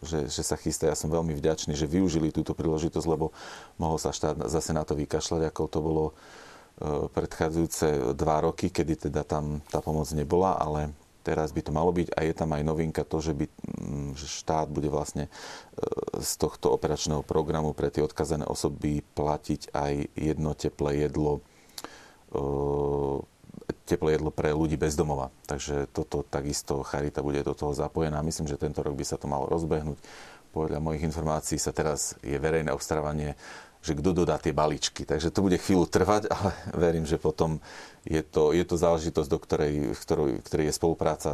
že, 0.00 0.32
že 0.32 0.42
sa 0.42 0.56
chystá. 0.56 0.88
Ja 0.88 0.96
som 0.96 1.12
veľmi 1.12 1.36
vďačný, 1.36 1.76
že 1.76 1.90
využili 1.90 2.32
túto 2.32 2.56
príležitosť, 2.56 3.06
lebo 3.08 3.36
mohol 3.76 4.00
sa 4.00 4.16
štát 4.16 4.48
zase 4.48 4.72
na 4.72 4.84
to 4.84 4.96
vykašľať, 4.96 5.42
ako 5.52 5.62
to 5.68 5.80
bolo 5.84 6.04
e, 6.08 6.12
predchádzajúce 7.12 8.16
dva 8.16 8.48
roky, 8.48 8.72
kedy 8.72 9.08
teda 9.10 9.22
tam 9.28 9.60
tá 9.68 9.84
pomoc 9.84 10.08
nebola, 10.16 10.56
ale 10.56 10.96
teraz 11.24 11.56
by 11.56 11.60
to 11.64 11.72
malo 11.72 11.88
byť 11.92 12.12
a 12.16 12.20
je 12.24 12.34
tam 12.36 12.52
aj 12.52 12.62
novinka 12.64 13.02
to, 13.04 13.20
že, 13.24 13.32
by, 13.32 13.46
že 14.12 14.26
štát 14.28 14.68
bude 14.68 14.92
vlastne 14.92 15.28
e, 15.28 15.30
z 16.20 16.32
tohto 16.40 16.72
operačného 16.72 17.24
programu 17.24 17.76
pre 17.76 17.88
tie 17.88 18.04
odkazané 18.04 18.44
osoby 18.44 19.00
platiť 19.16 19.72
aj 19.72 19.92
jedno 20.16 20.52
teplé 20.52 21.08
jedlo 21.08 21.40
e, 21.40 21.40
teplé 23.84 24.16
jedlo 24.16 24.32
pre 24.32 24.50
ľudí 24.50 24.80
bez 24.80 24.96
domova. 24.96 25.28
Takže 25.44 25.92
toto 25.92 26.24
takisto 26.24 26.80
Charita 26.84 27.20
bude 27.20 27.44
do 27.44 27.52
toho 27.52 27.76
zapojená. 27.76 28.24
Myslím, 28.24 28.48
že 28.48 28.60
tento 28.60 28.80
rok 28.80 28.96
by 28.96 29.04
sa 29.04 29.20
to 29.20 29.28
malo 29.28 29.44
rozbehnúť. 29.48 30.00
Podľa 30.56 30.80
mojich 30.80 31.04
informácií 31.04 31.60
sa 31.60 31.74
teraz 31.74 32.16
je 32.24 32.36
verejné 32.40 32.72
obstarávanie 32.72 33.36
že 33.84 33.92
kto 33.92 34.24
dodá 34.24 34.40
tie 34.40 34.56
balíčky. 34.56 35.04
Takže 35.04 35.28
to 35.28 35.44
bude 35.44 35.60
chvíľu 35.60 35.84
trvať, 35.84 36.26
ale 36.34 36.56
verím, 36.72 37.04
že 37.04 37.20
potom 37.20 37.60
je 38.08 38.24
to, 38.24 38.56
je 38.56 38.64
to 38.64 38.80
záležitosť, 38.80 39.28
do 39.28 39.38
ktorej, 39.38 39.74
v 39.92 40.00
ktorej, 40.00 40.30
ktorej 40.40 40.66
je 40.72 40.74
spolupráca. 40.74 41.30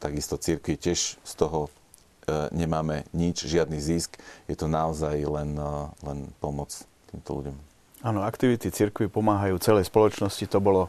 Takisto 0.00 0.40
církvi 0.40 0.80
tiež 0.80 1.20
z 1.20 1.32
toho 1.36 1.68
e, 1.68 2.48
nemáme 2.56 3.04
nič, 3.12 3.44
žiadny 3.44 3.76
zisk. 3.76 4.16
Je 4.48 4.56
to 4.56 4.64
naozaj 4.64 5.12
len, 5.20 5.52
e, 5.52 5.72
len 6.08 6.18
pomoc 6.40 6.72
týmto 7.12 7.36
ľuďom. 7.36 7.56
Áno, 8.00 8.24
aktivity 8.24 8.72
cirkvi 8.72 9.12
pomáhajú 9.12 9.60
celej 9.60 9.92
spoločnosti. 9.92 10.48
To 10.48 10.56
bolo 10.56 10.88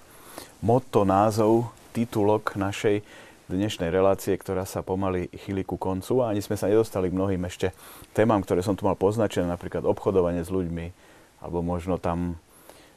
motto, 0.62 1.02
názov, 1.02 1.74
titulok 1.90 2.54
našej 2.54 3.02
dnešnej 3.50 3.90
relácie, 3.90 4.38
ktorá 4.38 4.64
sa 4.64 4.86
pomaly 4.86 5.28
chýli 5.34 5.66
ku 5.66 5.76
koncu 5.76 6.22
a 6.22 6.30
ani 6.32 6.40
sme 6.40 6.54
sa 6.54 6.70
nedostali 6.70 7.10
k 7.10 7.18
mnohým 7.18 7.42
ešte 7.50 7.74
témam, 8.14 8.40
ktoré 8.46 8.62
som 8.62 8.78
tu 8.78 8.86
mal 8.86 8.94
poznačené, 8.94 9.50
napríklad 9.50 9.84
obchodovanie 9.84 10.46
s 10.46 10.54
ľuďmi, 10.54 10.94
alebo 11.42 11.66
možno 11.66 11.98
tam 11.98 12.38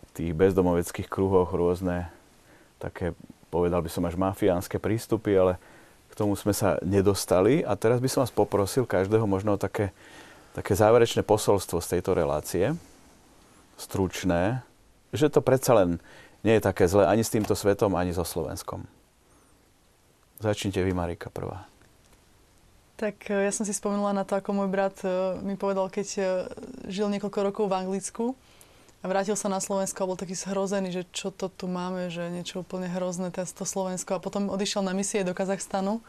v 0.07 0.11
tých 0.12 0.31
bezdomoveckých 0.36 1.09
kruhoch 1.09 1.57
rôzne 1.57 2.12
také, 2.77 3.16
povedal 3.49 3.81
by 3.81 3.89
som 3.89 4.05
až 4.05 4.20
mafiánske 4.20 4.77
prístupy, 4.77 5.32
ale 5.32 5.57
k 6.12 6.15
tomu 6.15 6.36
sme 6.36 6.53
sa 6.53 6.77
nedostali. 6.85 7.65
A 7.65 7.74
teraz 7.81 7.99
by 7.99 8.12
som 8.12 8.20
vás 8.23 8.31
poprosil 8.31 8.85
každého 8.85 9.24
možno 9.24 9.57
také, 9.57 9.91
také 10.53 10.77
záverečné 10.77 11.24
posolstvo 11.24 11.81
z 11.81 11.97
tejto 11.97 12.12
relácie, 12.12 12.77
stručné, 13.81 14.62
že 15.16 15.32
to 15.32 15.41
predsa 15.41 15.74
len 15.74 15.99
nie 16.45 16.61
je 16.61 16.62
také 16.62 16.85
zlé 16.85 17.09
ani 17.09 17.25
s 17.25 17.33
týmto 17.33 17.57
svetom, 17.57 17.97
ani 17.97 18.12
so 18.12 18.23
Slovenskom. 18.23 18.85
Začnite 20.45 20.85
vy, 20.85 20.93
Marika, 20.93 21.33
prvá. 21.33 21.65
Tak 22.95 23.33
e, 23.33 23.49
ja 23.49 23.51
som 23.51 23.66
si 23.66 23.75
spomenula 23.75 24.15
na 24.15 24.23
to, 24.23 24.39
ako 24.39 24.55
môj 24.55 24.69
brat 24.71 25.01
e, 25.03 25.41
mi 25.43 25.59
povedal, 25.59 25.91
keď 25.91 26.09
e, 26.15 26.23
žil 26.87 27.11
niekoľko 27.11 27.39
rokov 27.43 27.65
v 27.66 27.77
Anglicku 27.81 28.25
a 29.03 29.05
vrátil 29.11 29.35
sa 29.35 29.51
na 29.51 29.59
Slovensko 29.59 30.05
a 30.05 30.09
bol 30.15 30.21
taký 30.21 30.39
zhrozený, 30.39 30.95
že 30.95 31.03
čo 31.11 31.35
to 31.35 31.51
tu 31.51 31.66
máme, 31.66 32.12
že 32.12 32.31
niečo 32.31 32.62
úplne 32.62 32.87
hrozné, 32.87 33.35
to 33.35 33.65
Slovensko. 33.66 34.21
A 34.21 34.23
potom 34.23 34.53
odišiel 34.53 34.87
na 34.87 34.95
misie 34.95 35.27
do 35.27 35.35
Kazachstanu 35.35 36.05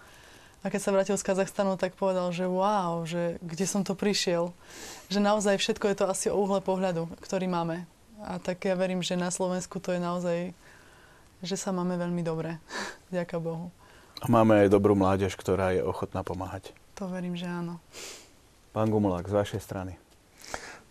a 0.62 0.70
keď 0.70 0.82
sa 0.82 0.94
vrátil 0.94 1.18
z 1.18 1.26
Kazachstanu, 1.26 1.78
tak 1.78 1.98
povedal, 1.98 2.30
že 2.30 2.46
wow, 2.46 3.06
že 3.06 3.42
kde 3.42 3.66
som 3.66 3.82
to 3.82 3.98
prišiel. 3.98 4.54
Že 5.10 5.26
naozaj 5.26 5.62
všetko 5.62 5.86
je 5.90 5.98
to 5.98 6.06
asi 6.10 6.28
o 6.30 6.38
uhle 6.38 6.62
pohľadu, 6.62 7.10
ktorý 7.22 7.50
máme. 7.50 7.86
A 8.24 8.40
tak 8.40 8.64
ja 8.64 8.80
verím, 8.80 9.04
že 9.04 9.20
na 9.20 9.28
Slovensku 9.28 9.84
to 9.84 9.92
je 9.92 10.00
naozaj, 10.00 10.56
že 11.44 11.56
sa 11.60 11.76
máme 11.76 12.00
veľmi 12.00 12.24
dobre. 12.24 12.56
Ďaká 13.16 13.42
Bohu. 13.44 13.74
A 14.24 14.32
máme 14.32 14.64
aj 14.64 14.72
dobrú 14.72 14.96
mládež, 14.96 15.36
ktorá 15.36 15.76
je 15.76 15.84
ochotná 15.84 16.24
pomáhať. 16.24 16.72
To 16.96 17.12
verím, 17.12 17.36
že 17.36 17.46
áno. 17.46 17.84
Pán 18.72 18.88
Gumulák, 18.88 19.28
z 19.28 19.36
vašej 19.36 19.62
strany. 19.62 20.00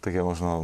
Tak 0.05 0.13
ja 0.13 0.21
možno 0.21 0.61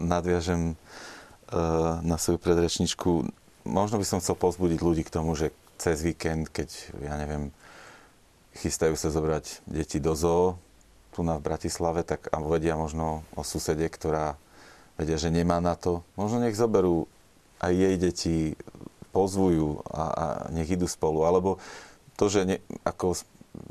nadviažem 0.00 0.72
uh, 0.72 2.00
na 2.00 2.16
svoju 2.16 2.40
predrečničku. 2.40 3.28
Možno 3.68 4.00
by 4.00 4.06
som 4.08 4.20
chcel 4.24 4.32
pozbudiť 4.40 4.80
ľudí 4.80 5.04
k 5.04 5.12
tomu, 5.12 5.36
že 5.36 5.52
cez 5.76 6.00
víkend, 6.00 6.48
keď, 6.48 6.68
ja 7.04 7.20
neviem, 7.20 7.52
chystajú 8.56 8.96
sa 8.96 9.12
zobrať 9.12 9.60
deti 9.68 10.00
do 10.00 10.16
zoo, 10.16 10.56
tu 11.12 11.20
na 11.20 11.36
v 11.36 11.46
Bratislave, 11.46 12.02
tak 12.02 12.32
a 12.32 12.40
vedia 12.40 12.74
možno 12.74 13.22
o 13.36 13.44
susede, 13.44 13.84
ktorá 13.86 14.40
vedia, 14.98 15.16
že 15.16 15.30
nemá 15.30 15.62
na 15.62 15.78
to. 15.78 16.02
Možno 16.18 16.42
nech 16.42 16.58
zoberú 16.58 17.06
aj 17.62 17.72
jej 17.72 17.94
deti, 17.96 18.36
pozvujú 19.14 19.86
a, 19.88 20.02
a 20.04 20.26
nech 20.52 20.68
idú 20.68 20.84
spolu. 20.90 21.24
Alebo 21.24 21.62
to, 22.18 22.26
že 22.26 22.44
ne, 22.44 22.56
ako 22.82 23.14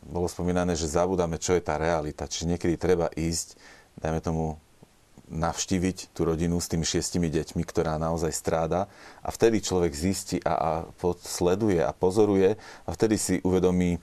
bolo 0.08 0.28
spomínané, 0.32 0.74
že 0.74 0.90
zabudáme, 0.90 1.38
čo 1.38 1.54
je 1.54 1.62
tá 1.62 1.76
realita. 1.76 2.26
Čiže 2.26 2.56
niekedy 2.56 2.76
treba 2.80 3.12
ísť, 3.14 3.60
dajme 3.99 4.20
tomu, 4.24 4.45
navštíviť 5.28 6.16
tú 6.16 6.24
rodinu 6.24 6.56
s 6.56 6.72
tými 6.72 6.88
šiestimi 6.88 7.28
deťmi, 7.28 7.60
ktorá 7.68 7.99
naozaj 7.99 8.32
stráda 8.32 8.88
a 9.20 9.28
vtedy 9.28 9.60
človek 9.60 9.91
zistí 9.91 10.40
a, 10.40 10.56
a 10.56 10.72
sleduje 11.20 11.84
a 11.84 11.91
pozoruje 11.91 12.56
a 12.88 12.90
vtedy 12.95 13.20
si 13.20 13.36
uvedomí, 13.44 13.99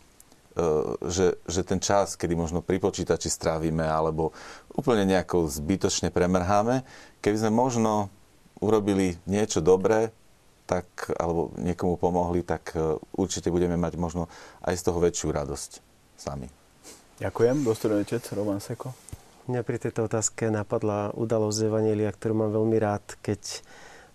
že, 1.11 1.43
že 1.51 1.61
ten 1.67 1.83
čas, 1.83 2.15
kedy 2.15 2.39
možno 2.39 2.63
pri 2.63 2.79
počítači 2.79 3.27
strávime 3.27 3.83
alebo 3.83 4.31
úplne 4.71 5.03
nejako 5.03 5.51
zbytočne 5.51 6.15
premrháme, 6.15 6.87
keby 7.19 7.37
sme 7.43 7.51
možno 7.51 8.07
urobili 8.63 9.19
niečo 9.27 9.59
dobré 9.59 10.15
tak, 10.65 11.13
alebo 11.21 11.53
niekomu 11.61 12.01
pomohli, 12.01 12.41
tak 12.41 12.73
e, 12.73 12.97
určite 13.21 13.53
budeme 13.53 13.77
mať 13.77 14.01
možno 14.01 14.33
aj 14.65 14.81
z 14.81 14.83
toho 14.89 14.97
väčšiu 14.97 15.29
radosť 15.29 15.71
sami. 16.17 16.49
Ďakujem. 17.21 17.69
Dostojný 17.69 18.01
otec 18.01 18.25
Roman 18.33 18.65
Seko. 18.65 18.97
Mňa 19.45 19.61
pri 19.61 19.77
tejto 19.77 20.09
otázke 20.09 20.49
napadla 20.49 21.13
udalosť 21.13 21.57
z 21.61 21.65
Evanielia, 21.69 22.09
ktorú 22.09 22.33
mám 22.33 22.53
veľmi 22.57 22.81
rád, 22.81 23.05
keď 23.21 23.61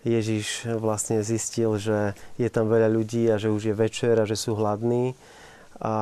Ježiš 0.02 0.66
vlastne 0.82 1.22
zistil, 1.22 1.78
že 1.78 2.18
je 2.42 2.50
tam 2.50 2.66
veľa 2.66 2.90
ľudí 2.90 3.30
a 3.30 3.38
že 3.38 3.54
už 3.54 3.70
je 3.70 3.76
večer 3.78 4.18
a 4.18 4.26
že 4.26 4.34
sú 4.34 4.58
hladní 4.58 5.14
a 5.80 5.94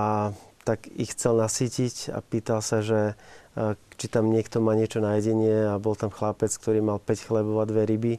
tak 0.65 0.91
ich 0.91 1.15
chcel 1.15 1.39
nasytiť 1.39 2.11
a 2.11 2.19
pýtal 2.19 2.59
sa, 2.59 2.83
že 2.83 3.15
e, 3.55 3.77
či 3.95 4.05
tam 4.11 4.27
niekto 4.29 4.59
má 4.59 4.75
niečo 4.75 4.99
na 4.99 5.15
jedenie 5.15 5.71
a 5.71 5.79
bol 5.79 5.95
tam 5.95 6.11
chlapec, 6.11 6.51
ktorý 6.51 6.83
mal 6.83 6.99
5 6.99 7.27
chlebov 7.29 7.63
a 7.63 7.69
dve 7.69 7.87
ryby 7.87 8.13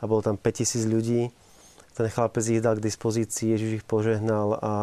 a 0.00 0.08
bol 0.08 0.24
tam 0.24 0.40
5000 0.40 0.88
ľudí 0.88 1.22
ten 2.00 2.08
chlapec 2.08 2.44
ich 2.48 2.64
dal 2.64 2.80
k 2.80 2.86
dispozícii, 2.88 3.52
Ježiš 3.52 3.70
ich 3.82 3.84
požehnal 3.84 4.56
a 4.56 4.74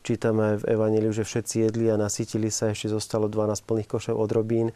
čítame 0.00 0.56
v 0.56 0.78
Evangeliu, 0.78 1.12
že 1.12 1.26
všetci 1.26 1.68
jedli 1.68 1.92
a 1.92 2.00
nasytili 2.00 2.48
sa, 2.48 2.72
ešte 2.72 2.88
zostalo 2.88 3.28
12 3.28 3.60
plných 3.60 3.90
košov 3.90 4.16
od 4.16 4.30
robín. 4.32 4.72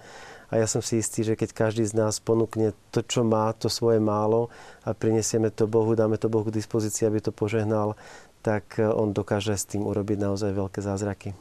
A 0.51 0.59
ja 0.59 0.67
som 0.67 0.83
si 0.83 0.99
istý, 0.99 1.23
že 1.23 1.39
keď 1.39 1.55
každý 1.55 1.87
z 1.87 1.95
nás 1.95 2.19
ponúkne 2.21 2.75
to, 2.91 3.07
čo 3.07 3.25
má, 3.25 3.55
to 3.57 3.71
svoje 3.71 4.03
málo 4.03 4.51
a 4.83 4.93
prinesieme 4.93 5.49
to 5.55 5.71
Bohu, 5.71 5.95
dáme 5.95 6.19
to 6.19 6.27
Bohu 6.27 6.51
k 6.51 6.59
dispozícii, 6.59 7.07
aby 7.07 7.23
to 7.23 7.31
požehnal, 7.33 7.95
tak 8.41 8.81
on 8.81 9.13
dokáže 9.13 9.57
s 9.57 9.69
tým 9.69 9.85
urobiť 9.85 10.19
naozaj 10.21 10.51
veľké 10.57 10.81
zázraky. 10.81 11.37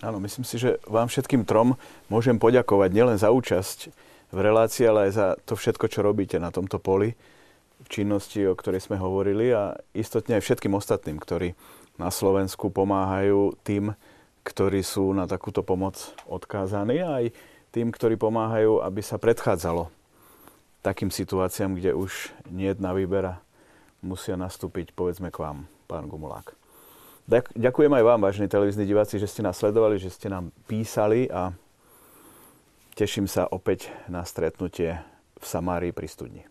Áno, 0.00 0.16
myslím 0.24 0.48
si, 0.48 0.56
že 0.56 0.80
vám 0.88 1.12
všetkým 1.12 1.44
trom 1.44 1.76
môžem 2.08 2.40
poďakovať 2.40 2.90
nielen 2.92 3.16
za 3.20 3.28
účasť 3.28 3.92
v 4.32 4.38
relácii, 4.38 4.88
ale 4.88 5.08
aj 5.08 5.12
za 5.12 5.26
to 5.44 5.58
všetko, 5.60 5.86
čo 5.92 6.00
robíte 6.00 6.40
na 6.40 6.48
tomto 6.48 6.80
poli 6.80 7.12
činnosti, 7.88 8.44
o 8.44 8.56
ktorej 8.56 8.84
sme 8.84 9.00
hovorili 9.00 9.52
a 9.52 9.76
istotne 9.96 10.40
aj 10.40 10.44
všetkým 10.44 10.72
ostatným, 10.76 11.16
ktorí 11.20 11.52
na 12.00 12.08
Slovensku 12.08 12.72
pomáhajú 12.72 13.56
tým, 13.60 13.92
ktorí 14.44 14.80
sú 14.80 15.12
na 15.12 15.28
takúto 15.28 15.60
pomoc 15.60 16.00
odkázaní 16.24 17.00
a 17.04 17.20
aj 17.20 17.26
tým, 17.72 17.92
ktorí 17.92 18.16
pomáhajú, 18.16 18.80
aby 18.80 19.00
sa 19.04 19.20
predchádzalo 19.20 19.92
takým 20.80 21.12
situáciám, 21.12 21.76
kde 21.76 21.92
už 21.92 22.32
nie 22.48 22.72
jedna 22.72 22.96
výbera 22.96 23.44
musia 24.00 24.34
nastúpiť, 24.40 24.96
povedzme, 24.96 25.28
k 25.28 25.44
vám, 25.44 25.68
pán 25.90 26.06
Gumulák. 26.06 26.54
Ďakujem 27.58 27.90
aj 27.90 28.04
vám, 28.06 28.20
vážení 28.22 28.46
televízni 28.46 28.86
diváci, 28.86 29.18
že 29.18 29.26
ste 29.26 29.42
nás 29.42 29.58
sledovali, 29.58 29.98
že 29.98 30.14
ste 30.14 30.30
nám 30.30 30.54
písali 30.70 31.26
a 31.26 31.50
teším 32.94 33.26
sa 33.26 33.50
opäť 33.50 33.90
na 34.06 34.22
stretnutie 34.22 34.98
v 35.38 35.44
Samárii 35.44 35.90
pri 35.90 36.06
studni. 36.06 36.42